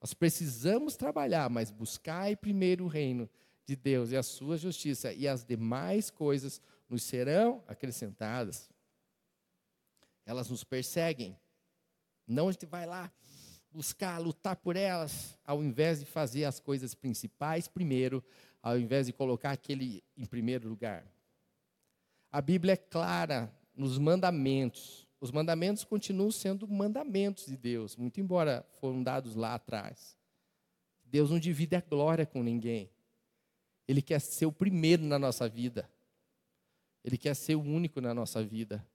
Nós 0.00 0.14
precisamos 0.14 0.96
trabalhar, 0.96 1.50
mas 1.50 1.70
buscai 1.70 2.34
primeiro 2.34 2.84
o 2.84 2.88
reino 2.88 3.28
de 3.66 3.76
Deus 3.76 4.10
e 4.10 4.16
a 4.16 4.22
sua 4.22 4.56
justiça, 4.56 5.12
e 5.12 5.28
as 5.28 5.44
demais 5.44 6.10
coisas 6.10 6.60
nos 6.88 7.02
serão 7.02 7.62
acrescentadas. 7.68 8.70
Elas 10.24 10.48
nos 10.48 10.64
perseguem. 10.64 11.38
Não 12.26 12.48
a 12.48 12.52
gente 12.52 12.66
vai 12.66 12.86
lá 12.86 13.12
buscar, 13.70 14.18
lutar 14.18 14.56
por 14.56 14.74
elas, 14.74 15.38
ao 15.44 15.62
invés 15.62 16.00
de 16.00 16.06
fazer 16.06 16.44
as 16.44 16.58
coisas 16.58 16.94
principais 16.94 17.68
primeiro, 17.68 18.24
ao 18.62 18.78
invés 18.78 19.06
de 19.06 19.12
colocar 19.12 19.52
aquele 19.52 20.02
em 20.16 20.26
primeiro 20.26 20.68
lugar. 20.68 21.06
A 22.32 22.40
Bíblia 22.40 22.74
é 22.74 22.76
clara 22.76 23.52
nos 23.74 23.98
mandamentos 23.98 24.99
os 25.20 25.30
mandamentos 25.30 25.84
continuam 25.84 26.30
sendo 26.30 26.66
mandamentos 26.66 27.46
de 27.46 27.56
Deus, 27.56 27.94
muito 27.94 28.20
embora 28.20 28.66
foram 28.80 29.02
dados 29.02 29.34
lá 29.34 29.54
atrás. 29.54 30.16
Deus 31.04 31.30
não 31.30 31.38
divide 31.38 31.76
a 31.76 31.80
glória 31.80 32.24
com 32.24 32.42
ninguém. 32.42 32.90
Ele 33.86 34.00
quer 34.00 34.20
ser 34.20 34.46
o 34.46 34.52
primeiro 34.52 35.04
na 35.04 35.18
nossa 35.18 35.48
vida. 35.48 35.90
Ele 37.04 37.18
quer 37.18 37.34
ser 37.34 37.56
o 37.56 37.60
único 37.60 38.00
na 38.00 38.14
nossa 38.14 38.42
vida. 38.42 38.86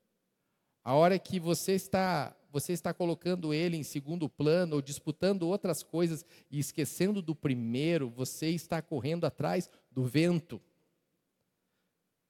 A 0.84 0.94
hora 0.94 1.20
que 1.20 1.40
você 1.40 1.74
está, 1.74 2.36
você 2.52 2.72
está 2.72 2.94
colocando 2.94 3.54
ele 3.54 3.76
em 3.76 3.84
segundo 3.84 4.30
plano 4.30 4.76
ou 4.76 4.82
disputando 4.82 5.44
outras 5.44 5.84
coisas 5.84 6.26
e 6.50 6.60
esquecendo 6.60 7.22
do 7.22 7.36
primeiro, 7.36 8.10
você 8.10 8.50
está 8.50 8.82
correndo 8.82 9.26
atrás 9.26 9.70
do 9.92 10.06
vento. 10.06 10.62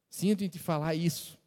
Sinto 0.10 0.44
em 0.44 0.50
te 0.50 0.58
falar 0.58 0.96
isso. 0.96 1.38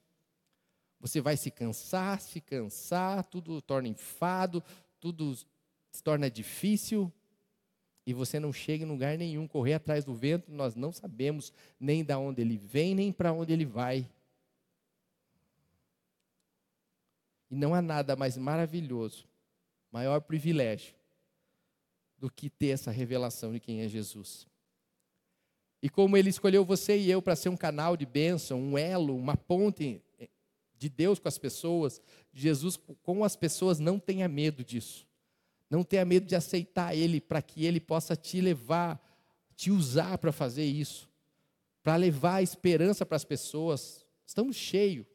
Você 1.01 1.21
vai 1.21 1.37
se 1.37 1.51
cansar, 1.51 2.21
se 2.21 2.41
cansar, 2.41 3.25
tudo 3.25 3.63
torna 3.63 3.89
enfado, 3.89 4.63
tudo 4.99 5.37
se 5.91 6.03
torna 6.03 6.31
difícil 6.31 7.13
e 8.09 8.15
você 8.15 8.41
não 8.41 8.55
chega 8.55 8.85
em 8.85 8.89
lugar 8.89 9.19
nenhum, 9.19 9.47
correr 9.47 9.75
atrás 9.75 10.03
do 10.03 10.15
vento, 10.15 10.51
nós 10.51 10.75
não 10.75 10.91
sabemos 10.91 11.53
nem 11.79 12.03
da 12.03 12.19
onde 12.19 12.41
ele 12.41 12.57
vem, 12.57 12.95
nem 12.95 13.13
para 13.13 13.35
onde 13.35 13.53
ele 13.53 13.67
vai. 13.67 14.09
E 17.51 17.55
não 17.55 17.75
há 17.75 17.83
nada 17.83 18.17
mais 18.17 18.39
maravilhoso, 18.39 19.29
maior 19.93 20.23
privilégio 20.23 20.95
do 22.17 22.31
que 22.31 22.49
ter 22.49 22.69
essa 22.69 22.91
revelação 22.91 23.53
de 23.53 23.61
quem 23.61 23.83
é 23.83 23.89
Jesus. 23.89 24.47
E 25.83 25.91
como 25.91 26.17
ele 26.17 26.31
escolheu 26.31 26.65
você 26.65 26.99
e 26.99 27.11
eu 27.11 27.21
para 27.21 27.37
ser 27.37 27.51
um 27.51 27.57
canal 27.59 27.95
de 27.95 28.07
bênção, 28.07 28.59
um 28.59 28.79
elo, 28.79 29.15
uma 29.15 29.37
ponte 29.37 30.03
de 30.79 30.89
Deus 30.89 31.19
com 31.19 31.29
as 31.29 31.39
pessoas, 31.39 32.01
de 32.33 32.43
Jesus 32.43 32.79
com 33.03 33.25
as 33.25 33.35
pessoas, 33.35 33.79
não 33.79 33.99
tenha 33.99 34.29
medo 34.29 34.65
disso. 34.65 35.07
Não 35.69 35.85
tenha 35.85 36.05
medo 36.05 36.27
de 36.27 36.35
aceitar 36.35 36.95
Ele 36.95 37.21
para 37.21 37.43
que 37.43 37.65
Ele 37.65 37.81
possa 37.81 38.17
te 38.17 38.41
levar, 38.41 38.99
te 39.55 39.71
usar 39.71 40.17
para 40.19 40.33
fazer 40.33 40.65
isso, 40.65 41.11
para 41.83 41.97
levar 41.97 42.37
a 42.37 42.43
esperança 42.43 43.05
para 43.05 43.17
as 43.17 43.25
pessoas. 43.25 44.07
Estamos 44.27 44.57
cheios. 44.57 45.07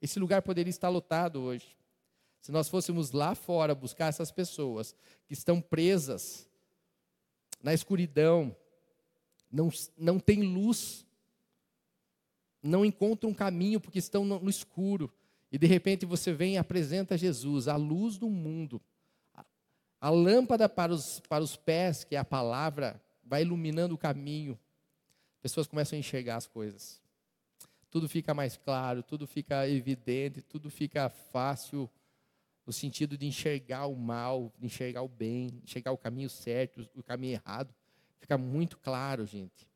Esse 0.00 0.18
lugar 0.18 0.42
poderia 0.42 0.70
estar 0.70 0.88
lotado 0.88 1.40
hoje. 1.40 1.76
Se 2.40 2.50
nós 2.50 2.68
fôssemos 2.68 3.12
lá 3.12 3.36
fora 3.36 3.72
buscar 3.72 4.08
essas 4.08 4.32
pessoas 4.32 4.96
que 5.26 5.32
estão 5.32 5.60
presas 5.60 6.48
na 7.62 7.72
escuridão, 7.72 8.56
não, 9.50 9.70
não 9.96 10.18
tem 10.18 10.42
luz, 10.42 11.06
não 12.62 12.84
encontram 12.84 13.30
um 13.30 13.34
caminho 13.34 13.80
porque 13.80 13.98
estão 13.98 14.24
no, 14.24 14.48
escuro. 14.48 15.12
E 15.50 15.58
de 15.58 15.66
repente 15.66 16.06
você 16.06 16.32
vem 16.32 16.54
e 16.54 16.58
apresenta 16.58 17.18
Jesus, 17.18 17.68
a 17.68 17.76
luz 17.76 18.16
do 18.16 18.30
mundo. 18.30 18.80
A 20.00 20.10
lâmpada 20.10 20.68
para 20.68 20.92
os, 20.92 21.20
para 21.28 21.44
os 21.44 21.56
pés, 21.56 22.04
que 22.04 22.16
é 22.16 22.18
a 22.18 22.24
palavra, 22.24 23.00
vai 23.24 23.42
iluminando 23.42 23.94
o 23.94 23.98
caminho. 23.98 24.58
Pessoas 25.40 25.66
começam 25.66 25.96
a 25.96 26.00
enxergar 26.00 26.36
as 26.36 26.46
coisas. 26.46 27.00
Tudo 27.90 28.08
fica 28.08 28.32
mais 28.32 28.56
claro, 28.56 29.02
tudo 29.02 29.26
fica 29.26 29.68
evidente, 29.68 30.40
tudo 30.40 30.70
fica 30.70 31.08
fácil 31.08 31.90
no 32.64 32.72
sentido 32.72 33.18
de 33.18 33.26
enxergar 33.26 33.86
o 33.86 33.96
mal, 33.96 34.52
de 34.58 34.66
enxergar 34.66 35.02
o 35.02 35.08
bem, 35.08 35.60
enxergar 35.62 35.92
o 35.92 35.98
caminho 35.98 36.30
certo, 36.30 36.88
o 36.94 37.02
caminho 37.02 37.34
errado. 37.34 37.74
Fica 38.18 38.38
muito 38.38 38.78
claro, 38.78 39.26
gente. 39.26 39.68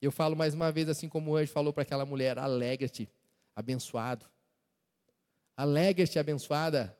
Eu 0.00 0.12
falo 0.12 0.36
mais 0.36 0.54
uma 0.54 0.70
vez, 0.70 0.88
assim 0.88 1.08
como 1.08 1.32
o 1.32 1.36
anjo 1.36 1.52
falou 1.52 1.72
para 1.72 1.82
aquela 1.82 2.06
mulher: 2.06 2.38
alegra-te, 2.38 3.10
abençoado. 3.54 4.26
Alegra-te, 5.56 6.18
abençoada. 6.18 6.96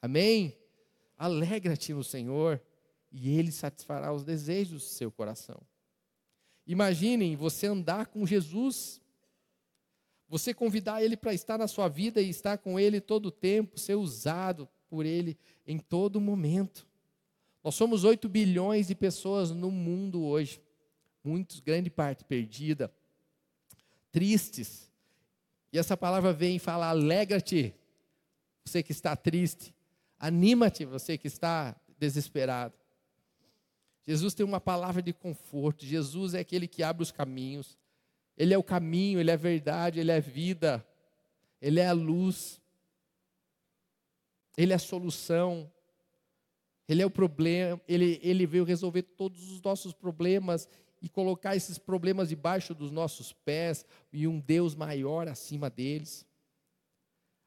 Amém? 0.00 0.56
Alegra-te 1.16 1.92
no 1.92 2.02
Senhor 2.02 2.62
e 3.12 3.38
Ele 3.38 3.52
satisfará 3.52 4.12
os 4.12 4.24
desejos 4.24 4.82
do 4.82 4.88
seu 4.88 5.10
coração. 5.10 5.60
Imaginem 6.66 7.36
você 7.36 7.66
andar 7.66 8.06
com 8.06 8.26
Jesus, 8.26 9.00
você 10.26 10.54
convidar 10.54 11.02
Ele 11.02 11.16
para 11.16 11.34
estar 11.34 11.58
na 11.58 11.66
sua 11.66 11.88
vida 11.88 12.20
e 12.22 12.30
estar 12.30 12.56
com 12.56 12.80
Ele 12.80 13.00
todo 13.00 13.26
o 13.26 13.32
tempo, 13.32 13.78
ser 13.78 13.94
usado 13.96 14.66
por 14.88 15.04
Ele 15.04 15.36
em 15.66 15.78
todo 15.78 16.20
momento. 16.20 16.86
Nós 17.62 17.74
somos 17.74 18.04
8 18.04 18.26
bilhões 18.28 18.86
de 18.86 18.94
pessoas 18.94 19.50
no 19.50 19.70
mundo 19.70 20.24
hoje 20.24 20.62
muitos, 21.22 21.60
grande 21.60 21.90
parte 21.90 22.24
perdida, 22.24 22.92
tristes. 24.10 24.90
E 25.72 25.78
essa 25.78 25.96
palavra 25.96 26.32
vem 26.32 26.56
e 26.56 26.58
fala: 26.58 26.88
alegra-te, 26.88 27.74
você 28.64 28.82
que 28.82 28.92
está 28.92 29.14
triste, 29.16 29.74
anima-te, 30.18 30.84
você 30.84 31.16
que 31.16 31.26
está 31.26 31.76
desesperado. 31.98 32.74
Jesus 34.06 34.32
tem 34.32 34.44
uma 34.44 34.60
palavra 34.60 35.02
de 35.02 35.12
conforto. 35.12 35.84
Jesus 35.84 36.32
é 36.32 36.40
aquele 36.40 36.66
que 36.66 36.82
abre 36.82 37.02
os 37.02 37.12
caminhos. 37.12 37.76
Ele 38.36 38.54
é 38.54 38.58
o 38.58 38.62
caminho, 38.62 39.20
ele 39.20 39.30
é 39.30 39.34
a 39.34 39.36
verdade, 39.36 40.00
ele 40.00 40.10
é 40.10 40.16
a 40.16 40.20
vida, 40.20 40.86
ele 41.60 41.80
é 41.80 41.88
a 41.88 41.92
luz, 41.92 42.60
ele 44.56 44.72
é 44.72 44.76
a 44.76 44.78
solução, 44.78 45.70
ele 46.88 47.02
é 47.02 47.06
o 47.06 47.10
problema, 47.10 47.80
ele, 47.86 48.18
ele 48.22 48.46
veio 48.46 48.64
resolver 48.64 49.02
todos 49.02 49.50
os 49.50 49.60
nossos 49.60 49.92
problemas 49.92 50.68
e 51.00 51.08
colocar 51.08 51.54
esses 51.54 51.78
problemas 51.78 52.28
debaixo 52.28 52.74
dos 52.74 52.90
nossos 52.90 53.32
pés 53.32 53.84
e 54.12 54.26
um 54.26 54.40
Deus 54.40 54.74
maior 54.74 55.28
acima 55.28 55.70
deles. 55.70 56.26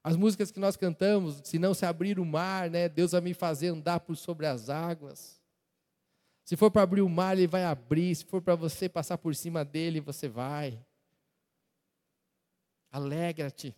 As 0.03 0.15
músicas 0.15 0.51
que 0.51 0.59
nós 0.59 0.75
cantamos, 0.75 1.41
se 1.43 1.59
não 1.59 1.73
se 1.73 1.85
abrir 1.85 2.19
o 2.19 2.25
mar, 2.25 2.69
né, 2.69 2.89
Deus 2.89 3.11
vai 3.11 3.21
me 3.21 3.33
fazer 3.33 3.67
andar 3.67 3.99
por 3.99 4.15
sobre 4.17 4.47
as 4.47 4.69
águas. 4.69 5.39
Se 6.43 6.57
for 6.57 6.71
para 6.71 6.81
abrir 6.81 7.01
o 7.01 7.09
mar, 7.09 7.37
Ele 7.37 7.47
vai 7.47 7.63
abrir. 7.63 8.15
Se 8.15 8.25
for 8.25 8.41
para 8.41 8.55
você 8.55 8.89
passar 8.89 9.17
por 9.17 9.35
cima 9.35 9.63
dele, 9.63 9.99
você 9.99 10.27
vai. 10.27 10.83
Alegra-te. 12.91 13.75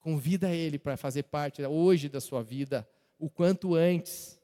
Convida 0.00 0.50
Ele 0.50 0.78
para 0.78 0.96
fazer 0.96 1.24
parte 1.24 1.64
hoje 1.64 2.08
da 2.08 2.20
sua 2.20 2.42
vida, 2.42 2.88
o 3.18 3.28
quanto 3.30 3.74
antes. 3.74 4.38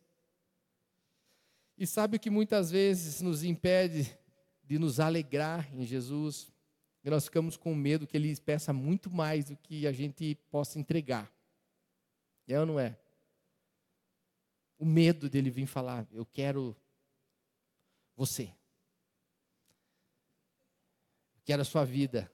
E 1.82 1.86
sabe 1.88 2.16
o 2.16 2.20
que 2.20 2.30
muitas 2.30 2.70
vezes 2.70 3.20
nos 3.20 3.42
impede 3.42 4.16
de 4.62 4.78
nos 4.78 5.00
alegrar 5.00 5.68
em 5.74 5.84
Jesus? 5.84 6.48
E 7.02 7.10
nós 7.10 7.24
ficamos 7.24 7.56
com 7.56 7.74
medo 7.74 8.06
que 8.06 8.16
Ele 8.16 8.36
peça 8.36 8.72
muito 8.72 9.10
mais 9.10 9.46
do 9.46 9.56
que 9.56 9.84
a 9.84 9.90
gente 9.90 10.36
possa 10.48 10.78
entregar. 10.78 11.28
É 12.46 12.60
ou 12.60 12.66
não 12.66 12.78
é? 12.78 12.96
O 14.78 14.84
medo 14.84 15.28
dele 15.28 15.50
vir 15.50 15.66
falar, 15.66 16.06
eu 16.12 16.24
quero 16.24 16.76
você. 18.14 18.44
Eu 21.34 21.42
quero 21.44 21.62
a 21.62 21.64
sua 21.64 21.84
vida. 21.84 22.32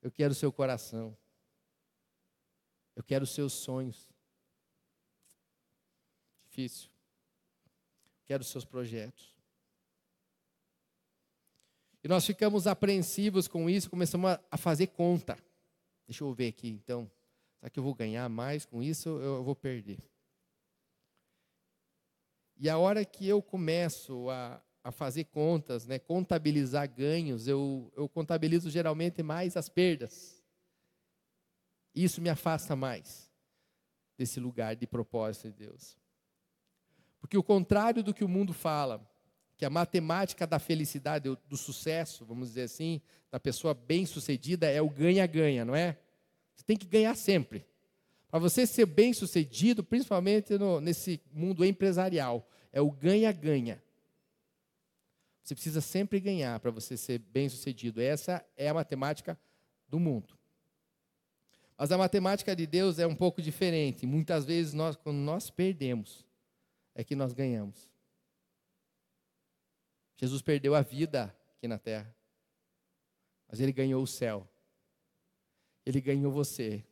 Eu 0.00 0.12
quero 0.12 0.30
o 0.30 0.36
seu 0.36 0.52
coração. 0.52 1.18
Eu 2.94 3.02
quero 3.02 3.24
os 3.24 3.30
seus 3.30 3.52
sonhos 3.52 4.16
difícil. 6.58 6.90
Quero 8.26 8.42
os 8.42 8.48
seus 8.48 8.64
projetos. 8.64 9.32
E 12.02 12.08
nós 12.08 12.26
ficamos 12.26 12.66
apreensivos 12.66 13.46
com 13.46 13.70
isso, 13.70 13.88
começamos 13.88 14.38
a 14.50 14.56
fazer 14.56 14.88
conta. 14.88 15.38
Deixa 16.06 16.24
eu 16.24 16.32
ver 16.32 16.48
aqui, 16.48 16.68
então. 16.68 17.10
Será 17.58 17.70
que 17.70 17.78
eu 17.78 17.82
vou 17.82 17.94
ganhar 17.94 18.28
mais 18.28 18.64
com 18.64 18.82
isso 18.82 19.10
ou 19.10 19.20
eu 19.20 19.44
vou 19.44 19.54
perder? 19.54 19.98
E 22.56 22.68
a 22.68 22.76
hora 22.76 23.04
que 23.04 23.26
eu 23.26 23.40
começo 23.40 24.28
a, 24.30 24.60
a 24.82 24.90
fazer 24.90 25.24
contas, 25.24 25.86
né, 25.86 25.98
contabilizar 25.98 26.88
ganhos, 26.92 27.46
eu, 27.46 27.92
eu 27.96 28.08
contabilizo 28.08 28.68
geralmente 28.68 29.22
mais 29.22 29.56
as 29.56 29.68
perdas. 29.68 30.42
Isso 31.94 32.20
me 32.20 32.28
afasta 32.28 32.74
mais 32.74 33.30
desse 34.16 34.40
lugar 34.40 34.74
de 34.74 34.86
propósito 34.86 35.50
de 35.50 35.66
Deus. 35.66 35.97
Porque 37.20 37.36
o 37.36 37.42
contrário 37.42 38.02
do 38.02 38.14
que 38.14 38.24
o 38.24 38.28
mundo 38.28 38.52
fala, 38.52 39.06
que 39.56 39.64
a 39.64 39.70
matemática 39.70 40.46
da 40.46 40.58
felicidade, 40.58 41.28
do 41.48 41.56
sucesso, 41.56 42.24
vamos 42.24 42.48
dizer 42.48 42.62
assim, 42.62 43.00
da 43.30 43.40
pessoa 43.40 43.74
bem-sucedida 43.74 44.70
é 44.70 44.80
o 44.80 44.88
ganha-ganha, 44.88 45.64
não 45.64 45.74
é? 45.74 45.98
Você 46.54 46.64
tem 46.64 46.76
que 46.76 46.86
ganhar 46.86 47.16
sempre. 47.16 47.66
Para 48.30 48.38
você 48.38 48.66
ser 48.66 48.86
bem-sucedido, 48.86 49.82
principalmente 49.82 50.56
no, 50.58 50.80
nesse 50.80 51.20
mundo 51.32 51.64
empresarial, 51.64 52.48
é 52.72 52.80
o 52.80 52.90
ganha-ganha. 52.90 53.82
Você 55.42 55.54
precisa 55.54 55.80
sempre 55.80 56.20
ganhar 56.20 56.60
para 56.60 56.70
você 56.70 56.96
ser 56.96 57.18
bem-sucedido. 57.18 58.00
Essa 58.00 58.44
é 58.56 58.68
a 58.68 58.74
matemática 58.74 59.38
do 59.88 59.98
mundo. 59.98 60.38
Mas 61.76 61.90
a 61.90 61.96
matemática 61.96 62.54
de 62.54 62.66
Deus 62.66 62.98
é 62.98 63.06
um 63.06 63.14
pouco 63.14 63.40
diferente. 63.40 64.06
Muitas 64.06 64.44
vezes, 64.44 64.74
nós, 64.74 64.94
quando 64.94 65.16
nós 65.16 65.48
perdemos, 65.48 66.27
é 66.98 67.04
que 67.04 67.14
nós 67.14 67.32
ganhamos. 67.32 67.88
Jesus 70.16 70.42
perdeu 70.42 70.74
a 70.74 70.82
vida 70.82 71.32
aqui 71.56 71.68
na 71.68 71.78
terra, 71.78 72.12
mas 73.48 73.60
ele 73.60 73.72
ganhou 73.72 74.02
o 74.02 74.06
céu. 74.06 74.46
Ele 75.86 76.00
ganhou 76.00 76.32
você. 76.32 76.84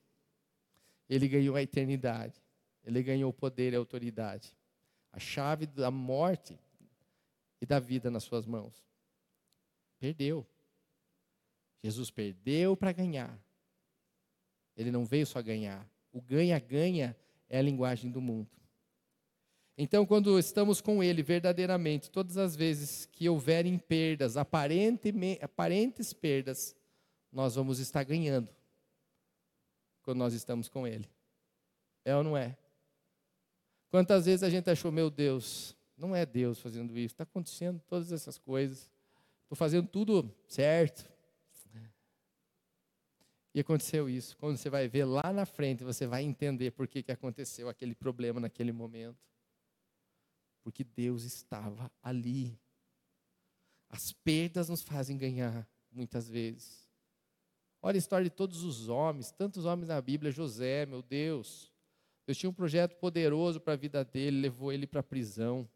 Ele 1.08 1.26
ganhou 1.26 1.56
a 1.56 1.62
eternidade. 1.62 2.40
Ele 2.84 3.02
ganhou 3.02 3.30
o 3.30 3.34
poder 3.34 3.72
e 3.72 3.76
a 3.76 3.80
autoridade. 3.80 4.56
A 5.12 5.18
chave 5.18 5.66
da 5.66 5.90
morte 5.90 6.56
e 7.60 7.66
da 7.66 7.80
vida 7.80 8.08
nas 8.08 8.22
suas 8.22 8.46
mãos. 8.46 8.86
Perdeu. 9.98 10.46
Jesus 11.82 12.12
perdeu 12.12 12.76
para 12.76 12.92
ganhar. 12.92 13.36
Ele 14.76 14.92
não 14.92 15.04
veio 15.04 15.26
só 15.26 15.42
ganhar. 15.42 15.84
O 16.12 16.22
ganha-ganha 16.22 17.16
é 17.48 17.58
a 17.58 17.62
linguagem 17.62 18.08
do 18.08 18.20
mundo. 18.20 18.56
Então, 19.78 20.06
quando 20.06 20.38
estamos 20.38 20.80
com 20.80 21.02
Ele 21.02 21.22
verdadeiramente, 21.22 22.10
todas 22.10 22.38
as 22.38 22.56
vezes 22.56 23.04
que 23.12 23.28
houverem 23.28 23.76
perdas, 23.78 24.36
aparentes 24.38 26.12
perdas, 26.14 26.74
nós 27.30 27.56
vamos 27.56 27.78
estar 27.78 28.02
ganhando 28.02 28.48
quando 30.02 30.18
nós 30.18 30.32
estamos 30.32 30.68
com 30.68 30.86
Ele. 30.86 31.06
É 32.04 32.16
ou 32.16 32.24
não 32.24 32.36
é? 32.36 32.56
Quantas 33.90 34.24
vezes 34.24 34.42
a 34.42 34.48
gente 34.48 34.70
achou, 34.70 34.90
meu 34.90 35.10
Deus, 35.10 35.76
não 35.96 36.16
é 36.16 36.24
Deus 36.24 36.58
fazendo 36.58 36.96
isso, 36.96 37.14
está 37.14 37.24
acontecendo 37.24 37.78
todas 37.86 38.12
essas 38.12 38.38
coisas, 38.38 38.90
estou 39.42 39.56
fazendo 39.56 39.88
tudo 39.88 40.34
certo. 40.48 41.06
E 43.52 43.60
aconteceu 43.60 44.06
isso. 44.06 44.36
Quando 44.36 44.58
você 44.58 44.68
vai 44.68 44.86
ver 44.86 45.06
lá 45.06 45.32
na 45.32 45.46
frente, 45.46 45.82
você 45.82 46.06
vai 46.06 46.22
entender 46.22 46.72
por 46.72 46.86
que, 46.86 47.02
que 47.02 47.10
aconteceu 47.10 47.70
aquele 47.70 47.94
problema 47.94 48.38
naquele 48.38 48.70
momento 48.70 49.16
porque 50.66 50.82
Deus 50.82 51.22
estava 51.22 51.88
ali. 52.02 52.58
As 53.88 54.12
perdas 54.12 54.68
nos 54.68 54.82
fazem 54.82 55.16
ganhar, 55.16 55.64
muitas 55.92 56.28
vezes. 56.28 56.90
Olha 57.80 57.96
a 57.96 57.98
história 57.98 58.24
de 58.24 58.34
todos 58.34 58.64
os 58.64 58.88
homens, 58.88 59.30
tantos 59.30 59.64
homens 59.64 59.86
na 59.86 60.00
Bíblia, 60.00 60.32
José, 60.32 60.84
meu 60.84 61.02
Deus. 61.02 61.72
Deus 62.26 62.36
tinha 62.36 62.50
um 62.50 62.52
projeto 62.52 62.96
poderoso 62.96 63.60
para 63.60 63.74
a 63.74 63.76
vida 63.76 64.04
dele, 64.04 64.40
levou 64.40 64.72
ele 64.72 64.88
para 64.88 64.98
a 64.98 65.04
prisão. 65.04 65.70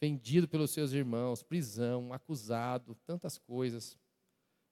Vendido 0.00 0.46
pelos 0.46 0.70
seus 0.70 0.92
irmãos, 0.92 1.42
prisão, 1.42 2.12
acusado, 2.12 2.94
tantas 3.04 3.36
coisas. 3.36 3.98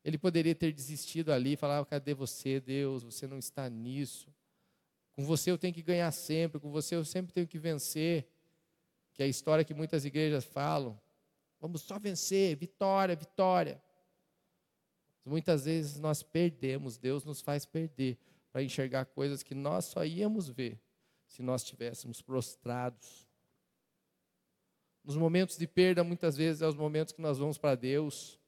Ele 0.04 0.16
poderia 0.16 0.54
ter 0.54 0.72
desistido 0.72 1.32
ali, 1.32 1.56
falar: 1.56 1.84
cadê 1.86 2.14
você, 2.14 2.60
Deus? 2.60 3.02
Você 3.02 3.26
não 3.26 3.40
está 3.40 3.68
nisso. 3.68 4.32
Com 5.14 5.24
você 5.24 5.50
eu 5.50 5.58
tenho 5.58 5.74
que 5.74 5.82
ganhar 5.82 6.12
sempre, 6.12 6.60
com 6.60 6.70
você 6.70 6.94
eu 6.94 7.04
sempre 7.04 7.32
tenho 7.32 7.48
que 7.48 7.58
vencer 7.58 8.32
que 9.14 9.22
é 9.22 9.26
a 9.26 9.28
história 9.28 9.64
que 9.64 9.72
muitas 9.72 10.04
igrejas 10.04 10.44
falam. 10.44 11.00
Vamos 11.60 11.82
só 11.82 11.98
vencer, 11.98 12.56
vitória, 12.56 13.14
vitória. 13.14 13.80
Muitas 15.24 15.64
vezes 15.64 15.98
nós 15.98 16.22
perdemos, 16.22 16.98
Deus 16.98 17.24
nos 17.24 17.40
faz 17.40 17.64
perder 17.64 18.18
para 18.52 18.62
enxergar 18.62 19.06
coisas 19.06 19.42
que 19.42 19.54
nós 19.54 19.86
só 19.86 20.04
íamos 20.04 20.48
ver 20.48 20.78
se 21.26 21.42
nós 21.42 21.62
estivéssemos 21.62 22.20
prostrados. 22.20 23.26
Nos 25.02 25.16
momentos 25.16 25.56
de 25.56 25.66
perda, 25.66 26.04
muitas 26.04 26.36
vezes, 26.36 26.60
é 26.60 26.66
os 26.66 26.74
momentos 26.74 27.14
que 27.14 27.22
nós 27.22 27.38
vamos 27.38 27.56
para 27.56 27.74
Deus. 27.74 28.38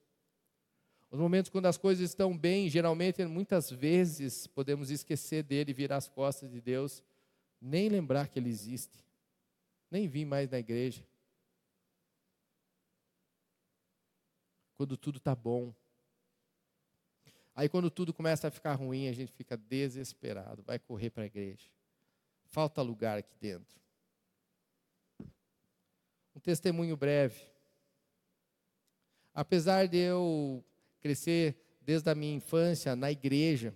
Os 1.10 1.18
momentos 1.18 1.50
quando 1.50 1.66
as 1.66 1.78
coisas 1.78 2.10
estão 2.10 2.36
bem, 2.36 2.68
geralmente, 2.68 3.24
muitas 3.24 3.70
vezes, 3.70 4.46
podemos 4.46 4.90
esquecer 4.90 5.42
dele, 5.42 5.72
virar 5.72 5.96
as 5.96 6.08
costas 6.08 6.50
de 6.50 6.60
Deus, 6.60 7.02
nem 7.60 7.88
lembrar 7.88 8.28
que 8.28 8.38
ele 8.38 8.50
existe 8.50 9.05
nem 9.90 10.08
vim 10.08 10.24
mais 10.24 10.50
na 10.50 10.58
igreja. 10.58 11.04
Quando 14.76 14.96
tudo 14.96 15.18
está 15.18 15.34
bom. 15.34 15.74
Aí 17.54 17.68
quando 17.68 17.90
tudo 17.90 18.12
começa 18.12 18.48
a 18.48 18.50
ficar 18.50 18.74
ruim, 18.74 19.08
a 19.08 19.12
gente 19.12 19.32
fica 19.32 19.56
desesperado, 19.56 20.62
vai 20.62 20.78
correr 20.78 21.10
para 21.10 21.22
a 21.22 21.26
igreja. 21.26 21.70
Falta 22.44 22.82
lugar 22.82 23.18
aqui 23.18 23.34
dentro. 23.40 23.80
Um 26.34 26.40
testemunho 26.40 26.96
breve. 26.96 27.40
Apesar 29.32 29.86
de 29.88 29.96
eu 29.96 30.62
crescer 31.00 31.56
desde 31.80 32.10
a 32.10 32.14
minha 32.14 32.34
infância 32.34 32.94
na 32.94 33.10
igreja, 33.10 33.74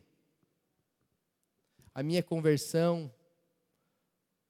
a 1.94 2.02
minha 2.02 2.22
conversão 2.22 3.12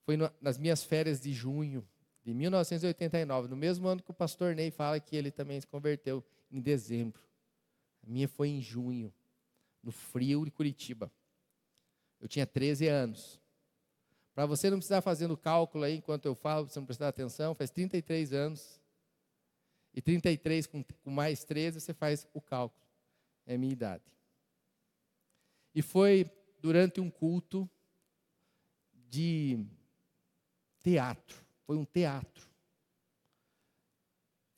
foi 0.02 0.16
nas 0.40 0.58
minhas 0.58 0.82
férias 0.82 1.20
de 1.20 1.32
junho 1.32 1.86
de 2.22 2.34
1989, 2.34 3.48
no 3.48 3.56
mesmo 3.56 3.88
ano 3.88 4.02
que 4.02 4.10
o 4.10 4.14
pastor 4.14 4.54
Ney 4.54 4.70
fala 4.70 5.00
que 5.00 5.16
ele 5.16 5.30
também 5.30 5.60
se 5.60 5.66
converteu, 5.66 6.24
em 6.50 6.60
dezembro. 6.60 7.22
A 8.02 8.10
minha 8.10 8.28
foi 8.28 8.48
em 8.48 8.60
junho, 8.60 9.12
no 9.82 9.92
frio 9.92 10.44
de 10.44 10.50
Curitiba. 10.50 11.10
Eu 12.20 12.28
tinha 12.28 12.46
13 12.46 12.88
anos. 12.88 13.40
Para 14.34 14.46
você 14.46 14.70
não 14.70 14.78
precisar 14.78 15.00
fazendo 15.00 15.36
cálculo 15.36 15.84
aí 15.84 15.96
enquanto 15.96 16.26
eu 16.26 16.34
falo, 16.34 16.68
você 16.68 16.78
não 16.78 16.86
prestar 16.86 17.08
atenção, 17.08 17.54
faz 17.54 17.70
33 17.70 18.32
anos. 18.32 18.80
E 19.92 20.00
33 20.00 20.66
com, 20.66 20.84
com 20.84 21.10
mais 21.10 21.44
13, 21.44 21.80
você 21.80 21.94
faz 21.94 22.26
o 22.32 22.40
cálculo. 22.40 22.86
É 23.46 23.54
a 23.54 23.58
minha 23.58 23.72
idade. 23.72 24.04
E 25.74 25.82
foi 25.82 26.30
durante 26.60 27.00
um 27.00 27.10
culto 27.10 27.68
de 28.92 29.64
teatro, 30.82 31.36
foi 31.66 31.76
um 31.76 31.84
teatro. 31.84 32.48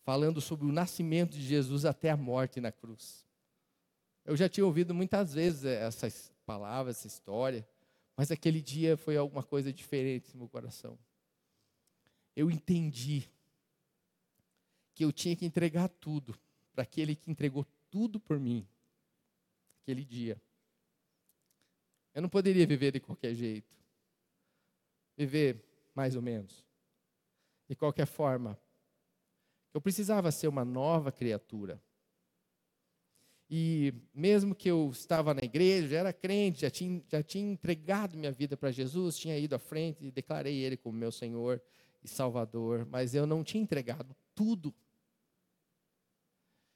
Falando 0.05 0.41
sobre 0.41 0.67
o 0.67 0.73
nascimento 0.73 1.33
de 1.33 1.43
Jesus 1.43 1.85
até 1.85 2.11
a 2.11 2.17
morte 2.17 2.61
na 2.61 2.73
cruz. 2.73 3.25
Eu 4.25 4.37
já 4.37 4.49
tinha 4.49 4.65
ouvido 4.65 4.95
muitas 4.95 5.35
vezes 5.35 5.65
essas 5.65 6.33
palavras, 6.45 6.99
essa 6.99 7.07
história, 7.07 7.67
mas 8.17 8.31
aquele 8.31 8.61
dia 8.61 8.97
foi 8.97 9.17
alguma 9.17 9.43
coisa 9.43 9.73
diferente 9.73 10.33
no 10.33 10.41
meu 10.41 10.49
coração. 10.49 10.99
Eu 12.35 12.51
entendi 12.51 13.29
que 14.95 15.05
eu 15.05 15.13
tinha 15.13 15.37
que 15.37 15.45
entregar 15.45 15.89
tudo 15.89 16.39
para 16.73 16.83
aquele 16.83 17.15
que 17.15 17.31
entregou 17.31 17.67
tudo 17.91 18.19
por 18.19 18.39
mim, 18.39 18.67
aquele 19.83 20.05
dia. 20.05 20.41
Eu 22.15 22.23
não 22.23 22.29
poderia 22.29 22.67
viver 22.67 22.93
de 22.93 23.01
qualquer 23.01 23.35
jeito. 23.35 23.75
Viver 25.17 25.63
mais 25.95 26.17
ou 26.17 26.23
menos. 26.23 26.65
De 27.69 27.77
qualquer 27.77 28.07
forma, 28.07 28.59
eu 29.73 29.81
precisava 29.81 30.31
ser 30.31 30.49
uma 30.49 30.65
nova 30.65 31.11
criatura. 31.11 31.81
E 33.49 33.93
mesmo 34.15 34.55
que 34.55 34.71
eu 34.71 34.89
estava 34.91 35.35
na 35.35 35.43
igreja, 35.43 35.89
já 35.89 35.99
era 35.99 36.13
crente, 36.13 36.63
já 36.63 36.71
tinha, 36.71 37.03
já 37.07 37.23
tinha 37.23 37.53
entregado 37.53 38.17
minha 38.17 38.33
vida 38.33 38.57
para 38.57 38.71
Jesus, 38.71 39.19
tinha 39.19 39.39
ido 39.39 39.55
à 39.55 39.59
frente 39.59 40.05
e 40.05 40.11
declarei 40.11 40.57
Ele 40.57 40.77
como 40.77 40.97
meu 40.97 41.13
Senhor 41.13 41.63
e 42.03 42.09
Salvador, 42.09 42.87
mas 42.91 43.15
eu 43.15 43.27
não 43.27 43.45
tinha 43.45 43.63
entregado 43.63 44.17
tudo. 44.35 44.75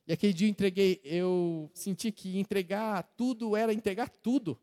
E 0.06 0.12
aquele 0.12 0.32
dia 0.32 0.46
eu 0.46 0.50
entreguei, 0.50 1.00
eu 1.02 1.70
senti 1.74 2.12
que 2.12 2.38
entregar 2.38 3.02
tudo 3.16 3.56
era 3.56 3.72
entregar 3.72 4.08
tudo. 4.08 4.58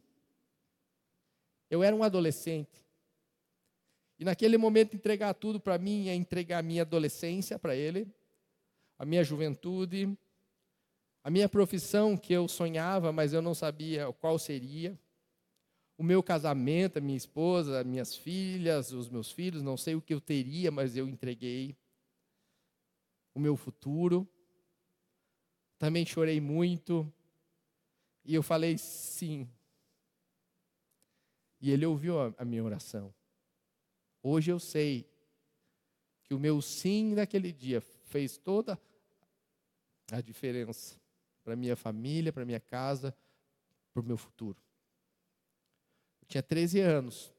Eu 1.69 1.83
era 1.83 1.95
um 1.95 2.03
adolescente. 2.03 2.82
E 4.23 4.25
naquele 4.25 4.57
momento, 4.57 4.95
entregar 4.95 5.33
tudo 5.33 5.59
para 5.59 5.77
mim 5.77 6.07
é 6.07 6.15
entregar 6.15 6.59
a 6.59 6.63
minha 6.63 6.83
adolescência 6.83 7.59
para 7.59 7.75
Ele, 7.75 8.07
a 8.97 9.03
minha 9.03 9.21
juventude, 9.21 10.17
a 11.21 11.29
minha 11.29 11.49
profissão 11.49 12.15
que 12.15 12.31
eu 12.31 12.47
sonhava, 12.47 13.11
mas 13.11 13.33
eu 13.33 13.41
não 13.41 13.53
sabia 13.53 14.13
qual 14.21 14.39
seria, 14.39 14.97
o 15.97 16.03
meu 16.03 16.23
casamento, 16.23 16.99
a 16.99 17.01
minha 17.01 17.17
esposa, 17.17 17.83
minhas 17.83 18.15
filhas, 18.15 18.93
os 18.93 19.09
meus 19.09 19.29
filhos, 19.29 19.61
não 19.61 19.75
sei 19.75 19.93
o 19.93 20.01
que 20.01 20.13
eu 20.13 20.21
teria, 20.21 20.71
mas 20.71 20.95
eu 20.95 21.05
entreguei. 21.05 21.75
O 23.35 23.41
meu 23.41 23.57
futuro. 23.57 24.25
Também 25.77 26.05
chorei 26.05 26.39
muito. 26.39 27.11
E 28.23 28.33
eu 28.33 28.41
falei 28.41 28.77
sim. 28.77 29.49
E 31.59 31.69
ele 31.71 31.85
ouviu 31.85 32.21
a, 32.21 32.33
a 32.37 32.45
minha 32.45 32.63
oração. 32.63 33.13
Hoje 34.25 34.49
eu 34.49 34.57
sei 34.57 35.05
que 36.23 36.33
o 36.33 36.39
meu 36.39 36.61
sim 36.61 37.13
naquele 37.13 37.51
dia 37.51 37.81
fez 37.81 38.37
toda 38.37 38.79
a 40.09 40.21
diferença 40.21 40.97
para 41.43 41.57
minha 41.57 41.75
família, 41.75 42.31
para 42.31 42.45
minha 42.45 42.61
casa, 42.61 43.13
para 43.93 44.01
o 44.01 44.05
meu 44.05 44.15
futuro. 44.15 44.57
Eu 46.21 46.27
tinha 46.27 46.41
13 46.41 46.79
anos. 46.79 47.33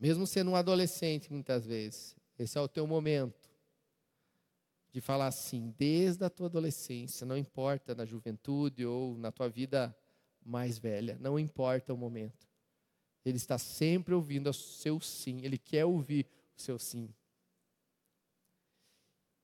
Mesmo 0.00 0.26
sendo 0.26 0.50
um 0.50 0.56
adolescente, 0.56 1.32
muitas 1.32 1.64
vezes, 1.64 2.16
esse 2.36 2.58
é 2.58 2.60
o 2.60 2.66
teu 2.66 2.84
momento 2.84 3.48
de 4.90 5.00
falar 5.00 5.28
assim, 5.28 5.72
desde 5.78 6.24
a 6.24 6.28
tua 6.28 6.48
adolescência, 6.48 7.24
não 7.24 7.36
importa 7.36 7.94
na 7.94 8.04
juventude 8.04 8.84
ou 8.84 9.16
na 9.16 9.30
tua 9.30 9.48
vida 9.48 9.96
mais 10.44 10.76
velha, 10.76 11.16
não 11.20 11.38
importa 11.38 11.94
o 11.94 11.96
momento. 11.96 12.51
Ele 13.24 13.36
está 13.36 13.56
sempre 13.58 14.14
ouvindo 14.14 14.50
o 14.50 14.52
seu 14.52 15.00
sim, 15.00 15.40
ele 15.44 15.58
quer 15.58 15.84
ouvir 15.84 16.26
o 16.56 16.60
seu 16.60 16.78
sim. 16.78 17.08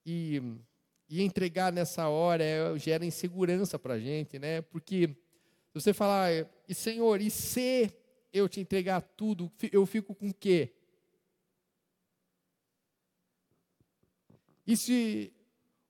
E, 0.04 0.42
e 1.08 1.22
entregar 1.22 1.72
nessa 1.72 2.08
hora 2.08 2.42
é, 2.42 2.78
gera 2.78 3.04
insegurança 3.04 3.78
para 3.78 3.94
a 3.94 4.00
gente, 4.00 4.38
né? 4.38 4.62
Porque 4.62 5.16
você 5.72 5.92
falar, 5.92 6.30
e 6.68 6.74
Senhor, 6.74 7.20
e 7.20 7.30
se 7.30 7.92
eu 8.32 8.48
te 8.48 8.60
entregar 8.60 9.00
tudo, 9.00 9.50
eu 9.70 9.86
fico 9.86 10.14
com 10.14 10.28
o 10.28 10.34
quê? 10.34 10.72
E 14.66 14.76
se 14.76 15.32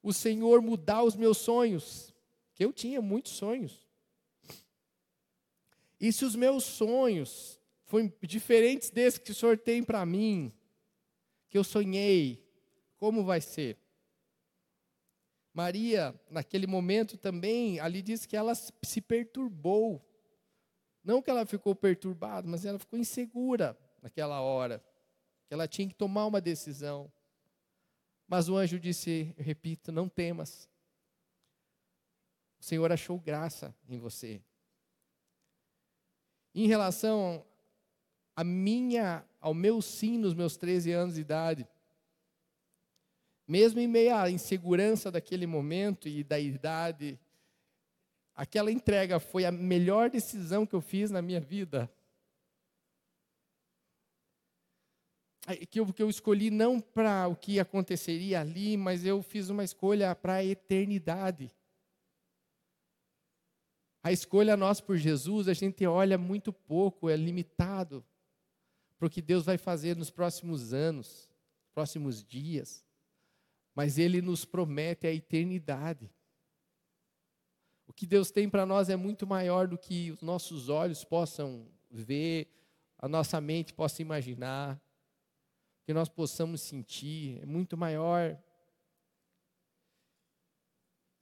o 0.02 0.12
Senhor 0.12 0.62
mudar 0.62 1.02
os 1.02 1.16
meus 1.16 1.38
sonhos? 1.38 2.14
Que 2.54 2.64
eu 2.64 2.72
tinha 2.72 3.00
muitos 3.00 3.32
sonhos. 3.32 3.86
E 6.00 6.12
se 6.12 6.24
os 6.24 6.36
meus 6.36 6.64
sonhos 6.64 7.57
forem 7.88 8.12
diferentes 8.22 8.90
desses 8.90 9.18
que 9.18 9.32
o 9.32 9.34
Senhor 9.34 9.58
tem 9.58 9.82
para 9.82 10.04
mim, 10.04 10.52
que 11.48 11.56
eu 11.56 11.64
sonhei, 11.64 12.46
como 12.98 13.24
vai 13.24 13.40
ser? 13.40 13.78
Maria, 15.54 16.14
naquele 16.30 16.66
momento 16.66 17.16
também, 17.16 17.80
ali 17.80 18.02
diz 18.02 18.26
que 18.26 18.36
ela 18.36 18.54
se 18.54 19.00
perturbou. 19.00 20.04
Não 21.02 21.22
que 21.22 21.30
ela 21.30 21.46
ficou 21.46 21.74
perturbada, 21.74 22.46
mas 22.46 22.64
ela 22.64 22.78
ficou 22.78 22.98
insegura 22.98 23.76
naquela 24.02 24.40
hora. 24.40 24.84
Que 25.48 25.54
ela 25.54 25.66
tinha 25.66 25.88
que 25.88 25.94
tomar 25.94 26.26
uma 26.26 26.40
decisão. 26.40 27.10
Mas 28.26 28.48
o 28.48 28.56
anjo 28.56 28.78
disse, 28.78 29.34
repito, 29.38 29.90
não 29.90 30.08
temas. 30.08 30.68
O 32.60 32.64
Senhor 32.64 32.92
achou 32.92 33.18
graça 33.18 33.74
em 33.88 33.98
você. 33.98 34.42
Em 36.54 36.66
relação 36.66 37.44
a 38.38 38.44
minha, 38.44 39.24
ao 39.40 39.52
meu 39.52 39.82
sim 39.82 40.16
nos 40.16 40.32
meus 40.32 40.56
13 40.56 40.92
anos 40.92 41.16
de 41.16 41.22
idade, 41.22 41.66
mesmo 43.48 43.80
em 43.80 43.88
meio 43.88 44.14
à 44.14 44.30
insegurança 44.30 45.10
daquele 45.10 45.44
momento 45.44 46.06
e 46.06 46.22
da 46.22 46.38
idade, 46.38 47.18
aquela 48.36 48.70
entrega 48.70 49.18
foi 49.18 49.44
a 49.44 49.50
melhor 49.50 50.08
decisão 50.08 50.64
que 50.64 50.72
eu 50.76 50.80
fiz 50.80 51.10
na 51.10 51.20
minha 51.20 51.40
vida. 51.40 51.90
Que 55.68 55.80
eu, 55.80 55.92
que 55.92 56.00
eu 56.00 56.08
escolhi 56.08 56.48
não 56.48 56.80
para 56.80 57.26
o 57.26 57.34
que 57.34 57.58
aconteceria 57.58 58.40
ali, 58.40 58.76
mas 58.76 59.04
eu 59.04 59.20
fiz 59.20 59.48
uma 59.48 59.64
escolha 59.64 60.14
para 60.14 60.34
a 60.34 60.44
eternidade. 60.44 61.52
A 64.00 64.12
escolha 64.12 64.56
nossa 64.56 64.80
por 64.80 64.96
Jesus, 64.96 65.48
a 65.48 65.54
gente 65.54 65.84
olha 65.84 66.16
muito 66.16 66.52
pouco, 66.52 67.10
é 67.10 67.16
limitado 67.16 68.04
para 68.98 69.06
o 69.06 69.10
que 69.10 69.22
Deus 69.22 69.44
vai 69.44 69.56
fazer 69.56 69.96
nos 69.96 70.10
próximos 70.10 70.72
anos, 70.74 71.30
próximos 71.72 72.24
dias 72.24 72.84
mas 73.78 73.96
Ele 73.96 74.20
nos 74.20 74.44
promete 74.44 75.06
a 75.06 75.14
eternidade. 75.14 76.10
O 77.86 77.92
que 77.92 78.04
Deus 78.04 78.28
tem 78.28 78.50
para 78.50 78.66
nós 78.66 78.88
é 78.88 78.96
muito 78.96 79.24
maior 79.24 79.68
do 79.68 79.78
que 79.78 80.10
os 80.10 80.20
nossos 80.20 80.68
olhos 80.68 81.04
possam 81.04 81.64
ver, 81.88 82.48
a 82.98 83.06
nossa 83.06 83.40
mente 83.40 83.72
possa 83.72 84.02
imaginar, 84.02 84.82
que 85.84 85.94
nós 85.94 86.08
possamos 86.08 86.60
sentir, 86.60 87.38
é 87.40 87.46
muito 87.46 87.76
maior. 87.76 88.36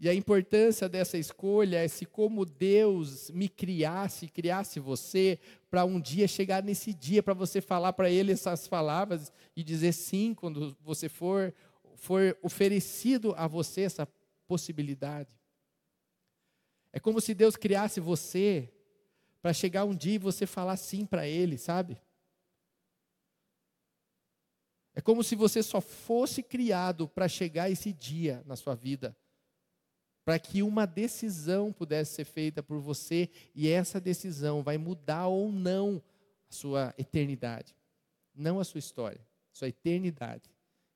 E 0.00 0.08
a 0.08 0.14
importância 0.14 0.88
dessa 0.88 1.18
escolha 1.18 1.84
é 1.84 1.88
se 1.88 2.06
como 2.06 2.46
Deus 2.46 3.30
me 3.32 3.50
criasse, 3.50 4.28
criasse 4.28 4.80
você, 4.80 5.38
para 5.76 5.84
um 5.84 6.00
dia 6.00 6.26
chegar 6.26 6.62
nesse 6.62 6.94
dia, 6.94 7.22
para 7.22 7.34
você 7.34 7.60
falar 7.60 7.92
para 7.92 8.08
Ele 8.08 8.32
essas 8.32 8.66
palavras 8.66 9.30
e 9.54 9.62
dizer 9.62 9.92
sim 9.92 10.32
quando 10.32 10.74
você 10.80 11.06
for 11.06 11.52
for 11.96 12.34
oferecido 12.42 13.34
a 13.36 13.46
você 13.46 13.82
essa 13.82 14.08
possibilidade. 14.46 15.28
É 16.90 16.98
como 16.98 17.20
se 17.20 17.34
Deus 17.34 17.56
criasse 17.56 18.00
você 18.00 18.72
para 19.42 19.52
chegar 19.52 19.84
um 19.84 19.94
dia 19.94 20.14
e 20.14 20.18
você 20.18 20.46
falar 20.46 20.78
sim 20.78 21.04
para 21.04 21.28
Ele, 21.28 21.58
sabe? 21.58 22.00
É 24.94 25.02
como 25.02 25.22
se 25.22 25.36
você 25.36 25.62
só 25.62 25.82
fosse 25.82 26.42
criado 26.42 27.06
para 27.06 27.28
chegar 27.28 27.70
esse 27.70 27.92
dia 27.92 28.42
na 28.46 28.56
sua 28.56 28.74
vida, 28.74 29.14
para 30.26 30.40
que 30.40 30.60
uma 30.60 30.88
decisão 30.88 31.72
pudesse 31.72 32.16
ser 32.16 32.24
feita 32.24 32.60
por 32.60 32.80
você 32.80 33.30
e 33.54 33.68
essa 33.68 34.00
decisão 34.00 34.60
vai 34.60 34.76
mudar 34.76 35.28
ou 35.28 35.52
não 35.52 36.02
a 36.50 36.52
sua 36.52 36.92
eternidade, 36.98 37.76
não 38.34 38.58
a 38.58 38.64
sua 38.64 38.80
história, 38.80 39.24
sua 39.52 39.68
eternidade 39.68 40.50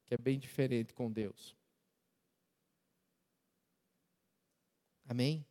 que 0.05 0.15
é 0.15 0.19
bem 0.19 0.37
diferente 0.37 0.93
com 0.93 1.09
Deus. 1.09 1.57
Amém? 5.07 5.47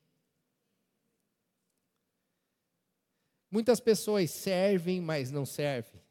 Muitas 3.49 3.79
pessoas 3.79 4.29
servem, 4.29 4.99
mas 4.99 5.31
não 5.31 5.45
servem. 5.45 6.01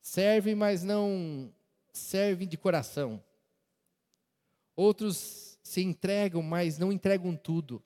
Servem, 0.00 0.56
mas 0.56 0.82
não 0.82 1.54
servem 1.92 2.48
de 2.48 2.58
coração. 2.58 3.22
Outros 4.74 5.51
se 5.62 5.82
entregam, 5.82 6.42
mas 6.42 6.78
não 6.78 6.92
entregam 6.92 7.36
tudo. 7.36 7.82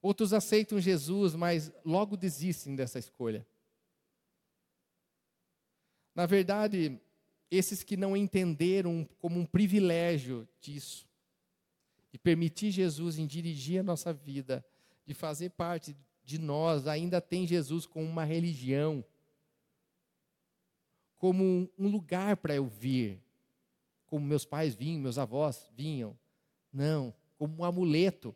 Outros 0.00 0.32
aceitam 0.32 0.80
Jesus, 0.80 1.34
mas 1.34 1.72
logo 1.84 2.16
desistem 2.16 2.76
dessa 2.76 2.98
escolha. 2.98 3.46
Na 6.14 6.24
verdade, 6.24 7.00
esses 7.50 7.82
que 7.82 7.96
não 7.96 8.16
entenderam 8.16 9.08
como 9.18 9.40
um 9.40 9.46
privilégio 9.46 10.48
disso, 10.60 11.08
de 12.10 12.18
permitir 12.18 12.70
Jesus 12.70 13.18
em 13.18 13.26
dirigir 13.26 13.80
a 13.80 13.82
nossa 13.82 14.12
vida, 14.12 14.64
de 15.04 15.14
fazer 15.14 15.50
parte 15.50 15.96
de 16.24 16.38
nós, 16.38 16.86
ainda 16.86 17.20
tem 17.20 17.46
Jesus 17.46 17.86
como 17.86 18.06
uma 18.06 18.24
religião, 18.24 19.04
como 21.16 21.68
um 21.76 21.88
lugar 21.88 22.36
para 22.36 22.54
eu 22.54 22.66
vir, 22.66 23.20
como 24.08 24.26
meus 24.26 24.44
pais 24.44 24.74
vinham, 24.74 25.02
meus 25.02 25.18
avós 25.18 25.70
vinham. 25.76 26.18
Não, 26.72 27.14
como 27.36 27.58
um 27.58 27.64
amuleto. 27.64 28.34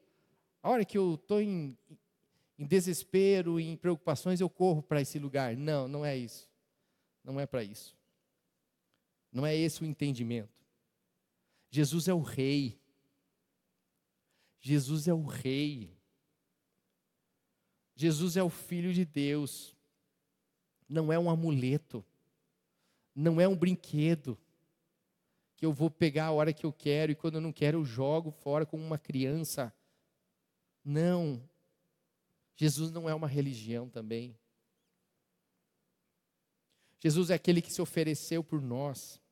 A 0.63 0.71
hora 0.71 0.85
que 0.85 0.97
eu 0.97 1.15
estou 1.15 1.41
em, 1.41 1.77
em 2.59 2.67
desespero, 2.67 3.59
em 3.59 3.77
preocupações, 3.77 4.41
eu 4.41 4.49
corro 4.49 4.83
para 4.83 5.01
esse 5.01 5.19
lugar. 5.19 5.57
Não, 5.57 5.89
não 5.89 6.05
é 6.05 6.17
isso. 6.17 6.49
Não 7.25 7.41
é 7.41 7.47
para 7.47 7.65
isso. 7.65 7.97
Não 9.33 9.47
é 9.47 9.57
esse 9.57 9.83
o 9.83 9.87
entendimento. 9.87 10.53
Jesus 11.71 12.07
é 12.07 12.15
o 12.15 12.21
rei. 12.21 12.79
Jesus 14.61 15.09
é 15.09 15.15
o 15.15 15.25
rei. 15.25 15.97
Jesus 17.97 18.37
é 18.37 18.43
o 18.43 18.51
filho 18.51 18.93
de 18.93 19.05
Deus. 19.07 19.75
Não 20.87 21.11
é 21.11 21.19
um 21.19 21.31
amuleto. 21.31 22.05
Não 23.15 23.41
é 23.41 23.49
um 23.49 23.57
brinquedo 23.57 24.39
que 25.63 25.67
eu 25.67 25.73
vou 25.73 25.89
pegar 25.89 26.27
a 26.27 26.33
hora 26.33 26.53
que 26.53 26.67
eu 26.67 26.73
quero 26.73 27.13
e 27.13 27.15
quando 27.15 27.37
eu 27.37 27.41
não 27.41 27.53
quero 27.53 27.79
eu 27.79 27.85
jogo 27.85 28.33
fora 28.33 28.67
como 28.67 28.85
uma 28.85 28.99
criança. 28.99 29.73
Não. 30.85 31.49
Jesus 32.57 32.91
não 32.91 33.09
é 33.09 33.15
uma 33.15 33.29
religião 33.29 33.89
também. 33.89 34.37
Jesus 36.99 37.31
é 37.31 37.35
aquele 37.35 37.63
que 37.63 37.73
se 37.73 37.81
ofereceu 37.81 38.43
por 38.43 38.61
nós 38.61 39.23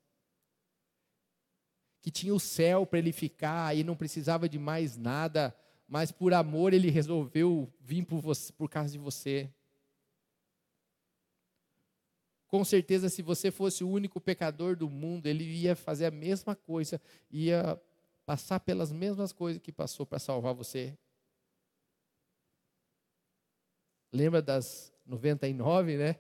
que 2.01 2.13
tinha 2.13 2.33
o 2.33 2.39
céu 2.39 2.87
para 2.87 3.01
ele 3.01 3.11
ficar 3.11 3.77
e 3.77 3.83
não 3.83 3.97
precisava 3.97 4.49
de 4.49 4.57
mais 4.57 4.97
nada, 4.97 5.53
mas 5.89 6.13
por 6.13 6.33
amor 6.33 6.73
ele 6.73 6.91
resolveu 6.91 7.69
vir 7.81 8.05
por, 8.05 8.21
você, 8.21 8.53
por 8.53 8.71
causa 8.71 8.93
de 8.93 8.99
você. 8.99 9.53
Com 12.51 12.65
certeza, 12.65 13.09
se 13.09 13.23
você 13.23 13.49
fosse 13.53 13.85
o 13.85 13.89
único 13.89 14.21
pecador 14.21 14.75
do 14.75 14.91
mundo, 14.91 15.27
ele 15.27 15.45
ia 15.45 15.77
fazer 15.77 16.07
a 16.07 16.11
mesma 16.11 16.57
coisa, 16.57 17.01
ia 17.31 17.81
passar 18.27 18.59
pelas 18.59 18.91
mesmas 18.91 19.33
coisas 19.33 19.63
que 19.63 19.71
passou 19.71 20.05
para 20.05 20.19
salvar 20.19 20.53
você. 20.53 20.99
Lembra 24.13 24.43
das 24.43 24.93
99, 25.07 25.97
né? 25.97 26.19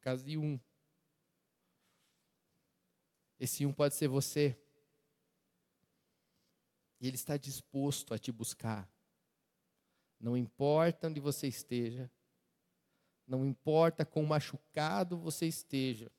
Caso 0.00 0.24
de 0.24 0.38
um. 0.38 0.60
Esse 3.40 3.66
um 3.66 3.72
pode 3.72 3.96
ser 3.96 4.06
você. 4.06 4.56
E 7.00 7.08
ele 7.08 7.16
está 7.16 7.36
disposto 7.36 8.14
a 8.14 8.18
te 8.18 8.30
buscar. 8.30 8.88
Não 10.20 10.36
importa 10.36 11.08
onde 11.08 11.18
você 11.18 11.48
esteja, 11.48 12.08
não 13.26 13.44
importa 13.44 14.04
quão 14.04 14.24
machucado 14.24 15.16
você 15.16 15.46
esteja, 15.46 16.10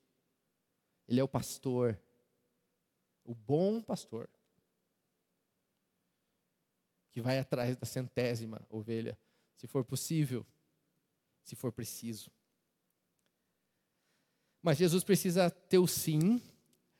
Ele 1.08 1.20
é 1.20 1.24
o 1.24 1.28
pastor, 1.28 1.98
o 3.24 3.34
bom 3.34 3.80
pastor, 3.80 4.28
que 7.10 7.20
vai 7.20 7.38
atrás 7.38 7.76
da 7.76 7.86
centésima 7.86 8.60
ovelha, 8.68 9.18
se 9.56 9.66
for 9.66 9.84
possível, 9.84 10.44
se 11.42 11.56
for 11.56 11.72
preciso. 11.72 12.30
Mas 14.62 14.78
Jesus 14.78 15.02
precisa 15.04 15.50
ter 15.50 15.78
o 15.78 15.86
sim, 15.86 16.42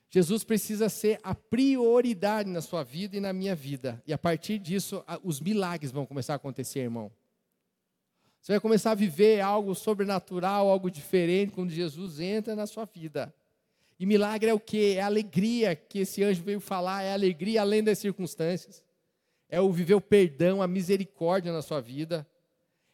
Jesus 0.08 0.44
precisa 0.44 0.88
ser 0.88 1.20
a 1.22 1.34
prioridade 1.34 2.48
na 2.48 2.62
sua 2.62 2.82
vida 2.82 3.16
e 3.16 3.20
na 3.20 3.32
minha 3.32 3.54
vida. 3.54 4.02
E 4.06 4.12
a 4.12 4.18
partir 4.18 4.58
disso, 4.58 5.04
os 5.22 5.40
milagres 5.40 5.90
vão 5.90 6.06
começar 6.06 6.34
a 6.34 6.36
acontecer, 6.36 6.80
irmão. 6.80 7.12
Você 8.40 8.52
vai 8.52 8.60
começar 8.60 8.92
a 8.92 8.94
viver 8.94 9.40
algo 9.40 9.74
sobrenatural, 9.74 10.68
algo 10.68 10.90
diferente 10.90 11.52
quando 11.52 11.70
Jesus 11.70 12.20
entra 12.20 12.54
na 12.54 12.66
sua 12.66 12.84
vida. 12.84 13.34
E 13.98 14.04
milagre 14.04 14.50
é 14.50 14.54
o 14.54 14.60
que? 14.60 14.94
É 14.94 15.02
a 15.02 15.06
alegria 15.06 15.74
que 15.74 16.00
esse 16.00 16.22
anjo 16.22 16.42
veio 16.42 16.60
falar, 16.60 17.02
é 17.02 17.10
a 17.10 17.14
alegria 17.14 17.62
além 17.62 17.82
das 17.82 17.98
circunstâncias. 17.98 18.84
É 19.48 19.60
o 19.60 19.72
viver 19.72 19.94
o 19.94 20.00
perdão, 20.00 20.60
a 20.60 20.66
misericórdia 20.66 21.52
na 21.52 21.62
sua 21.62 21.80
vida. 21.80 22.26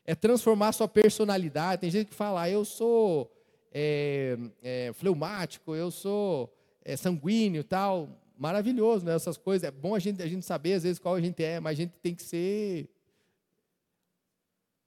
É 0.04 0.14
transformar 0.14 0.72
sua 0.72 0.88
personalidade. 0.88 1.80
Tem 1.80 1.90
gente 1.90 2.08
que 2.08 2.14
fala, 2.14 2.42
ah, 2.42 2.50
eu 2.50 2.64
sou 2.64 3.32
é, 3.72 4.36
é, 4.62 4.92
fleumático, 4.94 5.74
eu 5.74 5.90
sou 5.90 6.54
é, 6.84 6.96
sanguíneo 6.96 7.64
tal. 7.64 8.08
Maravilhoso, 8.36 9.04
né? 9.04 9.14
Essas 9.14 9.36
coisas. 9.36 9.66
É 9.66 9.70
bom 9.70 9.94
a 9.94 9.98
gente, 9.98 10.22
a 10.22 10.26
gente 10.26 10.44
saber, 10.44 10.74
às 10.74 10.82
vezes, 10.82 10.98
qual 10.98 11.14
a 11.14 11.20
gente 11.20 11.42
é, 11.42 11.58
mas 11.58 11.72
a 11.72 11.82
gente 11.82 11.94
tem 12.02 12.14
que 12.14 12.22
ser 12.22 12.88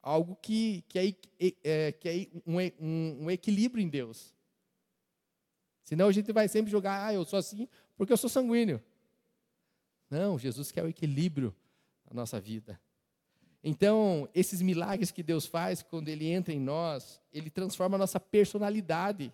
algo 0.05 0.35
que, 0.35 0.83
que 0.87 0.99
é, 0.99 1.49
é, 1.63 1.91
que 1.91 2.07
é 2.07 2.27
um, 2.45 2.57
um, 2.79 3.23
um, 3.23 3.31
equilíbrio 3.31 3.83
em 3.83 3.89
Deus. 3.89 4.35
Senão 5.83 6.07
a 6.07 6.11
gente 6.11 6.31
vai 6.31 6.47
sempre 6.47 6.71
jogar, 6.71 7.07
ah, 7.07 7.13
eu 7.13 7.25
sou 7.25 7.39
assim 7.39 7.67
porque 7.97 8.13
eu 8.13 8.17
sou 8.17 8.29
sanguíneo. 8.29 8.81
Não, 10.09 10.37
Jesus 10.37 10.71
quer 10.71 10.83
o 10.83 10.87
equilíbrio 10.87 11.55
na 12.07 12.21
nossa 12.21 12.39
vida. 12.39 12.79
Então, 13.63 14.29
esses 14.35 14.61
milagres 14.61 15.09
que 15.09 15.23
Deus 15.23 15.47
faz 15.47 15.81
quando 15.81 16.07
Ele 16.07 16.27
entra 16.27 16.53
em 16.53 16.59
nós, 16.59 17.19
Ele 17.33 17.49
transforma 17.49 17.95
a 17.95 17.99
nossa 17.99 18.19
personalidade. 18.19 19.33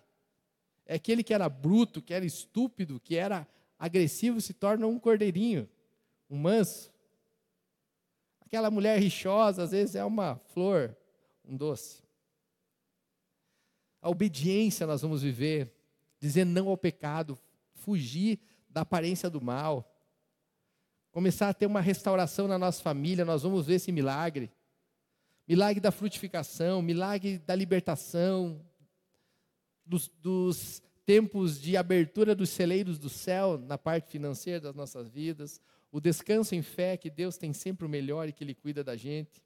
É 0.86 0.94
aquele 0.94 1.22
que 1.22 1.34
era 1.34 1.50
bruto, 1.50 2.00
que 2.00 2.14
era 2.14 2.24
estúpido, 2.24 2.98
que 2.98 3.14
era 3.14 3.46
agressivo, 3.78 4.40
se 4.40 4.54
torna 4.54 4.86
um 4.86 4.98
cordeirinho, 4.98 5.68
um 6.30 6.38
manso. 6.38 6.91
Aquela 8.52 8.70
mulher 8.70 9.00
rixosa, 9.00 9.62
às 9.62 9.70
vezes 9.70 9.94
é 9.94 10.04
uma 10.04 10.36
flor, 10.52 10.94
um 11.42 11.56
doce. 11.56 12.02
A 13.98 14.10
obediência 14.10 14.86
nós 14.86 15.00
vamos 15.00 15.22
viver, 15.22 15.74
dizer 16.20 16.44
não 16.44 16.68
ao 16.68 16.76
pecado, 16.76 17.38
fugir 17.72 18.38
da 18.68 18.82
aparência 18.82 19.30
do 19.30 19.40
mal. 19.40 19.90
Começar 21.12 21.48
a 21.48 21.54
ter 21.54 21.64
uma 21.64 21.80
restauração 21.80 22.46
na 22.46 22.58
nossa 22.58 22.82
família, 22.82 23.24
nós 23.24 23.42
vamos 23.42 23.64
ver 23.64 23.76
esse 23.76 23.90
milagre. 23.90 24.52
Milagre 25.48 25.80
da 25.80 25.90
frutificação, 25.90 26.82
milagre 26.82 27.38
da 27.38 27.54
libertação, 27.54 28.60
dos, 29.82 30.08
dos 30.20 30.82
tempos 31.06 31.58
de 31.58 31.74
abertura 31.74 32.34
dos 32.34 32.50
celeiros 32.50 32.98
do 32.98 33.08
céu 33.08 33.56
na 33.56 33.78
parte 33.78 34.10
financeira 34.10 34.60
das 34.60 34.74
nossas 34.74 35.08
vidas, 35.08 35.58
o 35.92 36.00
descanso 36.00 36.54
em 36.54 36.62
fé 36.62 36.96
que 36.96 37.10
Deus 37.10 37.36
tem 37.36 37.52
sempre 37.52 37.84
o 37.84 37.88
melhor 37.88 38.26
e 38.26 38.32
que 38.32 38.42
Ele 38.42 38.54
cuida 38.54 38.82
da 38.82 38.96
gente. 38.96 39.44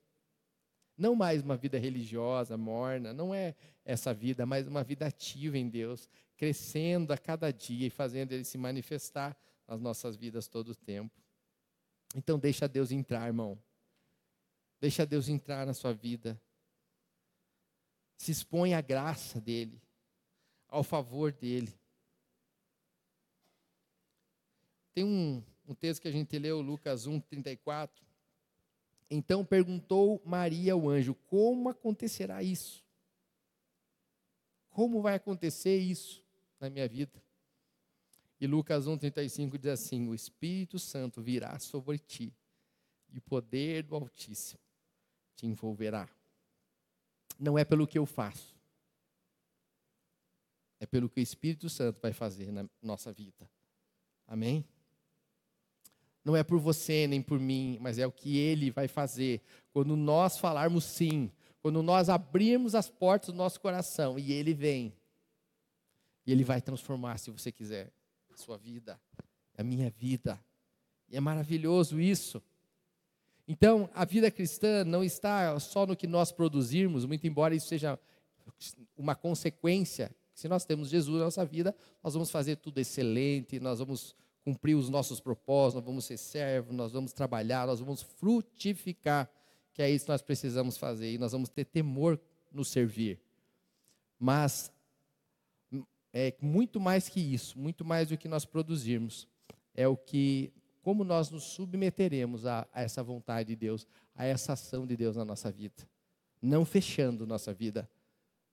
Não 0.96 1.14
mais 1.16 1.42
uma 1.42 1.56
vida 1.56 1.76
religiosa, 1.76 2.56
morna, 2.56 3.12
não 3.12 3.34
é 3.34 3.56
essa 3.84 4.14
vida, 4.14 4.46
mas 4.46 4.66
uma 4.66 4.84
vida 4.84 5.06
ativa 5.06 5.58
em 5.58 5.68
Deus, 5.68 6.08
crescendo 6.36 7.12
a 7.12 7.18
cada 7.18 7.52
dia 7.52 7.88
e 7.88 7.90
fazendo 7.90 8.32
Ele 8.32 8.44
se 8.44 8.56
manifestar 8.56 9.36
nas 9.66 9.80
nossas 9.80 10.14
vidas 10.16 10.46
todo 10.46 10.68
o 10.68 10.74
tempo. 10.74 11.20
Então, 12.14 12.38
deixa 12.38 12.68
Deus 12.68 12.92
entrar, 12.92 13.26
irmão. 13.26 13.60
Deixa 14.80 15.04
Deus 15.04 15.28
entrar 15.28 15.66
na 15.66 15.74
sua 15.74 15.92
vida. 15.92 16.40
Se 18.16 18.30
expõe 18.30 18.72
à 18.72 18.80
graça 18.80 19.40
dEle, 19.40 19.82
ao 20.68 20.84
favor 20.84 21.32
dEle. 21.32 21.74
Tem 24.94 25.04
um, 25.04 25.42
um 25.68 25.74
texto 25.74 26.02
que 26.02 26.08
a 26.08 26.12
gente 26.12 26.38
leu, 26.38 26.60
Lucas 26.60 27.06
1, 27.06 27.20
34. 27.20 28.04
Então 29.10 29.44
perguntou 29.44 30.22
Maria 30.24 30.72
ao 30.72 30.88
anjo: 30.88 31.14
Como 31.26 31.68
acontecerá 31.68 32.42
isso? 32.42 32.84
Como 34.70 35.00
vai 35.00 35.14
acontecer 35.14 35.78
isso 35.78 36.22
na 36.60 36.68
minha 36.68 36.86
vida? 36.88 37.22
E 38.40 38.46
Lucas 38.46 38.86
1,35 38.86 39.58
diz 39.58 39.66
assim: 39.70 40.08
O 40.08 40.14
Espírito 40.14 40.78
Santo 40.78 41.22
virá 41.22 41.58
sobre 41.58 41.98
ti, 41.98 42.32
e 43.08 43.18
o 43.18 43.22
poder 43.22 43.82
do 43.82 43.94
Altíssimo 43.94 44.60
te 45.34 45.46
envolverá. 45.46 46.08
Não 47.38 47.58
é 47.58 47.64
pelo 47.64 47.86
que 47.86 47.98
eu 47.98 48.06
faço, 48.06 48.54
é 50.78 50.86
pelo 50.86 51.08
que 51.08 51.20
o 51.20 51.22
Espírito 51.22 51.68
Santo 51.70 52.00
vai 52.00 52.12
fazer 52.12 52.50
na 52.52 52.68
nossa 52.82 53.12
vida. 53.12 53.48
Amém? 54.26 54.64
Não 56.26 56.34
é 56.34 56.42
por 56.42 56.58
você 56.58 57.06
nem 57.06 57.22
por 57.22 57.38
mim, 57.38 57.78
mas 57.80 58.00
é 58.00 58.04
o 58.04 58.10
que 58.10 58.36
Ele 58.36 58.68
vai 58.68 58.88
fazer. 58.88 59.40
Quando 59.72 59.94
nós 59.94 60.36
falarmos 60.36 60.82
sim, 60.82 61.30
quando 61.62 61.84
nós 61.84 62.08
abrirmos 62.08 62.74
as 62.74 62.90
portas 62.90 63.28
do 63.28 63.36
nosso 63.36 63.60
coração 63.60 64.18
e 64.18 64.32
Ele 64.32 64.52
vem, 64.52 64.92
e 66.26 66.32
Ele 66.32 66.42
vai 66.42 66.60
transformar, 66.60 67.18
se 67.18 67.30
você 67.30 67.52
quiser, 67.52 67.92
a 68.34 68.36
sua 68.36 68.58
vida, 68.58 69.00
a 69.56 69.62
minha 69.62 69.88
vida. 69.88 70.36
E 71.08 71.16
é 71.16 71.20
maravilhoso 71.20 72.00
isso. 72.00 72.42
Então, 73.46 73.88
a 73.94 74.04
vida 74.04 74.28
cristã 74.28 74.84
não 74.84 75.04
está 75.04 75.56
só 75.60 75.86
no 75.86 75.94
que 75.94 76.08
nós 76.08 76.32
produzirmos, 76.32 77.04
muito 77.04 77.24
embora 77.24 77.54
isso 77.54 77.68
seja 77.68 77.96
uma 78.96 79.14
consequência. 79.14 80.10
Se 80.34 80.48
nós 80.48 80.64
temos 80.64 80.88
Jesus 80.88 81.18
na 81.18 81.26
nossa 81.26 81.44
vida, 81.44 81.72
nós 82.02 82.14
vamos 82.14 82.32
fazer 82.32 82.56
tudo 82.56 82.78
excelente, 82.78 83.60
nós 83.60 83.78
vamos 83.78 84.16
cumprir 84.46 84.76
os 84.76 84.88
nossos 84.88 85.18
propósitos, 85.18 85.74
nós 85.74 85.84
vamos 85.84 86.04
ser 86.04 86.16
servos, 86.16 86.72
nós 86.72 86.92
vamos 86.92 87.12
trabalhar, 87.12 87.66
nós 87.66 87.80
vamos 87.80 88.02
frutificar, 88.02 89.28
que 89.74 89.82
é 89.82 89.90
isso 89.90 90.04
que 90.04 90.12
nós 90.12 90.22
precisamos 90.22 90.78
fazer, 90.78 91.12
e 91.12 91.18
nós 91.18 91.32
vamos 91.32 91.48
ter 91.48 91.64
temor 91.64 92.16
no 92.52 92.64
servir. 92.64 93.18
Mas 94.16 94.70
é 96.12 96.32
muito 96.40 96.78
mais 96.78 97.08
que 97.08 97.18
isso, 97.18 97.58
muito 97.58 97.84
mais 97.84 98.10
do 98.10 98.16
que 98.16 98.28
nós 98.28 98.44
produzirmos, 98.44 99.26
é 99.74 99.88
o 99.88 99.96
que, 99.96 100.52
como 100.80 101.02
nós 101.02 101.28
nos 101.28 101.42
submeteremos 101.42 102.46
a, 102.46 102.68
a 102.72 102.82
essa 102.82 103.02
vontade 103.02 103.48
de 103.48 103.56
Deus, 103.56 103.84
a 104.14 104.24
essa 104.24 104.52
ação 104.52 104.86
de 104.86 104.96
Deus 104.96 105.16
na 105.16 105.24
nossa 105.24 105.50
vida, 105.50 105.88
não 106.40 106.64
fechando 106.64 107.26
nossa 107.26 107.52
vida, 107.52 107.90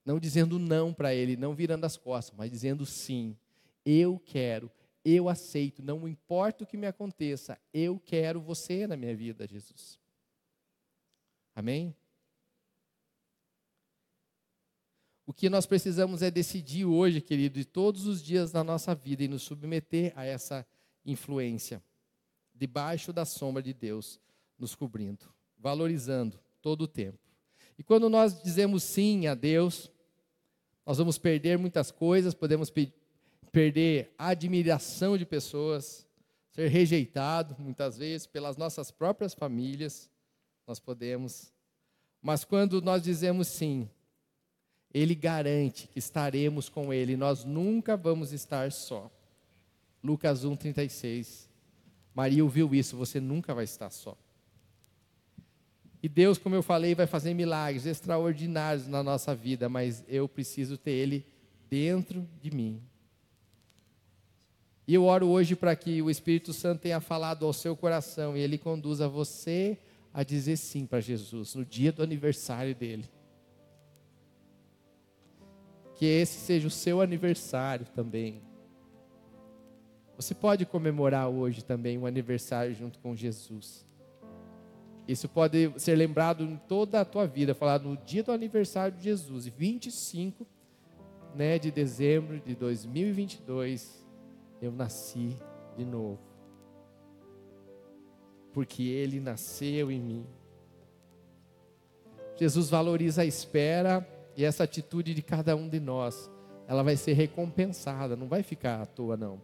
não 0.04 0.20
dizendo 0.20 0.58
não 0.58 0.92
para 0.92 1.14
Ele, 1.14 1.38
não 1.38 1.54
virando 1.54 1.86
as 1.86 1.98
costas, 1.98 2.36
mas 2.36 2.50
dizendo 2.50 2.84
sim, 2.84 3.38
eu 3.86 4.20
quero, 4.26 4.72
eu 5.04 5.28
aceito, 5.28 5.84
não 5.84 6.08
importa 6.08 6.64
o 6.64 6.68
que 6.68 6.78
me 6.78 6.88
aconteça, 6.88 7.60
eu 7.74 8.00
quero 8.00 8.40
você 8.42 8.88
na 8.88 8.96
minha 8.96 9.16
vida, 9.16 9.46
Jesus. 9.48 10.00
Amém? 11.56 11.96
O 15.26 15.34
que 15.34 15.50
nós 15.50 15.66
precisamos 15.66 16.22
é 16.22 16.30
decidir 16.30 16.86
hoje, 16.86 17.22
querido, 17.22 17.60
e 17.60 17.66
todos 17.66 18.06
os 18.06 18.22
dias 18.22 18.52
da 18.52 18.64
nossa 18.64 18.94
vida, 18.94 19.24
e 19.24 19.28
nos 19.28 19.44
submeter 19.44 20.12
a 20.16 20.26
essa 20.26 20.66
influência, 21.06 21.82
debaixo 22.54 23.14
da 23.14 23.26
sombra 23.26 23.62
de 23.62 23.74
Deus, 23.74 24.20
nos 24.58 24.76
cobrindo, 24.76 25.34
valorizando 25.58 26.40
todo 26.62 26.84
o 26.84 26.88
tempo. 26.88 27.20
E 27.78 27.84
quando 27.84 28.10
nós 28.10 28.42
dizemos 28.42 28.84
sim 28.84 29.28
a 29.28 29.34
Deus, 29.34 29.90
nós 30.86 30.98
vamos 30.98 31.18
perder 31.18 31.58
muitas 31.58 31.90
coisas, 31.90 32.34
podemos 32.34 32.70
perder 33.54 34.12
a 34.18 34.30
admiração 34.30 35.16
de 35.16 35.28
pessoas, 35.28 36.08
ser 36.52 36.68
rejeitado, 36.70 37.56
muitas 37.60 38.00
vezes, 38.00 38.26
pelas 38.26 38.58
nossas 38.58 38.90
próprias 38.90 39.36
famílias, 39.36 40.10
nós 40.66 40.80
podemos. 40.80 41.54
Mas 42.20 42.44
quando 42.44 42.82
nós 42.82 43.04
dizemos 43.04 43.48
sim, 43.48 43.88
Ele 44.92 45.14
garante 45.14 45.88
que 45.88 46.00
estaremos 46.00 46.68
com 46.68 46.92
Ele, 46.92 47.16
nós 47.16 47.46
nunca 47.46 47.96
vamos 47.96 48.34
estar 48.34 48.72
só. 48.72 49.10
Lucas 50.04 50.44
1, 50.44 50.56
36. 50.56 51.48
Maria 52.14 52.44
ouviu 52.44 52.74
isso, 52.74 52.98
você 52.98 53.20
nunca 53.20 53.54
vai 53.54 53.66
estar 53.66 53.92
só. 53.92 54.18
E 56.02 56.10
Deus, 56.10 56.40
como 56.40 56.56
eu 56.56 56.64
falei, 56.64 56.96
vai 56.96 57.06
fazer 57.06 57.36
milagres 57.36 57.86
extraordinários 57.86 58.88
na 58.88 59.04
nossa 59.04 59.36
vida, 59.36 59.70
mas 59.70 60.04
eu 60.08 60.28
preciso 60.28 60.76
ter 60.76 60.92
Ele 60.92 61.26
dentro 61.70 62.28
de 62.42 62.50
mim. 62.50 62.82
E 64.88 64.94
eu 64.94 65.06
oro 65.06 65.28
hoje 65.28 65.56
para 65.56 65.76
que 65.76 66.02
o 66.02 66.10
Espírito 66.10 66.52
Santo 66.52 66.82
tenha 66.82 67.00
falado 67.00 67.46
ao 67.46 67.54
seu 67.54 67.76
coração 67.76 68.36
e 68.36 68.42
ele 68.42 68.58
conduza 68.58 69.08
você 69.08 69.78
a 70.14 70.24
dizer 70.24 70.58
sim 70.58 70.86
para 70.86 71.00
Jesus 71.00 71.56
no 71.56 71.64
dia 71.66 71.92
do 71.92 72.04
aniversário 72.04 72.76
dele. 72.76 73.10
Que 75.96 76.06
esse 76.06 76.40
seja 76.40 76.68
o 76.68 76.72
seu 76.72 77.02
aniversário 77.02 77.86
também. 77.96 78.42
Você 80.18 80.36
pode 80.36 80.66
comemorar 80.66 81.30
hoje 81.30 81.64
também 81.64 81.98
um 81.98 82.06
aniversário 82.06 82.76
junto 82.76 83.00
com 83.00 83.16
Jesus. 83.16 83.86
Isso 85.08 85.28
pode 85.28 85.74
ser 85.78 85.96
lembrado 85.96 86.44
em 86.44 86.56
toda 86.56 87.02
a 87.02 87.06
tua 87.06 87.26
vida, 87.26 87.54
falar 87.54 87.80
no 87.80 87.98
dia 87.98 88.24
do 88.24 88.32
aniversário 88.32 88.96
de 88.96 89.04
Jesus, 89.04 89.48
25 89.48 90.46
né, 91.36 91.58
de 91.58 91.72
dezembro 91.72 92.40
de 92.40 92.56
2022, 92.56 94.03
eu 94.64 94.72
nasci 94.72 95.38
de 95.76 95.84
novo. 95.84 96.20
Porque 98.54 98.84
ele 98.84 99.20
nasceu 99.20 99.92
em 99.92 100.00
mim. 100.00 100.26
Jesus 102.36 102.70
valoriza 102.70 103.24
a 103.24 103.26
espera 103.26 104.08
e 104.36 104.44
essa 104.44 104.64
atitude 104.64 105.14
de 105.14 105.22
cada 105.22 105.56
um 105.56 105.68
de 105.68 105.80
nós, 105.80 106.32
ela 106.68 106.82
vai 106.82 106.96
ser 106.96 107.14
recompensada, 107.14 108.16
não 108.16 108.28
vai 108.28 108.42
ficar 108.42 108.82
à 108.82 108.86
toa 108.86 109.18
não. 109.18 109.42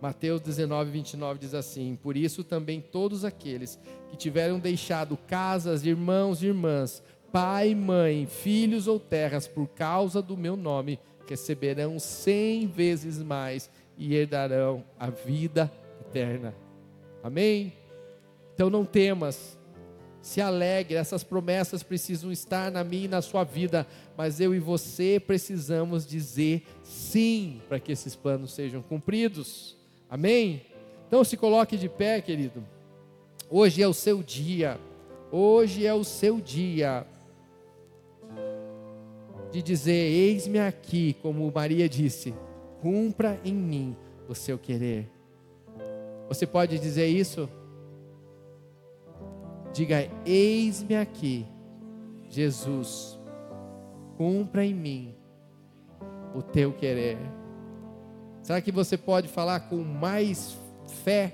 Mateus 0.00 0.40
19, 0.42 0.90
29 0.90 1.38
diz 1.38 1.54
assim: 1.54 1.96
Por 1.96 2.16
isso 2.16 2.44
também 2.44 2.80
todos 2.80 3.24
aqueles 3.24 3.78
que 4.10 4.16
tiveram 4.16 4.58
deixado 4.58 5.16
casas, 5.16 5.86
irmãos 5.86 6.42
e 6.42 6.46
irmãs, 6.46 7.02
pai, 7.32 7.74
mãe, 7.74 8.26
filhos 8.26 8.86
ou 8.86 9.00
terras 9.00 9.48
por 9.48 9.68
causa 9.68 10.20
do 10.20 10.36
meu 10.36 10.56
nome, 10.56 10.98
receberão 11.26 11.98
cem 11.98 12.66
vezes 12.66 13.22
mais 13.22 13.70
e 13.96 14.14
herdarão 14.14 14.84
a 14.98 15.10
vida 15.10 15.70
eterna. 16.00 16.54
Amém? 17.22 17.72
Então 18.54 18.70
não 18.70 18.84
temas, 18.84 19.58
se 20.20 20.40
alegre, 20.40 20.96
essas 20.96 21.22
promessas 21.22 21.82
precisam 21.82 22.32
estar 22.32 22.70
na 22.70 22.82
minha 22.82 23.04
e 23.04 23.08
na 23.08 23.22
sua 23.22 23.44
vida, 23.44 23.86
mas 24.16 24.40
eu 24.40 24.54
e 24.54 24.58
você 24.58 25.20
precisamos 25.20 26.06
dizer 26.06 26.66
sim 26.82 27.60
para 27.68 27.78
que 27.78 27.92
esses 27.92 28.16
planos 28.16 28.52
sejam 28.52 28.82
cumpridos. 28.82 29.76
Amém? 30.10 30.62
Então 31.06 31.22
se 31.22 31.36
coloque 31.36 31.76
de 31.76 31.88
pé, 31.88 32.20
querido. 32.20 32.64
Hoje 33.48 33.82
é 33.82 33.86
o 33.86 33.94
seu 33.94 34.22
dia. 34.22 34.80
Hoje 35.30 35.86
é 35.86 35.94
o 35.94 36.02
seu 36.02 36.40
dia 36.40 37.06
de 39.52 39.62
dizer: 39.62 39.92
Eis-me 39.92 40.58
aqui, 40.58 41.16
como 41.22 41.52
Maria 41.54 41.88
disse, 41.88 42.34
cumpra 42.80 43.40
em 43.44 43.54
mim 43.54 43.96
o 44.28 44.34
seu 44.34 44.58
querer. 44.58 45.10
Você 46.28 46.46
pode 46.46 46.78
dizer 46.78 47.06
isso? 47.06 47.48
Diga: 49.72 50.10
Eis-me 50.24 50.96
aqui, 50.96 51.46
Jesus, 52.28 53.18
cumpra 54.16 54.64
em 54.64 54.74
mim 54.74 55.14
o 56.34 56.42
teu 56.42 56.72
querer. 56.72 57.18
Será 58.42 58.60
que 58.60 58.72
você 58.72 58.96
pode 58.96 59.28
falar 59.28 59.60
com 59.68 59.76
mais 59.76 60.56
fé? 61.04 61.32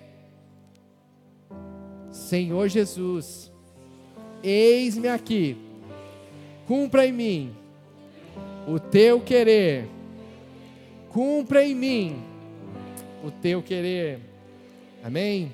Senhor 2.11 2.69
Jesus, 2.69 3.51
eis-me 4.43 5.09
aqui, 5.09 5.57
cumpra 6.67 7.07
em 7.07 7.13
mim 7.13 7.57
o 8.67 8.79
teu 8.79 9.21
querer, 9.21 9.89
cumpra 11.13 11.65
em 11.65 11.75
mim 11.75 12.23
o 13.23 13.31
teu 13.31 13.63
querer. 13.63 14.19
Amém? 15.05 15.53